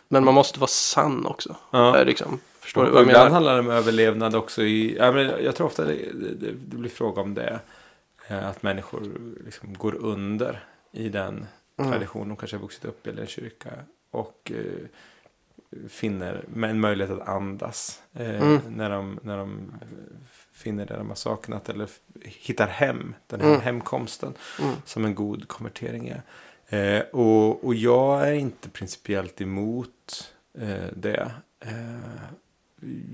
Men 0.09 0.24
man 0.24 0.34
måste 0.34 0.61
vara 0.61 0.68
sann 0.68 1.26
också. 1.26 1.56
Ja. 1.70 1.98
Eh, 1.98 2.04
liksom, 2.06 2.40
förstår 2.61 2.84
du 2.84 2.90
vad 2.90 3.00
jag 3.00 3.09
ibland 3.09 3.24
menar? 3.24 3.34
handlar 3.34 3.54
det 3.54 3.61
om 3.61 3.70
överlevnad 3.70 4.34
också. 4.34 4.62
I, 4.62 4.96
ja, 4.96 5.12
men 5.12 5.44
jag 5.44 5.56
tror 5.56 5.66
ofta 5.66 5.84
det, 5.84 5.94
det, 6.14 6.52
det 6.52 6.76
blir 6.76 6.90
fråga 6.90 7.22
om 7.22 7.34
det. 7.34 7.61
Eh, 8.28 8.48
Att 8.48 8.62
människor 8.62 9.02
liksom 9.44 9.74
går 9.74 9.94
under 9.94 10.64
i 10.92 11.09
den 11.09 11.46
Mm. 11.80 11.90
tradition 11.92 12.28
de 12.28 12.36
kanske 12.36 12.56
har 12.56 12.62
vuxit 12.62 12.84
upp 12.84 13.06
i 13.06 13.11
eller 13.11 13.20
en 13.22 13.28
kyrka. 13.28 13.70
Och 14.11 14.52
eh, 14.54 14.86
finner 15.88 16.44
en 16.64 16.80
möjlighet 16.80 17.20
att 17.20 17.28
andas. 17.28 18.02
Eh, 18.14 18.42
Mm. 18.42 18.59
när, 18.68 18.90
de, 18.90 19.18
när 19.22 19.36
de 19.36 19.72
finner 20.52 20.86
det 20.86 20.96
de 20.96 21.09
har 21.09 21.14
saknat. 21.14 21.68
Eller 21.68 21.88
hittar 22.24 22.66
hem. 22.68 23.14
Den 23.26 23.40
här 23.40 23.48
Mm. 23.48 23.61
hemkomsten. 23.61 24.34
Mm. 24.62 24.74
Som 24.84 25.04
en 25.04 25.14
god 25.14 25.48
konvertering 25.48 26.09
är. 26.09 26.22
Eh, 26.98 27.02
och, 27.12 27.64
och 27.64 27.74
jag 27.74 28.28
är 28.28 28.32
inte 28.32 28.68
principiellt 28.68 29.40
emot 29.40 29.90
det. 30.92 31.32
Eh, 31.61 31.70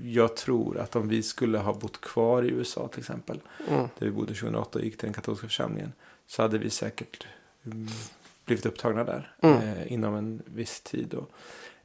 jag 0.03 0.35
tror 0.35 0.77
att 0.77 0.95
om 0.95 1.07
vi 1.07 1.23
skulle 1.23 1.57
ha 1.57 1.73
bott 1.73 2.01
kvar 2.01 2.43
i 2.43 2.49
USA 2.49 2.87
till 2.87 2.99
exempel. 2.99 3.39
Mm. 3.67 3.79
Där 3.79 4.05
vi 4.05 4.11
bodde 4.11 4.33
2008 4.33 4.79
och 4.79 4.85
gick 4.85 4.97
till 4.97 5.07
den 5.07 5.13
katolska 5.13 5.47
församlingen. 5.47 5.93
Så 6.27 6.41
hade 6.41 6.57
vi 6.57 6.69
säkert 6.69 7.27
mm, 7.65 7.87
blivit 8.45 8.65
upptagna 8.65 9.03
där. 9.03 9.35
Mm. 9.41 9.57
Eh, 9.61 9.93
inom 9.93 10.15
en 10.15 10.41
viss 10.45 10.81
tid. 10.81 11.07
Då. 11.07 11.25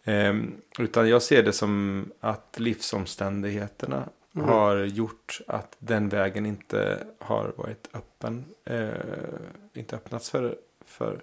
Ehm, 0.05 0.57
utan 0.79 1.09
jag 1.09 1.23
ser 1.23 1.43
det 1.43 1.53
som 1.53 2.05
att 2.21 2.57
livsomständigheterna 2.59 4.09
Mm. 4.35 4.49
har 4.49 4.77
gjort 4.77 5.41
att 5.47 5.77
den 5.79 6.09
vägen 6.09 6.47
inte 6.47 6.99
har 7.19 7.53
varit 7.57 7.89
öppen. 7.95 8.45
Eh, 8.65 8.91
inte 9.73 9.97
öppnats 9.97 10.31
för, 10.31 10.57
för, 10.85 11.21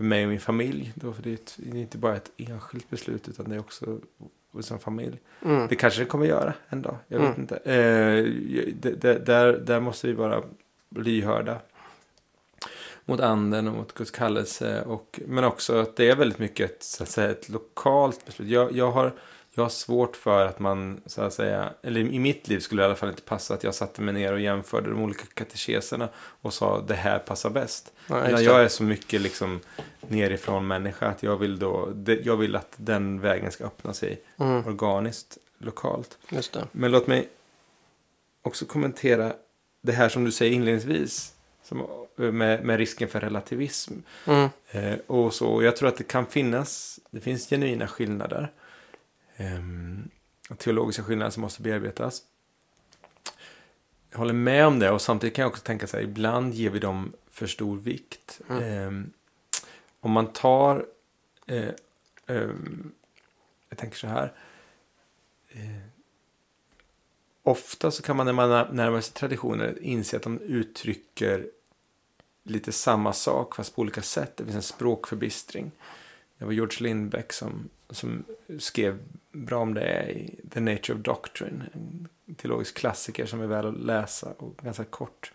för 0.00 0.04
mig 0.04 0.24
och 0.24 0.30
min 0.30 0.40
familj. 0.40 0.92
Då, 0.94 1.12
för 1.12 1.22
det, 1.22 1.30
är 1.30 1.34
ett, 1.34 1.54
det 1.56 1.78
är 1.78 1.80
inte 1.80 1.98
bara 1.98 2.16
ett 2.16 2.30
enskilt 2.36 2.90
beslut 2.90 3.28
utan 3.28 3.48
det 3.48 3.54
är 3.54 3.58
också 3.60 3.98
som 4.60 4.78
familj. 4.78 5.18
Mm. 5.44 5.66
Det 5.68 5.76
kanske 5.76 6.00
det 6.00 6.06
kommer 6.06 6.26
göra 6.26 6.54
en 6.68 6.82
dag. 6.82 6.96
Jag 7.08 7.18
vet 7.18 7.28
Mm. 7.28 7.40
inte. 7.40 7.56
Eh, 7.56 8.24
det, 8.74 9.26
där, 9.26 9.52
där 9.52 9.80
måste 9.80 10.06
vi 10.06 10.12
vara 10.12 10.42
lyhörda. 10.96 11.58
Mot 13.04 13.20
anden 13.20 13.68
och 13.68 13.74
mot 13.74 13.94
Guds 13.94 14.10
kallelse. 14.10 14.82
Och, 14.82 15.20
men 15.26 15.44
också 15.44 15.76
att 15.80 15.96
det 15.96 16.10
är 16.10 16.16
väldigt 16.16 16.38
mycket 16.38 16.70
ett, 16.70 16.82
så 16.82 17.02
att 17.02 17.08
säga, 17.08 17.30
ett 17.30 17.48
lokalt 17.48 18.26
beslut. 18.26 18.48
Jag, 18.48 18.72
jag, 18.72 18.90
har, 18.90 19.12
jag 19.54 19.62
har 19.62 19.70
svårt 19.70 20.16
för 20.16 20.46
att 20.46 20.58
man, 20.58 21.00
så 21.06 21.22
att 21.22 21.34
säga, 21.34 21.72
eller 21.82 22.00
i 22.00 22.18
mitt 22.18 22.48
liv 22.48 22.60
skulle 22.60 22.82
det 22.82 22.84
i 22.84 22.86
alla 22.86 22.94
fall 22.94 23.08
inte 23.08 23.22
passa 23.22 23.54
att 23.54 23.64
jag 23.64 23.74
satte 23.74 24.02
mig 24.02 24.14
ner 24.14 24.32
och 24.32 24.40
jämförde 24.40 24.90
de 24.90 25.02
olika 25.02 25.24
katekeserna 25.34 26.08
och 26.16 26.54
sa 26.54 26.80
det 26.80 26.94
här 26.94 27.18
passar 27.18 27.50
bäst. 27.50 27.92
Ja, 28.06 28.40
jag 28.40 28.64
är 28.64 28.68
så 28.68 28.82
mycket 28.82 29.20
liksom 29.20 29.60
nerifrån 30.08 30.66
människa 30.66 31.06
att 31.06 31.22
jag 31.22 31.36
vill, 31.36 31.58
då, 31.58 31.92
jag 32.22 32.36
vill 32.36 32.56
att 32.56 32.72
den 32.76 33.20
vägen 33.20 33.52
ska 33.52 33.64
öppna 33.64 33.92
sig 33.94 34.20
Mm. 34.38 34.66
organiskt, 34.66 35.38
lokalt. 35.58 36.18
Men 36.72 36.90
låt 36.90 37.06
mig 37.06 37.28
också 38.42 38.64
kommentera 38.64 39.32
det 39.82 39.92
här 39.92 40.08
som 40.08 40.24
du 40.24 40.32
säger 40.32 40.52
inledningsvis. 40.52 41.34
Som, 41.62 41.86
med, 42.16 42.64
med 42.64 42.76
risken 42.76 43.08
för 43.08 43.20
relativism. 43.20 43.94
Mm. 44.26 44.48
Eh, 44.70 44.94
och 45.06 45.34
så. 45.34 45.48
Och 45.48 45.64
Jag 45.64 45.76
tror 45.76 45.88
att 45.88 45.96
det 45.96 46.04
kan 46.04 46.26
finnas, 46.26 47.00
det 47.10 47.20
finns 47.20 47.48
genuina 47.48 47.88
skillnader. 47.88 48.52
Ehm, 49.40 50.10
teologiska 50.58 51.02
skillnader 51.02 51.30
som 51.30 51.40
måste 51.40 51.62
bearbetas. 51.62 52.22
Jag 54.10 54.18
håller 54.18 54.34
med 54.34 54.66
om 54.66 54.78
det 54.78 54.90
och 54.90 55.02
samtidigt 55.02 55.36
kan 55.36 55.42
jag 55.42 55.50
också 55.50 55.62
tänka 55.62 55.86
så 55.86 55.96
här, 55.96 56.04
ibland 56.04 56.54
ger 56.54 56.70
vi 56.70 56.78
dem 56.78 57.12
för 57.30 57.46
stor 57.46 57.76
vikt. 57.76 58.40
Mm. 58.48 58.62
Ehm, 58.62 59.12
om 60.00 60.10
man 60.10 60.32
tar, 60.32 60.86
eh, 61.46 61.68
ehm, 62.26 62.92
jag 63.68 63.78
tänker 63.78 63.96
så 63.96 64.06
här. 64.06 64.32
Eh, 65.48 65.82
ofta 67.42 67.90
så 67.90 68.02
kan 68.02 68.16
man 68.16 68.26
när 68.26 68.32
man 68.32 68.76
närmar 68.76 69.00
sig 69.00 69.14
traditioner 69.14 69.78
inse 69.82 70.16
att 70.16 70.22
de 70.22 70.40
uttrycker 70.40 71.50
lite 72.42 72.72
samma 72.72 73.12
sak 73.12 73.54
fast 73.54 73.74
på 73.74 73.82
olika 73.82 74.02
sätt. 74.02 74.36
Det 74.36 74.44
finns 74.44 74.56
en 74.56 74.62
språkförbistring. 74.62 75.70
Det 76.38 76.44
var 76.44 76.52
George 76.52 76.76
Lindbeck 76.80 77.32
som, 77.32 77.68
som 77.90 78.24
skrev 78.58 78.98
bra 79.32 79.58
om 79.58 79.74
det 79.74 80.10
i 80.10 80.40
The 80.50 80.60
Nature 80.60 80.94
of 80.94 81.02
Doctrine. 81.02 81.64
En 81.72 82.08
teologisk 82.36 82.76
klassiker 82.76 83.26
som 83.26 83.40
är 83.40 83.46
väl 83.46 83.66
att 83.66 83.78
läsa 83.80 84.32
och 84.38 84.56
ganska 84.62 84.84
kort. 84.84 85.32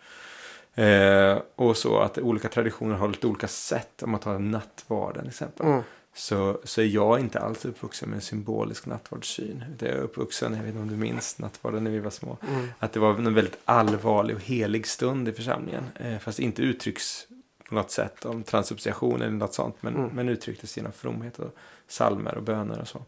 Eh, 0.74 1.38
och 1.54 1.76
så 1.76 1.98
att 1.98 2.18
olika 2.18 2.48
traditioner 2.48 2.94
har 2.94 3.08
lite 3.08 3.26
olika 3.26 3.48
sätt. 3.48 4.02
Om 4.02 4.10
man 4.10 4.20
tar 4.20 4.38
nattvarden 4.38 5.22
till 5.22 5.30
exempel. 5.30 5.66
Mm. 5.66 5.82
Så, 6.14 6.60
så 6.64 6.80
är 6.80 6.84
jag 6.84 7.20
inte 7.20 7.40
alls 7.40 7.64
uppvuxen 7.64 8.08
med 8.08 8.16
en 8.16 8.22
symbolisk 8.22 8.86
nattvardssyn. 8.86 9.64
Jag 9.78 9.88
är 9.90 9.96
uppvuxen, 9.96 10.54
jag 10.54 10.60
vet 10.60 10.68
inte 10.68 10.80
om 10.82 10.88
du 10.88 10.96
minns 10.96 11.38
nattvarden 11.38 11.84
när 11.84 11.90
vi 11.90 11.98
var 11.98 12.10
små. 12.10 12.36
Mm. 12.48 12.68
Att 12.78 12.92
det 12.92 13.00
var 13.00 13.14
en 13.14 13.34
väldigt 13.34 13.58
allvarlig 13.64 14.36
och 14.36 14.42
helig 14.42 14.86
stund 14.86 15.28
i 15.28 15.32
församlingen. 15.32 15.84
Eh, 16.00 16.18
fast 16.18 16.38
inte 16.38 16.62
uttrycks 16.62 17.26
på 17.68 17.74
något 17.74 17.90
sätt 17.90 18.24
om 18.24 18.42
transsubstantiation 18.42 19.22
eller 19.22 19.32
något 19.32 19.54
sånt. 19.54 19.76
Men, 19.80 19.96
Mm. 19.96 20.10
men 20.14 20.28
uttrycktes 20.28 20.76
genom 20.76 20.92
fromhet 20.92 21.38
och 21.38 21.56
salmer 21.88 22.34
och 22.34 22.42
böner 22.42 22.80
och 22.80 22.88
så. 22.88 23.02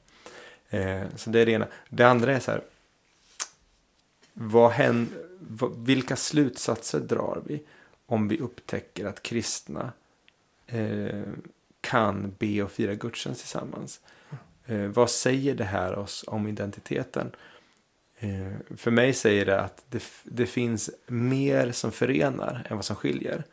Eh, 0.71 1.03
så 1.17 1.31
det 1.31 1.41
är 1.41 1.47
det 1.47 1.53
ena. 1.53 1.67
Det 1.89 2.05
andra 2.05 2.37
är 2.37 2.41
så 2.41 2.51
här. 2.51 2.63
Vad 4.33 4.71
hän, 4.71 5.09
vad, 5.39 5.87
vilka 5.87 6.17
slutsatser 6.17 7.01
drar 7.01 7.43
vi 7.47 7.63
om 8.07 8.29
vi 8.29 8.39
upptäcker 8.39 9.05
att 9.05 9.23
kristna 9.23 9.93
eh, 10.67 11.23
kan 11.81 12.35
be 12.39 12.63
och 12.63 12.73
fira 12.73 12.95
gudstjänst 12.95 13.41
tillsammans? 13.41 14.01
Eh, 14.67 14.87
vad 14.87 15.11
säger 15.11 15.55
det 15.55 15.65
här 15.65 15.99
oss 15.99 16.25
om 16.27 16.47
identiteten? 16.47 17.31
Eh, 18.19 18.77
för 18.77 18.91
mig 18.91 19.13
säger 19.13 19.47
det 19.47 19.61
att 19.61 19.85
det, 19.91 20.03
det 20.25 20.47
finns 20.47 20.91
mer 21.07 21.73
som 21.73 21.93
förenar 21.93 22.67
än 22.71 22.77
vad 22.77 22.85
som 22.85 22.97
skiljer. 22.97 23.45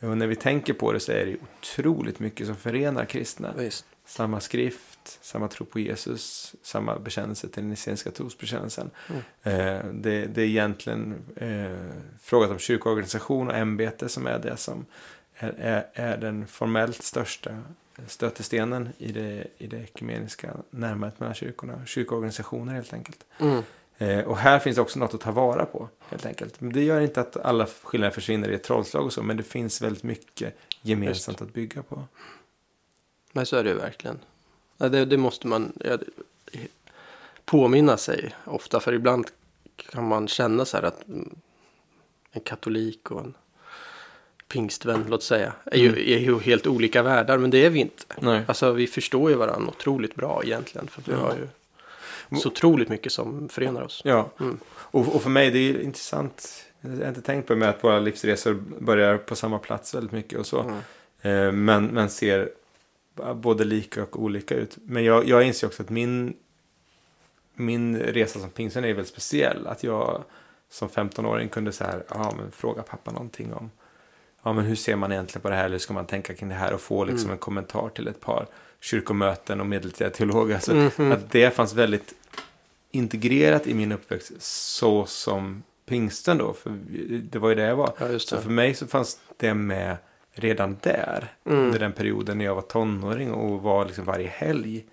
Och 0.00 0.18
när 0.18 0.26
vi 0.26 0.36
tänker 0.36 0.72
på 0.72 0.92
det 0.92 1.00
så 1.00 1.12
är 1.12 1.26
det 1.26 1.36
otroligt 1.42 2.18
mycket 2.18 2.46
som 2.46 2.56
förenar 2.56 3.04
kristna. 3.04 3.52
Visst. 3.56 3.86
Samma 4.12 4.40
skrift, 4.40 5.18
samma 5.22 5.48
tro 5.48 5.66
på 5.66 5.80
Jesus, 5.80 6.54
samma 6.62 6.98
bekännelse 6.98 7.48
till 7.48 7.62
den 7.62 7.70
niceniska 7.70 8.10
trosbekännelsen. 8.10 8.90
Mm. 9.08 9.20
Eh, 9.42 9.84
det, 9.92 10.26
det 10.26 10.42
är 10.42 10.46
egentligen 10.46 11.14
eh, 11.36 12.02
frågat 12.22 12.50
om 12.50 12.58
kyrkoorganisation 12.58 13.48
och 13.48 13.56
ämbete 13.56 14.08
som 14.08 14.26
är 14.26 14.38
det 14.38 14.56
som 14.56 14.86
är, 15.36 15.54
är, 15.58 15.86
är 15.94 16.16
den 16.16 16.46
formellt 16.46 17.02
största 17.02 17.58
stötestenen 18.06 18.88
i 18.98 19.12
det, 19.12 19.46
i 19.58 19.66
det 19.66 19.76
ekumeniska 19.76 20.56
närmandet 20.70 21.20
mellan 21.20 21.34
kyrkorna. 21.34 21.86
Kyrkoorganisationer 21.86 22.74
helt 22.74 22.92
enkelt. 22.92 23.24
Mm. 23.38 23.62
Eh, 23.98 24.24
och 24.24 24.38
här 24.38 24.58
finns 24.58 24.78
också 24.78 24.98
något 24.98 25.14
att 25.14 25.20
ta 25.20 25.32
vara 25.32 25.64
på 25.64 25.88
helt 26.08 26.26
enkelt. 26.26 26.60
Men 26.60 26.72
det 26.72 26.84
gör 26.84 27.00
inte 27.00 27.20
att 27.20 27.36
alla 27.36 27.66
skillnader 27.82 28.14
försvinner 28.14 28.48
i 28.48 28.54
ett 28.54 28.64
trollslag 28.64 29.04
och 29.04 29.12
så. 29.12 29.22
Men 29.22 29.36
det 29.36 29.42
finns 29.42 29.82
väldigt 29.82 30.02
mycket 30.02 30.58
gemensamt 30.82 31.42
att 31.42 31.52
bygga 31.52 31.82
på. 31.82 32.04
Men 33.32 33.46
så 33.46 33.56
är 33.56 33.64
det 33.64 33.70
ju 33.70 33.76
verkligen. 33.76 34.18
Det, 34.78 35.04
det 35.04 35.16
måste 35.16 35.46
man 35.46 35.72
det- 35.74 35.98
påminna 37.44 37.96
sig 37.96 38.34
ofta. 38.44 38.80
För 38.80 38.92
ibland 38.92 39.26
kan 39.76 40.08
man 40.08 40.28
känna 40.28 40.64
så 40.64 40.76
här 40.76 40.84
att 40.84 41.08
mm, 41.08 41.34
en 42.32 42.40
katolik 42.40 43.10
och 43.10 43.20
en 43.20 43.34
pingstvän, 44.48 45.04
låt 45.08 45.22
säga, 45.22 45.52
är 45.64 45.78
ju, 45.78 45.88
är 46.14 46.18
ju 46.18 46.38
helt 46.38 46.66
olika 46.66 47.02
världar. 47.02 47.38
Men 47.38 47.50
det 47.50 47.64
är 47.66 47.70
vi 47.70 47.80
inte. 47.80 48.04
Nej. 48.20 48.42
Alltså 48.48 48.72
vi 48.72 48.86
förstår 48.86 49.30
ju 49.30 49.36
varandra 49.36 49.68
otroligt 49.68 50.14
bra 50.14 50.40
egentligen. 50.44 50.88
För 50.88 51.02
vi 51.06 51.12
Ja. 51.12 51.18
har 51.18 51.34
ju 51.36 51.46
så 52.40 52.48
otroligt 52.48 52.88
mycket 52.88 53.12
som 53.12 53.48
förenar 53.48 53.82
oss. 53.82 54.02
Ja, 54.04 54.30
Mm. 54.40 54.58
och, 54.66 55.14
och 55.14 55.22
för 55.22 55.30
mig 55.30 55.50
det 55.50 55.58
är 55.58 55.62
ju 55.72 55.82
intressant. 55.82 56.64
Jag 56.80 56.90
har 56.90 57.08
inte 57.08 57.22
tänkt 57.22 57.46
på 57.46 57.52
det 57.52 57.58
med 57.58 57.68
att 57.68 57.84
våra 57.84 57.98
livsresor 58.00 58.54
börjar 58.78 59.16
på 59.18 59.36
samma 59.36 59.58
plats 59.58 59.94
väldigt 59.94 60.12
mycket 60.12 60.38
och 60.38 60.46
så. 60.46 60.60
Mm. 60.60 60.76
Eh, 61.22 61.52
men, 61.52 61.86
men 61.86 62.10
ser 62.10 62.50
både 63.34 63.64
lika 63.64 64.02
och 64.02 64.22
olika 64.22 64.54
ut. 64.54 64.76
Men 64.82 65.04
jag, 65.04 65.28
jag 65.28 65.42
inser 65.42 65.66
också 65.66 65.82
att 65.82 65.90
min, 65.90 66.34
min 67.54 67.98
resa 67.98 68.40
som 68.40 68.50
pingsten 68.50 68.84
är 68.84 68.88
väldigt 68.88 69.08
speciell. 69.12 69.66
Att 69.66 69.84
jag 69.84 70.22
som 70.70 70.88
15-åring 70.88 71.48
kunde 71.48 71.72
så 71.72 71.84
här, 71.84 72.04
ja, 72.08 72.34
men 72.36 72.50
fråga 72.50 72.82
pappa 72.82 73.10
någonting 73.10 73.52
om 73.54 73.70
ja, 74.42 74.52
men 74.52 74.64
hur 74.64 74.74
ser 74.76 74.96
man 74.96 75.12
egentligen 75.12 75.42
på 75.42 75.48
det 75.48 75.54
här? 75.56 75.64
Eller 75.64 75.78
ska 75.78 75.94
man 75.94 76.06
tänka 76.06 76.34
kring 76.34 76.48
det 76.48 76.54
här? 76.54 76.72
Och 76.72 76.80
få 76.80 77.04
liksom 77.04 77.24
Mm. 77.24 77.32
en 77.32 77.38
kommentar 77.38 77.88
till 77.88 78.08
ett 78.08 78.20
par 78.20 78.46
kyrkomöten 78.80 79.60
och 79.60 79.66
medeltida 79.66 80.10
teologer. 80.10 80.58
Så 80.58 80.74
Mhm. 80.74 81.12
att 81.12 81.30
det 81.30 81.50
fanns 81.54 81.74
väldigt 81.74 82.14
integrerat 82.90 83.66
i 83.66 83.74
min 83.74 83.92
uppväxt 83.92 84.32
så 84.42 85.06
som 85.06 85.62
pingsten 85.86 86.38
då. 86.38 86.52
För 86.52 86.70
det 87.22 87.38
var 87.38 87.48
ju 87.48 87.54
det 87.54 87.62
jag 87.62 87.76
var. 87.76 87.92
Ja, 87.98 88.08
just 88.08 88.28
Så 88.28 88.36
det. 88.36 88.42
för 88.42 88.50
mig 88.50 88.74
så 88.74 88.86
fanns 88.86 89.18
det 89.36 89.54
med 89.54 89.96
redan 90.32 90.76
där. 90.82 91.32
Mm. 91.44 91.58
Under 91.58 91.78
den 91.78 91.92
perioden 91.92 92.38
när 92.38 92.44
jag 92.44 92.54
var 92.54 92.62
tonåring 92.62 93.32
och 93.32 93.62
var 93.62 93.84
liksom 93.84 94.04
varje 94.04 94.28
helg 94.28 94.84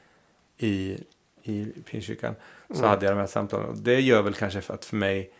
i, 0.58 0.98
i 1.44 1.66
Pingstkyrkan. 1.86 2.36
Så 2.70 2.74
Mm. 2.80 2.90
hade 2.90 3.06
jag 3.06 3.16
de 3.16 3.20
här 3.20 3.28
samtalen. 3.28 3.70
Och 3.70 3.78
det 3.78 4.00
gör 4.00 4.22
väl 4.22 4.34
kanske 4.34 4.62
för 4.62 4.74
att 4.74 4.86
för 4.86 4.96
mig 4.96 5.32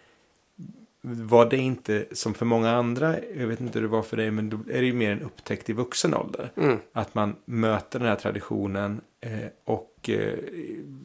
var 1.02 1.50
det 1.50 1.58
inte 1.58 2.06
som 2.12 2.34
för 2.34 2.46
många 2.46 2.72
andra. 2.72 3.16
Jag 3.38 3.48
vet 3.48 3.62
inte 3.62 3.80
hur 3.80 3.82
det 3.84 3.92
var 3.92 4.02
för 4.02 4.18
dig. 4.18 4.32
Men 4.32 4.50
då 4.50 4.58
är 4.58 4.82
det 4.82 4.86
ju 4.86 4.94
mer 4.94 5.12
en 5.12 5.22
upptäckt 5.22 5.70
i 5.70 5.74
vuxen 5.74 6.14
ålder. 6.14 6.52
Mm. 6.56 6.78
Att 6.94 7.16
man 7.16 7.36
möter 7.46 8.00
den 8.00 8.08
här 8.08 8.16
traditionen 8.16 9.02
eh, 9.22 9.40
och 9.64 10.10
eh, 10.10 10.34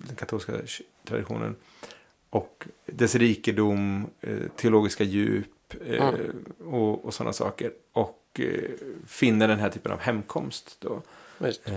den 0.06 0.16
katolska 0.16 0.52
traditionen 1.04 1.56
och 2.30 2.66
dess 2.86 3.14
rikedom, 3.14 4.06
eh, 4.20 4.38
teologiska 4.56 5.04
djup 5.04 5.46
eh, 5.86 6.08
Mm. 6.08 6.44
och, 6.74 7.04
och 7.04 7.14
sådana 7.14 7.32
saker. 7.32 7.72
Och 7.92 8.23
finner 9.06 9.48
den 9.48 9.58
här 9.58 9.70
typen 9.70 9.92
av 9.92 9.98
hemkomst 9.98 10.76
då, 10.80 11.02
eh, 11.64 11.74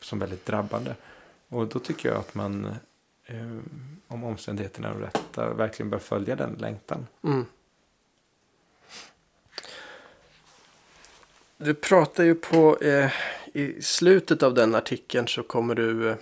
som 0.00 0.18
väldigt 0.18 0.46
drabbande. 0.46 0.94
Och 1.48 1.66
då 1.66 1.78
tycker 1.78 2.08
jag 2.08 2.18
att 2.18 2.34
man, 2.34 2.64
eh, 3.26 3.58
om 4.08 4.24
omständigheterna 4.24 4.88
är 4.88 4.94
rätta, 4.94 5.54
verkligen 5.54 5.90
bör 5.90 5.98
följa 5.98 6.36
den 6.36 6.54
längtan. 6.58 7.06
Mm. 7.22 7.46
Du 11.56 11.74
pratar 11.74 12.24
ju 12.24 12.34
på, 12.34 12.78
eh, 12.78 13.12
i 13.54 13.82
slutet 13.82 14.42
av 14.42 14.54
den 14.54 14.74
artikeln 14.74 15.28
så 15.28 15.42
kommer 15.42 15.74
du 15.74 16.10
eh, 16.10 16.16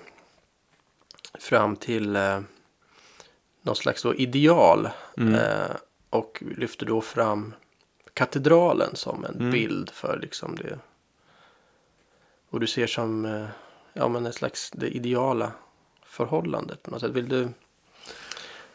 fram 1.34 1.76
till 1.76 2.16
eh, 2.16 2.40
någon 3.62 3.76
slags 3.76 4.04
ideal. 4.04 4.88
Mm. 5.16 5.34
Eh, 5.34 5.76
och 6.10 6.42
lyfter 6.56 6.86
då 6.86 7.00
fram 7.00 7.54
katedralen 8.14 8.96
som 8.96 9.24
en 9.24 9.34
Mm. 9.34 9.50
bild 9.50 9.90
för 9.90 10.18
liksom 10.22 10.56
det. 10.56 10.78
Och 12.50 12.60
du 12.60 12.66
ser 12.66 12.86
som 12.86 13.24
eh, 13.24 13.46
ja, 13.92 14.08
men 14.08 14.26
en 14.26 14.32
slags 14.32 14.70
det 14.70 14.88
ideala 14.88 15.52
förhållandet 16.04 16.82
på 16.82 16.90
något 16.90 17.00
sätt. 17.00 17.10
Vill 17.10 17.28
du 17.28 17.48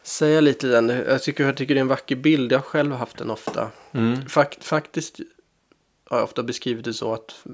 säga 0.02 0.40
lite 0.40 0.66
den? 0.66 0.88
Jag 0.88 1.22
tycker, 1.22 1.44
jag 1.44 1.56
tycker 1.56 1.74
det 1.74 1.78
är 1.78 1.82
en 1.82 1.88
vacker 1.88 2.16
bild. 2.16 2.52
Jag 2.52 2.58
har 2.58 2.62
själv 2.64 2.92
haft 2.92 3.16
den 3.18 3.30
ofta. 3.30 3.70
Mm. 3.92 4.26
Fakt, 4.28 4.64
faktiskt 4.64 5.20
har 6.04 6.16
jag 6.16 6.24
ofta 6.24 6.42
beskrivit 6.42 6.84
det 6.84 6.94
så 6.94 7.14
att 7.14 7.44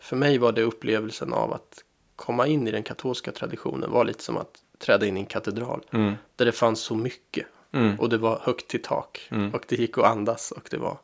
för 0.00 0.16
mig 0.16 0.38
var 0.38 0.52
det 0.52 0.62
upplevelsen 0.62 1.32
av 1.32 1.52
att 1.52 1.84
komma 2.16 2.46
in 2.46 2.68
i 2.68 2.70
den 2.70 2.82
katolska 2.82 3.32
traditionen 3.32 3.90
var 3.90 4.04
lite 4.04 4.22
som 4.24 4.36
att 4.36 4.62
träda 4.78 5.06
in 5.06 5.16
i 5.16 5.20
en 5.20 5.26
katedral. 5.26 5.84
Mm. 5.90 6.14
Där 6.36 6.44
det 6.44 6.52
fanns 6.52 6.80
så 6.80 6.94
mycket 6.94 7.46
Mm. 7.74 8.00
och 8.00 8.08
det 8.08 8.18
var 8.18 8.40
högt 8.42 8.68
till 8.68 8.82
tak. 8.82 9.28
Mm. 9.30 9.54
Och 9.54 9.64
det 9.68 9.76
gick 9.76 9.98
att 9.98 10.04
andas 10.04 10.50
och 10.50 10.68
det 10.70 10.76
var... 10.76 10.96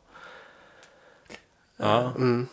Ja. 1.77 2.13
Mm. 2.15 2.47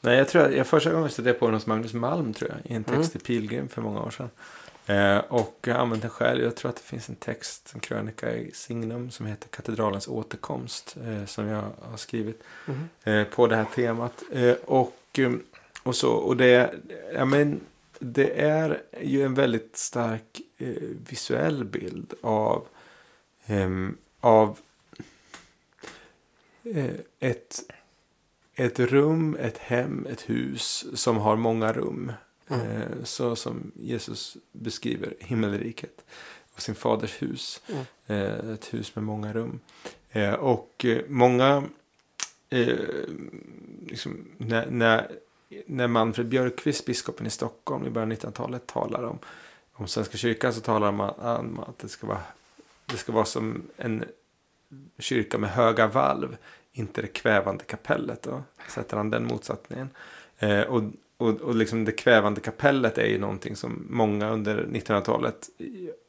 Nej, 0.00 0.18
jag 0.18 0.28
tror 0.28 0.44
jag, 0.44 0.56
jag 0.56 0.66
första 0.66 0.92
gången 0.92 1.10
stötte 1.10 1.28
jag 1.28 1.38
på 1.38 1.46
den 1.46 1.54
hos 1.54 1.66
Magnus 1.66 1.94
Malm 1.94 2.34
tror 2.34 2.50
jag. 2.50 2.72
I 2.72 2.74
en 2.74 2.84
text 2.84 3.16
i 3.16 3.18
Pilgrim 3.18 3.68
för 3.68 3.82
många 3.82 4.00
år 4.02 4.10
sedan. 4.10 4.30
Eh, 4.86 5.18
och 5.18 5.58
jag 5.62 5.76
använt 5.76 6.02
den 6.02 6.10
själv. 6.10 6.44
Jag 6.44 6.56
tror 6.56 6.68
att 6.68 6.76
det 6.76 6.82
finns 6.82 7.08
en 7.08 7.14
text, 7.14 7.70
en 7.74 7.80
krönika 7.80 8.34
i 8.36 8.50
Signum 8.54 9.10
som 9.10 9.26
heter 9.26 9.48
Katedralens 9.48 10.08
återkomst. 10.08 10.96
Eh, 11.06 11.24
som 11.26 11.46
jag 11.46 11.62
har 11.90 11.96
skrivit 11.96 12.42
Mm. 12.66 12.88
eh, 13.04 13.34
på 13.34 13.46
det 13.46 13.56
här 13.56 13.66
temat. 13.74 14.22
Eh, 14.32 14.54
och, 14.64 15.18
eh, 15.18 15.32
och 15.82 15.96
så, 15.96 16.12
och 16.12 16.36
det, 16.36 16.74
ja, 17.14 17.24
men, 17.24 17.60
det 17.98 18.40
är 18.40 18.82
ju 19.02 19.22
en 19.22 19.34
väldigt 19.34 19.76
stark 19.76 20.40
eh, 20.58 20.68
visuell 21.08 21.64
bild 21.64 22.14
av, 22.22 22.66
av 24.20 24.58
eh, 26.64 26.94
ett, 27.18 27.60
ett 28.54 28.80
rum, 28.80 29.36
ett 29.40 29.58
hem, 29.58 30.06
ett 30.10 30.30
hus 30.30 30.86
som 30.94 31.16
har 31.16 31.36
många 31.36 31.72
rum. 31.72 32.12
Mm. 32.48 32.66
Eh, 32.66 33.04
så 33.04 33.36
som 33.36 33.72
Jesus 33.74 34.36
beskriver 34.52 35.14
himmelriket 35.20 36.04
och 36.54 36.62
sin 36.62 36.74
faders 36.74 37.22
hus. 37.22 37.62
Mm. 37.66 37.84
Eh, 38.06 38.50
ett 38.52 38.74
hus 38.74 38.96
med 38.96 39.04
många 39.04 39.32
rum. 39.32 39.60
Och 40.38 40.86
många, 41.08 41.64
liksom, 43.86 44.24
när, 44.38 44.70
när, 44.70 45.10
när 45.66 45.86
Manfred 45.86 46.28
Björkqvist, 46.28 46.86
biskopen 46.86 47.26
i 47.26 47.30
Stockholm 47.30 47.86
i 47.86 47.90
början 47.90 48.12
av 48.12 48.18
1900-talet 48.18 48.66
talar 48.66 49.02
om, 49.02 49.18
om 49.72 49.88
Svenska 49.88 50.16
kyrkan 50.16 50.52
så 50.52 50.60
talar 50.60 50.92
man 50.92 51.10
om 51.10 51.60
att 51.60 51.78
det 51.78 51.88
ska 51.88 52.06
vara, 52.06 52.22
det 52.94 52.98
ska 52.98 53.12
vara 53.12 53.24
som 53.24 53.62
en 53.76 54.04
kyrka 54.98 55.38
med 55.38 55.50
höga 55.50 55.86
valv, 55.86 56.36
inte 56.72 57.02
det 57.02 57.08
kvävande 57.08 57.64
kapellet. 57.64 58.22
Då 58.22 58.42
sätter 58.68 58.96
han 58.96 59.10
den 59.10 59.26
motsättningen. 59.26 59.88
Eh, 60.38 60.60
och 60.60 60.82
och, 61.16 61.40
och 61.40 61.54
liksom 61.54 61.84
det 61.84 61.92
kvävande 61.92 62.40
kapellet 62.40 62.98
är 62.98 63.06
ju 63.06 63.18
någonting 63.18 63.56
som 63.56 63.86
många 63.90 64.30
under 64.30 64.64
1900-talet 64.64 65.48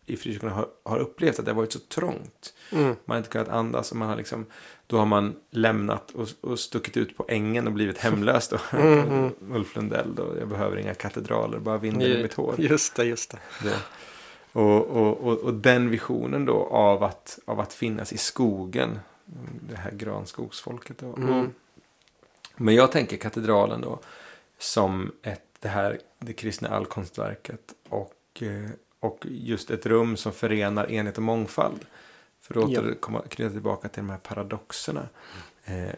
i 0.05 0.17
frikyrkorna 0.17 0.53
har, 0.53 0.67
har 0.83 0.99
upplevt 0.99 1.39
att 1.39 1.45
det 1.45 1.51
har 1.51 1.55
varit 1.55 1.73
så 1.73 1.79
trångt. 1.79 2.53
Mm. 2.71 2.85
Man 2.85 2.95
har 3.05 3.17
inte 3.17 3.29
kunnat 3.29 3.49
andas 3.49 3.91
och 3.91 3.97
man 3.97 4.09
har 4.09 4.15
liksom, 4.15 4.45
då 4.87 4.97
har 4.97 5.05
man 5.05 5.35
lämnat 5.51 6.11
och, 6.11 6.29
och 6.41 6.59
stuckit 6.59 6.97
ut 6.97 7.17
på 7.17 7.25
ängen 7.27 7.67
och 7.67 7.73
blivit 7.73 7.97
hemlös 7.97 8.47
då. 8.47 8.57
Mm, 8.77 9.31
Ulf 9.51 9.75
Lundell 9.75 10.15
då, 10.15 10.33
jag 10.39 10.47
behöver 10.47 10.77
inga 10.77 10.93
katedraler, 10.93 11.59
bara 11.59 11.77
vinden 11.77 12.11
i 12.11 12.21
mitt 12.21 12.33
hår. 12.33 12.55
Just 12.57 12.95
det, 12.95 13.05
just 13.05 13.31
det. 13.31 13.39
Det. 13.63 13.77
Och, 14.55 14.87
och, 14.87 15.17
och, 15.17 15.37
och 15.39 15.53
den 15.53 15.89
visionen 15.89 16.45
då 16.45 16.63
av 16.65 17.03
att, 17.03 17.39
av 17.45 17.59
att 17.59 17.73
finnas 17.73 18.13
i 18.13 18.17
skogen, 18.17 18.99
det 19.69 19.75
här 19.75 19.91
granskogsfolket 19.91 20.97
då. 20.97 21.15
Mm. 21.15 21.53
Men 22.55 22.75
jag 22.75 22.91
tänker 22.91 23.17
katedralen 23.17 23.81
då 23.81 23.99
som 24.57 25.11
ett, 25.21 25.41
det 25.59 25.67
här 25.67 25.99
det 26.19 26.33
kristna 26.33 26.69
allkonstverket 26.69 27.73
och, 27.89 28.13
eh, 28.41 28.69
och 28.99 29.25
just 29.29 29.71
ett 29.71 29.85
rum 29.85 30.17
som 30.17 30.31
förenar 30.31 30.91
enhet 30.91 31.17
och 31.17 31.23
mångfald. 31.23 31.85
För 32.41 32.57
att 32.57 32.69
återkomma, 32.69 33.21
knyta 33.29 33.51
tillbaka 33.51 33.87
till 33.87 34.03
de 34.03 34.09
här 34.09 34.17
paradoxerna. 34.17 35.07
Eh, 35.65 35.95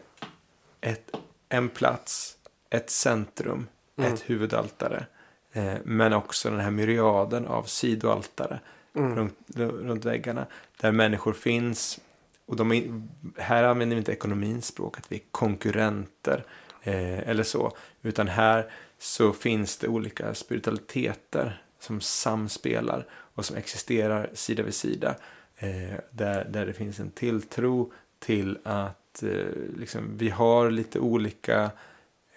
ett, 0.80 1.10
en 1.48 1.68
plats, 1.68 2.36
ett 2.70 2.90
centrum, 2.90 3.66
Mm. 3.98 4.14
ett 4.14 4.30
huvudaltare. 4.30 5.06
Eh, 5.52 5.74
men 5.84 6.12
också 6.12 6.50
den 6.50 6.60
här 6.60 6.70
myriaden 6.70 7.46
av 7.46 7.62
sidoaltare 7.62 8.60
Mm. 8.94 9.16
runt, 9.16 9.38
runt 9.56 10.04
väggarna. 10.04 10.46
Där 10.80 10.92
människor 10.92 11.32
finns. 11.32 12.00
Och 12.46 12.56
de 12.56 12.72
är, 12.72 13.02
här 13.36 13.64
använder 13.64 13.96
vi 13.96 13.98
inte 13.98 14.12
ekonomins 14.12 14.66
språk, 14.66 14.98
att 14.98 15.12
vi 15.12 15.16
är 15.16 15.22
konkurrenter 15.30 16.44
eh, 16.82 17.28
eller 17.28 17.42
så. 17.42 17.76
Utan 18.02 18.28
här 18.28 18.70
så 18.98 19.32
finns 19.32 19.76
det 19.78 19.88
olika 19.88 20.34
spiritualiteter 20.34 21.62
som 21.80 22.00
samspelar 22.00 23.06
och 23.10 23.44
som 23.44 23.56
existerar 23.56 24.30
sida 24.34 24.62
vid 24.62 24.74
sida. 24.74 25.14
Eh, 25.56 25.98
där, 26.10 26.44
där 26.44 26.66
det 26.66 26.72
finns 26.72 27.00
en 27.00 27.10
tilltro 27.10 27.92
till 28.18 28.58
att 28.64 29.22
eh, 29.22 29.30
liksom, 29.76 30.16
vi 30.16 30.30
har 30.30 30.70
lite 30.70 30.98
olika 30.98 31.70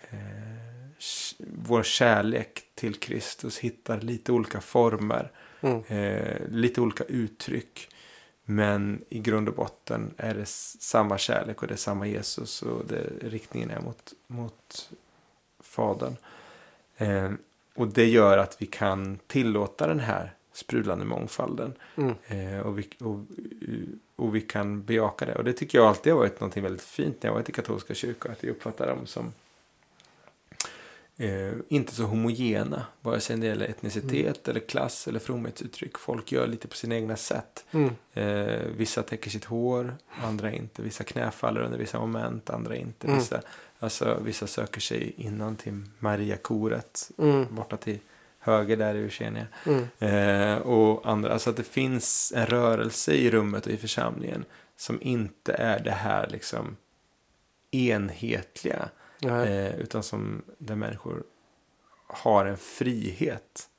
eh, 0.09 0.70
vår 1.65 1.83
kärlek 1.83 2.63
till 2.75 2.95
Kristus 2.95 3.57
hittar 3.57 4.01
lite 4.01 4.31
olika 4.31 4.61
former, 4.61 5.31
Mm. 5.63 5.83
eh, 5.87 6.37
lite 6.49 6.81
olika 6.81 7.03
uttryck. 7.03 7.89
Men 8.45 9.03
i 9.09 9.19
grund 9.19 9.49
och 9.49 9.55
botten 9.55 10.13
är 10.17 10.33
det 10.35 10.47
samma 10.47 11.17
kärlek 11.17 11.61
och 11.61 11.67
det 11.67 11.73
är 11.73 11.77
samma 11.77 12.07
Jesus 12.07 12.61
och 12.61 12.85
det, 12.85 13.03
riktningen 13.21 13.69
är 13.69 13.81
mot, 13.81 14.13
mot 14.27 14.89
Fadern. 15.59 16.15
Eh, 16.97 17.31
och 17.75 17.87
det 17.87 18.05
gör 18.05 18.37
att 18.37 18.61
vi 18.61 18.65
kan 18.65 19.19
tillåta 19.27 19.87
den 19.87 19.99
här 19.99 20.33
sprudlande 20.53 21.05
mångfalden. 21.05 21.73
Mm. 21.95 22.15
Eh, 22.27 22.59
och, 22.59 22.79
vi, 22.79 22.89
och, 22.99 23.19
och 24.15 24.35
vi 24.35 24.41
kan 24.41 24.83
bejaka 24.83 25.25
det. 25.25 25.35
Och 25.35 25.43
det 25.43 25.53
tycker 25.53 25.77
jag 25.77 25.87
alltid 25.87 26.13
har 26.13 26.19
varit 26.19 26.39
något 26.39 26.57
väldigt 26.57 26.81
fint 26.81 27.23
när 27.23 27.29
jag 27.29 27.33
varit 27.33 27.49
i 27.49 27.51
katolska 27.51 27.93
kyrkor. 27.93 28.31
Att 28.31 28.43
jag 28.43 28.51
uppfattar 28.51 28.87
dem 28.87 29.05
som 29.05 29.33
eh, 31.21 31.53
inte 31.69 31.95
så 31.95 32.03
homogena. 32.03 32.85
Vare 33.01 33.19
sig 33.19 33.37
det 33.37 33.47
gäller 33.47 33.65
etnicitet 33.67 34.47
eller 34.47 34.59
klass 34.59 35.07
eller 35.07 35.19
fromhetsuttryck. 35.19 35.97
Folk 35.97 36.31
gör 36.31 36.47
lite 36.47 36.67
på 36.67 36.75
sina 36.75 36.95
egna 36.95 37.15
sätt. 37.15 37.65
Mm. 37.71 37.91
Eh, 38.13 38.61
vissa 38.77 39.03
täcker 39.03 39.29
sitt 39.29 39.45
hår, 39.45 39.95
andra 40.23 40.51
inte. 40.51 40.81
Vissa 40.81 41.03
knäfaller 41.03 41.61
under 41.61 41.77
vissa 41.77 41.99
moment, 41.99 42.49
andra 42.49 42.75
inte. 42.75 43.07
Mm. 43.07 43.19
Vissa, 43.19 43.41
alltså, 43.79 44.19
vissa 44.23 44.47
söker 44.47 44.81
sig 44.81 45.13
innan 45.17 45.55
till 45.55 45.81
Mariakoret, 45.99 47.11
Mm. 47.17 47.55
borta 47.55 47.77
till 47.77 47.99
höger 48.39 48.77
där 48.77 48.95
i 48.95 48.99
Eugenia. 48.99 49.47
Mm. 49.65 49.87
Eh, 49.99 50.57
och 50.57 51.09
andra, 51.09 51.33
alltså 51.33 51.49
att 51.49 51.57
det 51.57 51.63
finns 51.63 52.33
en 52.35 52.45
rörelse 52.45 53.13
i 53.13 53.31
rummet 53.31 53.65
och 53.65 53.71
i 53.71 53.77
församlingen 53.77 54.45
som 54.77 55.01
inte 55.01 55.53
är 55.53 55.79
det 55.83 55.91
här 55.91 56.27
liksom 56.27 56.77
enhetliga. 57.71 58.89
Eh, 59.43 59.75
utan 59.79 60.03
som 60.03 60.41
där 60.57 60.75
människor 60.75 61.23
har 62.07 62.45
en 62.45 62.57
frihet. 62.57 63.69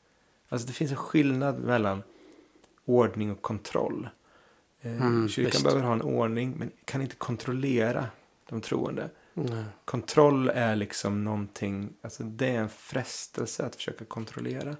Alltså 0.49 0.67
det 0.67 0.73
finns 0.73 0.91
en 0.91 0.97
skillnad 0.97 1.59
mellan 1.59 2.03
ordning 2.85 3.31
och 3.33 3.43
kontroll. 3.43 4.09
Eh, 4.81 4.93
Mm, 5.07 5.29
kyrkan 5.29 5.51
visst. 5.51 5.65
behöver 5.65 5.83
ha 5.83 5.93
en 5.93 6.03
ordning 6.03 6.55
men 6.59 6.71
kan 6.85 7.03
inte 7.03 7.17
kontrollera 7.17 8.07
de 8.49 8.61
troende. 8.61 9.11
Nej. 9.35 9.65
Kontroll 9.85 10.49
är 10.49 10.77
liksom 10.77 11.25
någonting, 11.25 11.93
alltså 12.03 12.23
det 12.23 12.49
är 12.49 12.59
en 12.61 12.69
frestelse 12.69 13.67
att 13.67 13.77
försöka 13.77 14.05
kontrollera. 14.05 14.77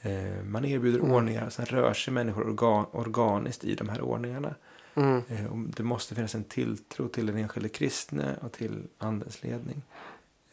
Eh, 0.00 0.42
man 0.44 0.64
erbjuder 0.64 0.98
Mm. 0.98 1.12
ordningar, 1.12 1.50
sen 1.50 1.66
rör 1.66 1.94
sig 1.94 2.14
människor 2.14 2.46
organ, 2.48 2.86
organiskt 2.92 3.64
i 3.64 3.74
de 3.74 3.88
här 3.88 4.00
ordningarna. 4.00 4.54
Mm. 4.94 5.22
Eh, 5.28 5.56
det 5.76 5.82
måste 5.82 6.14
finnas 6.14 6.34
en 6.34 6.44
tilltro 6.44 7.08
till 7.08 7.26
den 7.26 7.36
enskilde 7.36 7.68
kristne 7.68 8.36
och 8.40 8.52
till 8.52 8.82
andens 8.98 9.42
ledning. 9.42 9.82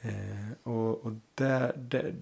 Eh, 0.02 0.52
och 0.64 1.06
och 1.06 1.12
det 1.36 1.74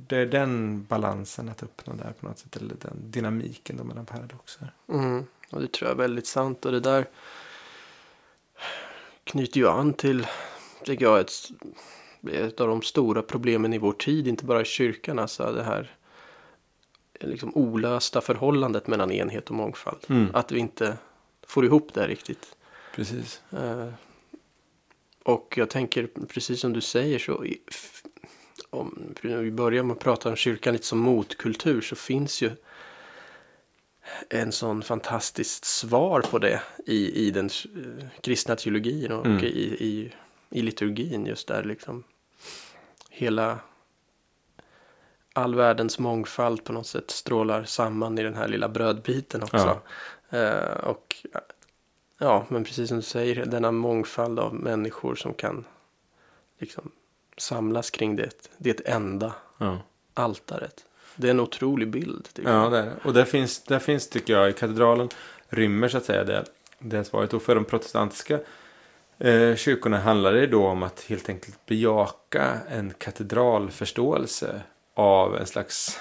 är 0.09 0.25
den 0.25 0.83
balansen 0.83 1.49
att 1.49 1.63
uppnå 1.63 1.93
där 1.93 2.13
på 2.19 2.27
något 2.27 2.39
sätt, 2.39 2.55
eller 2.55 2.75
den 2.81 3.11
dynamiken 3.11 3.77
då 3.77 3.83
mellan 3.83 4.05
paradoxer. 4.05 4.73
Mm. 4.89 5.25
Och 5.51 5.61
det 5.61 5.71
tror 5.71 5.89
jag 5.89 5.95
är 5.95 6.01
väldigt 6.01 6.27
sant. 6.27 6.65
Och 6.65 6.71
det 6.71 6.79
där 6.79 7.05
knyter 9.23 9.59
ju 9.59 9.67
an 9.67 9.93
till, 9.93 10.27
tycker 10.83 11.05
jag, 11.05 11.19
ett, 11.19 11.31
ett 12.31 12.61
av 12.61 12.67
de 12.67 12.81
stora 12.81 13.21
problemen 13.21 13.73
i 13.73 13.77
vår 13.77 13.93
tid. 13.93 14.27
Inte 14.27 14.45
bara 14.45 14.61
i 14.61 14.65
kyrkan, 14.65 15.19
alltså 15.19 15.51
det 15.51 15.63
här 15.63 15.95
liksom 17.19 17.51
olösta 17.55 18.21
förhållandet 18.21 18.87
mellan 18.87 19.11
enhet 19.11 19.49
och 19.49 19.55
mångfald. 19.55 20.05
Mm. 20.09 20.27
Att 20.33 20.51
vi 20.51 20.59
inte 20.59 20.97
får 21.47 21.65
ihop 21.65 21.93
det 21.93 22.07
riktigt. 22.07 22.55
Precis. 22.95 23.41
Eh, 23.51 23.89
och 25.23 25.53
jag 25.57 25.69
tänker, 25.69 26.09
precis 26.27 26.59
som 26.59 26.73
du 26.73 26.81
säger, 26.81 27.19
så 27.19 27.45
om 28.69 29.15
vi 29.21 29.51
börjar 29.51 29.83
med 29.83 29.93
att 29.93 29.99
prata 29.99 30.29
om 30.29 30.35
kyrkan 30.35 30.73
lite 30.73 30.85
som 30.85 30.99
motkultur 30.99 31.81
så 31.81 31.95
finns 31.95 32.41
ju 32.41 32.51
en 34.29 34.51
sån 34.51 34.81
fantastiskt 34.83 35.65
svar 35.65 36.21
på 36.21 36.39
det 36.39 36.61
i, 36.85 37.27
i 37.27 37.31
den 37.31 37.45
eh, 37.45 38.05
kristna 38.21 38.55
teologin 38.55 39.11
och 39.11 39.25
Mm. 39.25 39.43
i, 39.43 39.47
i, 39.79 40.13
i 40.49 40.61
liturgin 40.61 41.25
just 41.25 41.47
där 41.47 41.63
liksom 41.63 42.03
hela 43.09 43.59
all 45.33 45.55
världens 45.55 45.99
mångfald 45.99 46.63
på 46.63 46.73
något 46.73 46.87
sätt 46.87 47.11
strålar 47.11 47.63
samman 47.63 48.17
i 48.17 48.23
den 48.23 48.35
här 48.35 48.47
lilla 48.47 48.69
brödbiten 48.69 49.43
också. 49.43 49.57
Eh, 49.57 49.77
och 50.83 51.15
ja, 52.19 52.45
men 52.49 52.63
precis 52.63 52.87
som 52.87 52.97
du 52.97 53.03
säger, 53.03 53.45
denna 53.45 53.71
mångfald 53.71 54.39
av 54.39 54.53
människor 54.53 55.15
som 55.15 55.33
kan 55.33 55.65
liksom 56.59 56.91
samlas 57.37 57.89
kring 57.89 58.15
det, 58.15 58.51
det 58.57 58.87
enda 58.87 59.33
Ja. 59.57 59.79
altaret. 60.13 60.85
Det 61.15 61.27
är 61.27 61.31
en 61.31 61.39
otrolig 61.39 61.89
bild. 61.89 62.27
Ja, 62.35 62.41
jag. 62.63 62.71
det 62.71 62.77
är. 62.77 62.93
Och 63.03 63.13
där 63.13 63.25
finns, 63.25 63.63
där 63.63 63.79
finns, 63.79 64.09
tycker 64.09 64.33
jag, 64.33 64.49
i 64.49 64.53
katedralen 64.53 65.09
rymmer 65.49 65.87
så 65.89 65.97
att 65.97 66.05
säga 66.05 66.23
det, 66.23 66.45
det 66.79 67.03
svaret. 67.03 67.33
Och 67.33 67.41
för 67.41 67.55
de 67.55 67.65
protestantiska 67.65 68.39
eh, 69.17 69.55
kyrkorna 69.55 69.99
handlar 69.99 70.33
det 70.33 70.47
då 70.47 70.67
om 70.67 70.83
att 70.83 71.01
helt 71.01 71.29
enkelt 71.29 71.65
bejaka 71.65 72.59
en 72.69 72.93
katedralförståelse 72.97 74.61
av 74.93 75.37
en 75.37 75.45
slags 75.47 75.99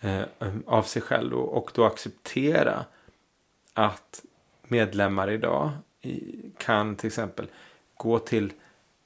eh, 0.00 0.22
av 0.66 0.82
sig 0.82 1.02
själv 1.02 1.34
och, 1.34 1.56
och 1.56 1.70
då 1.74 1.84
acceptera 1.84 2.84
att 3.74 4.24
medlemmar 4.62 5.30
idag 5.30 5.70
kan 6.58 6.96
till 6.96 7.06
exempel 7.06 7.46
gå 7.96 8.18
till 8.18 8.52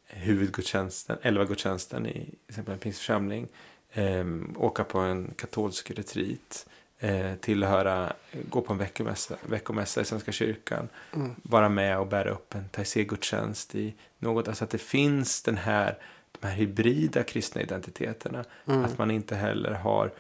huvudgudstjänsten, 0.07 1.19
elva 1.23 1.45
gudstjänsten 1.45 2.07
i 2.07 2.13
till 2.13 2.37
exempel 2.49 2.73
en 2.75 2.79
pingstförsamling, 2.81 3.49
eh, 3.93 4.25
åka 4.57 4.85
på 4.85 4.99
en 4.99 5.35
katolsk 5.37 5.91
retreat, 5.91 6.67
eh, 6.99 7.35
tillhöra, 7.35 8.13
gå 8.49 8.61
på 8.61 8.73
en 8.73 8.79
veckomässa, 8.79 9.37
veckomässa 9.47 10.01
i 10.01 10.05
Svenska 10.05 10.33
kyrkan, 10.33 10.89
Mm. 11.15 11.35
vara 11.43 11.69
med 11.69 11.99
och 11.99 12.07
bära 12.07 12.31
upp 12.31 12.55
en 12.55 12.69
taizé-gudstjänst 12.69 13.75
i 13.75 13.95
något, 14.19 14.49
alltså 14.49 14.65
att 14.65 14.71
det 14.71 14.79
finns 14.79 15.43
den 15.43 15.57
här, 15.57 15.99
de 16.41 16.47
här 16.47 16.55
hybrida 16.55 17.23
kristna 17.23 17.61
identiteterna, 17.63 18.45
Mm. 18.67 18.85
att 18.85 18.99
man 18.99 19.11
inte 19.11 19.37
heller 19.37 19.71
har, 19.73 20.11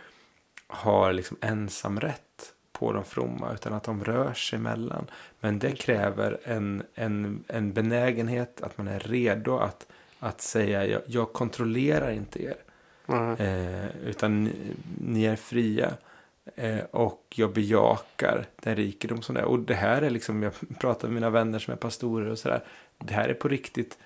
har 0.66 1.12
liksom 1.12 1.36
ensamrätt 1.40 2.52
på 2.78 2.92
de 2.92 3.04
fromma 3.04 3.52
utan 3.52 3.72
att 3.72 3.84
de 3.84 4.04
rör 4.04 4.34
sig 4.34 4.58
mellan. 4.58 5.06
Men 5.40 5.58
det 5.58 5.72
kräver 5.72 6.38
en, 6.44 6.82
en, 6.94 7.44
en 7.48 7.72
benägenhet 7.72 8.62
att 8.62 8.78
man 8.78 8.88
är 8.88 9.00
redo 9.00 9.56
att, 9.56 9.86
att 10.18 10.40
säga 10.40 10.86
jag, 10.86 11.02
jag 11.06 11.32
kontrollerar 11.32 12.10
inte 12.10 12.42
er. 12.42 12.56
Mm. 13.08 13.32
Eh, 13.32 13.88
utan 14.06 14.44
ni, 14.44 14.52
ni 15.00 15.24
är 15.24 15.36
fria. 15.36 15.92
Eh, 16.56 16.80
och 16.90 17.34
jag 17.34 17.52
bejakar 17.52 18.46
den 18.56 18.76
rikedom 18.76 19.22
som 19.22 19.34
det 19.34 19.40
är. 19.40 19.44
Och 19.44 19.58
det 19.58 19.74
här 19.74 20.02
är 20.02 20.10
liksom, 20.10 20.42
jag 20.42 20.52
pratar 20.78 21.08
med 21.08 21.14
mina 21.14 21.30
vänner 21.30 21.58
som 21.58 21.72
är 21.72 21.76
pastorer 21.76 22.30
och 22.30 22.38
sådär. 22.38 22.64
Det 22.98 23.14
här 23.14 23.28
är 23.28 23.34
på 23.34 23.48
riktigt 23.48 23.98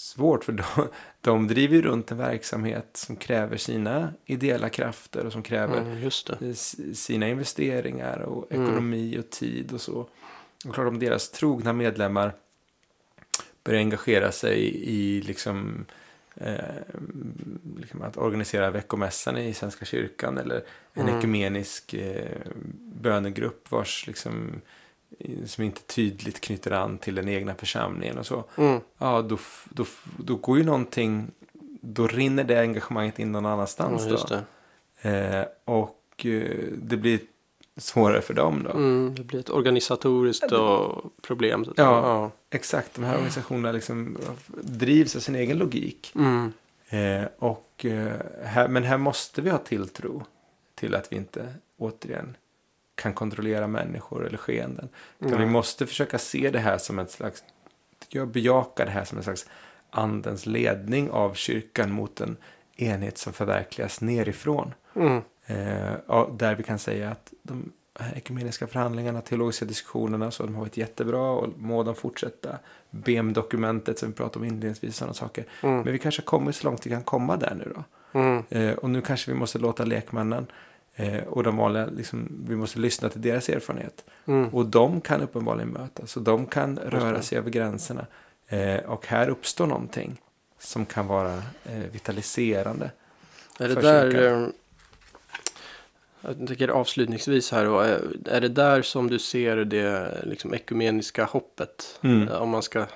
svårt 0.00 0.44
för 0.44 0.52
de, 0.52 0.64
de 1.20 1.48
driver 1.48 1.76
ju 1.76 1.82
runt 1.82 2.10
en 2.10 2.18
verksamhet 2.18 2.88
som 2.96 3.16
kräver 3.16 3.56
sina 3.56 4.12
ideella 4.26 4.68
krafter 4.68 5.26
och 5.26 5.32
som 5.32 5.42
kräver 5.42 5.80
Mm, 5.80 6.54
sina 6.94 7.28
investeringar 7.28 8.18
och 8.18 8.52
Mm. 8.52 8.64
ekonomi 8.64 9.18
och 9.18 9.30
tid 9.30 9.72
och 9.72 9.80
så. 9.80 10.08
Och 10.66 10.74
klart 10.74 10.88
om 10.88 10.98
deras 10.98 11.30
trogna 11.30 11.72
medlemmar 11.72 12.32
börjar 13.64 13.80
engagera 13.80 14.32
sig 14.32 14.58
i 14.90 15.22
liksom, 15.22 15.84
eh, 16.34 16.54
liksom 17.78 18.02
att 18.02 18.16
organisera 18.16 18.70
veckomässan 18.70 19.36
i 19.38 19.54
Svenska 19.54 19.84
kyrkan 19.84 20.38
eller 20.38 20.62
en 20.92 21.02
Mm. 21.08 21.18
ekumenisk 21.18 21.94
eh, 21.94 22.38
bönegrupp 23.00 23.70
vars 23.70 24.06
liksom, 24.06 24.60
som 25.46 25.64
inte 25.64 25.82
tydligt 25.82 26.40
knyter 26.40 26.70
an 26.70 26.98
till 26.98 27.14
den 27.14 27.28
egna 27.28 27.54
församlingen 27.54 28.18
och 28.18 28.26
så. 28.26 28.44
Mm. 28.56 28.80
Ja, 28.98 29.22
då, 29.22 29.38
då, 29.70 29.84
då 30.16 30.36
går 30.36 30.58
ju 30.58 30.64
någonting, 30.64 31.30
då 31.80 32.06
rinner 32.06 32.44
det 32.44 32.60
engagemanget 32.60 33.18
in 33.18 33.32
någon 33.32 33.46
annanstans. 33.46 34.02
Ja, 34.04 34.10
just 34.10 34.28
då. 34.28 35.08
Eh, 35.08 35.44
och 35.64 36.26
eh, 36.26 36.56
det 36.82 36.96
blir 36.96 37.18
svårare 37.76 38.20
för 38.22 38.34
dem 38.34 38.62
då. 38.64 38.70
Mm, 38.70 39.14
det 39.14 39.22
blir 39.22 39.40
ett 39.40 39.50
organisatoriskt 39.50 40.52
och 40.52 41.12
problem. 41.22 41.62
att- 41.62 41.68
Ja. 41.76 42.30
Exakt, 42.50 42.94
de 42.94 43.04
här 43.04 43.14
organisationerna 43.14 43.72
liksom 43.72 44.18
drivs 44.62 45.16
av 45.16 45.20
sin 45.20 45.34
egen 45.34 45.58
logik. 45.58 46.12
Mm. 46.14 46.52
Eh, 46.88 47.28
och, 47.38 47.84
eh, 47.84 48.12
här, 48.44 48.68
men 48.68 48.82
här 48.84 48.98
måste 48.98 49.42
vi 49.42 49.50
ha 49.50 49.58
tilltro 49.58 50.22
till 50.74 50.94
att 50.94 51.12
vi 51.12 51.16
inte 51.16 51.54
återigen 51.78 52.36
kan 53.00 53.12
kontrollera 53.12 53.66
människor 53.66 54.26
eller 54.26 54.38
skeenden. 54.38 54.88
Nej. 55.18 55.38
vi 55.38 55.46
måste 55.46 55.86
försöka 55.86 56.18
se 56.18 56.50
det 56.50 56.58
här 56.58 56.78
som 56.78 56.98
ett 56.98 57.10
slags, 57.10 57.44
jag 58.08 58.28
bejakar 58.28 58.84
det 58.84 58.90
här 58.90 59.04
som 59.04 59.18
en 59.18 59.24
slags 59.24 59.46
andens 59.90 60.46
ledning 60.46 61.10
av 61.10 61.34
kyrkan 61.34 61.92
mot 61.92 62.20
en 62.20 62.36
enhet 62.76 63.18
som 63.18 63.32
förverkligas 63.32 64.00
nerifrån. 64.00 64.74
Mm. 64.94 65.22
Eh, 65.46 66.28
där 66.32 66.54
vi 66.54 66.62
kan 66.62 66.78
säga 66.78 67.10
att 67.10 67.32
de 67.42 67.72
här 67.98 68.16
ekumeniska 68.16 68.66
förhandlingarna, 68.66 69.20
teologiska 69.20 69.64
diskussionerna, 69.64 70.30
så 70.30 70.42
de 70.42 70.54
har 70.54 70.60
varit 70.60 70.76
jättebra 70.76 71.30
och 71.30 71.48
må 71.58 71.82
de 71.82 71.94
fortsätta. 71.94 72.58
BEM-dokumentet 72.90 73.98
som 73.98 74.08
vi 74.08 74.14
pratade 74.14 74.38
om 74.38 74.44
inledningsvis, 74.44 74.96
sådana 74.96 75.14
saker. 75.14 75.44
Mm. 75.62 75.74
Men 75.80 75.92
vi 75.92 75.98
kanske 75.98 76.22
har 76.22 76.26
kommit 76.26 76.56
så 76.56 76.64
långt 76.66 76.86
vi 76.86 76.90
kan 76.90 77.02
komma 77.02 77.36
där 77.36 77.54
nu 77.54 77.72
då. 77.74 77.84
Mm. 78.20 78.44
Eh, 78.48 78.74
och 78.74 78.90
nu 78.90 79.00
kanske 79.00 79.32
vi 79.32 79.38
måste 79.38 79.58
låta 79.58 79.84
lekmännen 79.84 80.46
eh, 80.96 81.24
och 81.24 81.42
de 81.42 81.56
vanliga, 81.56 81.86
liksom, 81.86 82.44
vi 82.48 82.56
måste 82.56 82.78
lyssna 82.78 83.08
till 83.08 83.22
deras 83.22 83.48
erfarenhet. 83.48 84.04
Mm. 84.26 84.48
Och 84.48 84.66
de 84.66 85.00
kan 85.00 85.20
uppenbarligen 85.22 85.68
mötas 85.68 86.16
och 86.16 86.22
de 86.22 86.46
kan 86.46 86.78
röra 86.78 87.22
sig 87.22 87.38
över 87.38 87.50
gränserna. 87.50 88.06
Eh, 88.48 88.76
och 88.76 89.06
här 89.06 89.28
uppstår 89.28 89.66
någonting 89.66 90.20
som 90.58 90.86
kan 90.86 91.06
vara 91.06 91.34
eh, 91.64 91.78
vitaliserande. 91.92 92.90
Är 93.58 93.68
det 93.68 93.74
där, 93.74 94.10
kyrkan. 94.10 94.42
eh, 94.44 94.48
jag 96.22 96.46
tänker 96.48 96.68
avslutningsvis 96.68 97.52
här, 97.52 97.68
och 97.68 97.84
är, 97.84 98.00
är 98.26 98.40
det 98.40 98.48
där 98.48 98.82
som 98.82 99.10
du 99.10 99.18
ser 99.18 99.56
det 99.56 100.20
liksom, 100.26 100.54
ekumeniska 100.54 101.24
hoppet? 101.24 101.98
Mm. 102.02 102.28
Eh, 102.28 102.42
Om 102.42 102.48
man 102.48 102.62
ska, 102.62 102.86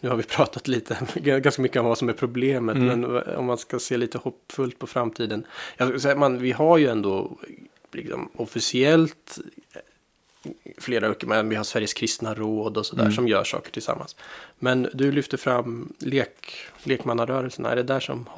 nu 0.00 0.08
har 0.08 0.16
vi 0.16 0.22
pratat 0.22 0.68
lite, 0.68 0.98
ganska 1.14 1.62
mycket 1.62 1.80
om 1.80 1.86
vad 1.86 1.98
som 1.98 2.08
är 2.08 2.12
problemet, 2.12 2.76
Mm. 2.76 3.00
men 3.00 3.22
om 3.36 3.44
man 3.44 3.58
ska 3.58 3.78
se 3.78 3.96
lite 3.96 4.18
hoppfullt 4.18 4.78
på 4.78 4.86
framtiden. 4.86 5.46
Säga, 6.02 6.16
man, 6.16 6.38
vi 6.38 6.52
har 6.52 6.78
ju 6.78 6.86
ändå 6.88 7.38
liksom, 7.92 8.30
officiellt 8.36 9.38
eh, 9.74 9.80
flera 10.78 11.14
men 11.26 11.48
vi 11.48 11.56
har 11.56 11.64
Sveriges 11.64 11.94
kristna 11.94 12.34
råd 12.34 12.76
och 12.76 12.86
sådär 12.86 13.02
Mm. 13.02 13.12
som 13.14 13.28
gör 13.28 13.44
saker 13.44 13.70
tillsammans. 13.72 14.16
Men 14.58 14.88
du 14.94 15.12
lyfter 15.12 15.36
fram 15.36 15.92
lek, 15.98 16.56
lekmannarörelserna, 16.84 17.70
är 17.72 17.76
det 17.76 17.82
där 17.82 18.00
som 18.00 18.28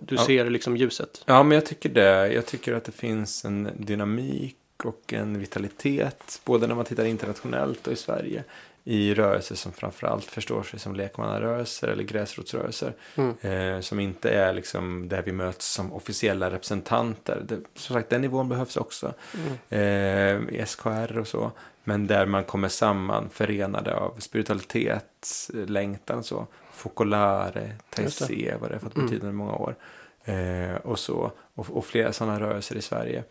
du 0.00 0.14
Ja. 0.14 0.24
ser 0.26 0.50
liksom 0.50 0.76
ljuset? 0.76 1.22
Ja, 1.26 1.42
men 1.42 1.54
jag 1.54 1.66
tycker 1.66 1.88
det. 1.88 2.32
Jag 2.32 2.46
tycker 2.46 2.72
att 2.74 2.84
det 2.84 2.92
finns 2.92 3.44
en 3.44 3.68
dynamik 3.78 4.56
och 4.84 5.12
en 5.12 5.38
vitalitet, 5.38 6.40
både 6.44 6.66
när 6.66 6.74
man 6.74 6.84
tittar 6.84 7.04
internationellt 7.04 7.86
och 7.86 7.92
i 7.92 7.96
Sverige, 7.96 8.44
i 8.84 9.14
rörelser 9.14 9.54
som 9.54 9.72
framförallt 9.72 10.24
förstår 10.24 10.62
sig 10.62 10.78
som 10.78 10.96
lekmannarörelser 10.96 11.88
eller 11.88 12.04
gräsrotsrörelser. 12.04 12.94
Mm. 13.14 13.36
Eh, 13.40 13.80
som 13.80 14.00
inte 14.00 14.30
är 14.30 14.52
liksom 14.52 15.08
där 15.08 15.22
vi 15.22 15.32
möts 15.32 15.66
som 15.66 15.92
officiella 15.92 16.50
representanter. 16.50 17.42
Det, 17.48 17.58
som 17.74 17.94
sagt, 17.94 18.10
den 18.10 18.20
nivån 18.20 18.48
behövs 18.48 18.76
också. 18.76 19.14
Mm. 19.34 20.48
Eh, 20.48 20.54
i 20.54 20.66
SKR 20.66 21.18
och 21.18 21.28
så. 21.28 21.52
Men 21.84 22.06
där 22.06 22.26
man 22.26 22.44
kommer 22.44 22.68
samman 22.68 23.30
förenade 23.30 23.94
av 23.94 24.14
spiritualitet, 24.18 25.50
längtan 25.52 26.18
och 26.18 26.24
så. 26.24 26.46
Focolare, 26.72 27.72
taizé, 27.90 28.54
vad 28.60 28.70
det 28.70 28.74
har 28.74 28.80
fått 28.80 28.96
Mm. 28.96 29.06
betyda 29.06 29.28
i 29.28 29.32
många 29.32 29.52
år. 29.52 29.76
Eh, 30.24 30.74
och 30.74 30.98
så. 30.98 31.32
Och, 31.54 31.76
och 31.76 31.84
flera 31.84 32.12
sådana 32.12 32.40
rörelser 32.40 32.76
i 32.76 32.82
Sverige. 32.82 33.24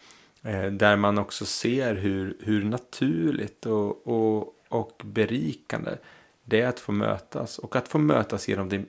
Eh, 0.44 0.66
där 0.66 0.96
man 0.96 1.18
också 1.18 1.46
ser 1.46 1.96
hur, 1.96 2.38
hur 2.40 2.64
naturligt 2.64 3.66
och, 3.66 4.08
och, 4.08 4.54
och 4.72 5.02
berikande 5.06 5.98
det 6.44 6.62
är 6.62 6.68
att 6.68 6.80
få 6.80 6.92
mötas. 6.92 7.58
Och 7.60 7.76
att 7.76 7.88
få 7.88 7.98
mötas 7.98 8.48
genom 8.48 8.70
det, 8.70 8.84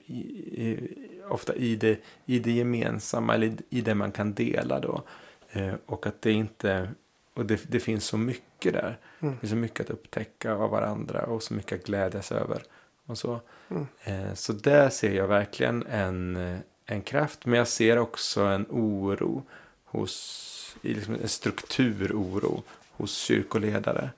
ofta 1.28 1.54
i 1.54 1.76
det, 1.76 2.00
i 2.26 2.38
det 2.38 2.52
gemensamma 2.52 3.34
eller 3.34 3.56
i, 3.70 3.80
det 3.80 3.94
man 3.94 4.12
kan 4.12 4.34
dela 4.34 4.80
då. 4.80 5.02
Eh, 5.50 5.74
och 5.86 6.06
att 6.06 6.22
det 6.22 6.32
inte, 6.32 6.90
och 7.34 7.46
det, 7.46 7.60
det 7.68 7.80
finns 7.80 8.04
så 8.04 8.18
mycket 8.18 8.72
där. 8.72 8.98
Mm. 9.20 9.34
Det 9.34 9.40
finns 9.40 9.50
så 9.50 9.56
mycket 9.56 9.80
att 9.80 9.90
upptäcka 9.90 10.54
av 10.54 10.70
varandra 10.70 11.22
och 11.22 11.42
så 11.42 11.54
mycket 11.54 11.80
att 11.80 11.86
glädjas 11.86 12.32
över. 12.32 12.62
Och 13.06 13.18
så. 13.18 13.40
Mm. 13.68 13.86
Eh, 14.04 14.34
så 14.34 14.52
där 14.52 14.88
ser 14.88 15.14
jag 15.14 15.28
verkligen 15.28 15.86
en, 15.86 16.58
en 16.86 17.02
kraft. 17.02 17.46
Men 17.46 17.58
jag 17.58 17.68
ser 17.68 17.98
också 17.98 18.40
en 18.42 18.66
oro 18.70 19.42
hos, 19.84 20.76
liksom 20.80 21.14
en 21.14 21.28
strukturoro 21.28 22.62
hos 22.90 23.16
kyrkoledare. 23.16 24.10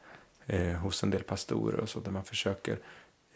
Eh, 0.46 0.72
hos 0.72 1.02
en 1.02 1.10
del 1.10 1.22
pastorer 1.22 1.80
och 1.80 1.88
så. 1.88 2.00
Där 2.00 2.10
man 2.10 2.24
försöker 2.24 2.78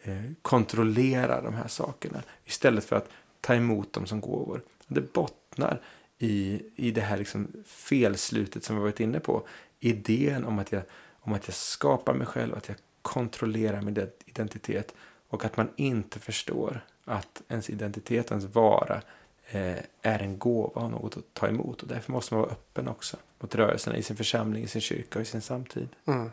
eh, 0.03 0.23
kontrollera 0.41 1.41
de 1.41 1.53
här 1.53 1.67
sakerna. 1.67 2.23
Istället 2.45 2.85
för 2.85 2.95
att 2.95 3.09
ta 3.41 3.55
emot 3.55 3.93
dem 3.93 4.05
som 4.05 4.21
gåvor. 4.21 4.61
Det 4.87 5.13
bottnar 5.13 5.81
i, 6.17 6.61
i 6.75 6.91
det 6.91 7.01
här 7.01 7.17
liksom 7.17 7.47
felslutet 7.65 8.63
som 8.63 8.75
vi 8.75 8.81
varit 8.81 8.99
inne 8.99 9.19
på. 9.19 9.47
Idén 9.79 10.45
om 10.45 10.59
att, 10.59 10.71
jag, 10.71 10.83
om 11.19 11.33
att 11.33 11.47
jag 11.47 11.55
skapar 11.55 12.13
mig 12.13 12.27
själv, 12.27 12.55
att 12.55 12.67
jag 12.67 12.77
kontrollerar 13.01 13.81
min 13.81 14.07
identitet. 14.25 14.93
Och 15.29 15.45
att 15.45 15.57
man 15.57 15.69
inte 15.75 16.19
förstår 16.19 16.85
att 17.05 17.41
ens 17.47 17.69
identitet, 17.69 18.31
ens 18.31 18.45
vara, 18.45 19.01
eh, 19.49 19.77
är 20.01 20.19
en 20.19 20.37
gåva 20.37 20.81
och 20.81 20.91
något 20.91 21.17
att 21.17 21.33
ta 21.33 21.47
emot. 21.47 21.81
Och 21.81 21.87
därför 21.87 22.11
måste 22.11 22.33
man 22.33 22.41
vara 22.41 22.51
öppen 22.51 22.87
också 22.87 23.17
mot 23.39 23.55
rörelserna 23.55 23.97
i 23.97 24.03
sin 24.03 24.15
församling, 24.17 24.63
i 24.63 24.67
sin 24.67 24.81
kyrka 24.81 25.19
och 25.19 25.23
i 25.23 25.25
sin 25.25 25.41
samtid. 25.41 25.87
Mm. 26.05 26.31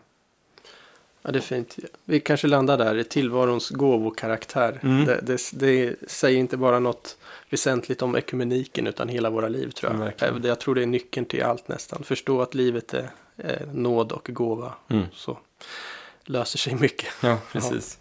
Ja, 1.27 1.33
det 1.33 1.39
är 1.39 1.41
fint. 1.41 1.77
Vi 2.05 2.21
kanske 2.21 2.47
landar 2.47 2.79
där 2.79 3.03
tillvarons 3.03 3.71
gåvokaraktär. 3.71 4.81
Mm. 4.83 5.05
Det, 5.05 5.21
det, 5.23 5.51
det 5.53 5.97
säger 6.11 6.39
inte 6.39 6.57
bara 6.57 6.79
något 6.79 7.17
väsentligt 7.51 8.03
om 8.03 8.17
ekumeniken 8.17 8.87
utan 8.87 9.09
hela 9.09 9.31
våra 9.31 9.49
liv 9.49 9.71
tror 9.71 9.93
jag. 9.93 9.99
Verkligen. 9.99 10.45
Jag 10.45 10.61
tror 10.61 10.75
det 10.75 10.83
är 10.83 10.87
nyckeln 10.87 11.27
till 11.27 11.43
allt 11.43 11.69
nästan. 11.69 12.03
Förstå 12.05 12.43
att 12.43 12.55
livet 12.55 12.95
är, 12.95 13.11
är 13.37 13.67
nåd 13.73 14.13
och 14.13 14.29
gåva. 14.33 14.73
Mm. 14.89 15.05
Så 15.13 15.39
löser 16.25 16.59
sig 16.59 16.75
mycket. 16.75 17.09
Ja, 17.23 17.39
precis. 17.53 17.99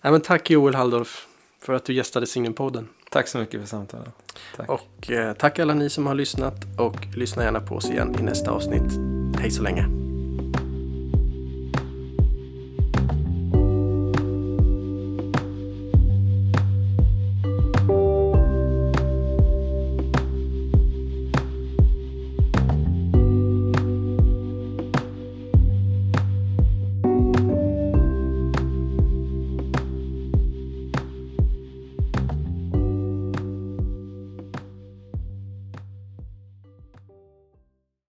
Ja, 0.00 0.10
men 0.10 0.20
tack 0.20 0.50
Joel 0.50 0.74
Halldorf 0.74 1.26
för 1.60 1.72
att 1.72 1.84
du 1.84 1.94
gästade 1.94 2.26
Signumpodden. 2.26 2.88
Tack 3.10 3.28
så 3.28 3.38
mycket 3.38 3.60
för 3.60 3.68
samtalet. 3.68 4.14
Tack. 4.56 4.68
Och 4.68 5.10
eh, 5.10 5.32
tack 5.32 5.58
alla 5.58 5.74
ni 5.74 5.90
som 5.90 6.06
har 6.06 6.14
lyssnat 6.14 6.54
och 6.78 6.96
lyssna 7.16 7.44
gärna 7.44 7.60
på 7.60 7.74
oss 7.74 7.90
igen 7.90 8.16
i 8.20 8.22
nästa 8.22 8.50
avsnitt. 8.50 8.92
Hej 9.38 9.50
så 9.50 9.62
länge. 9.62 10.09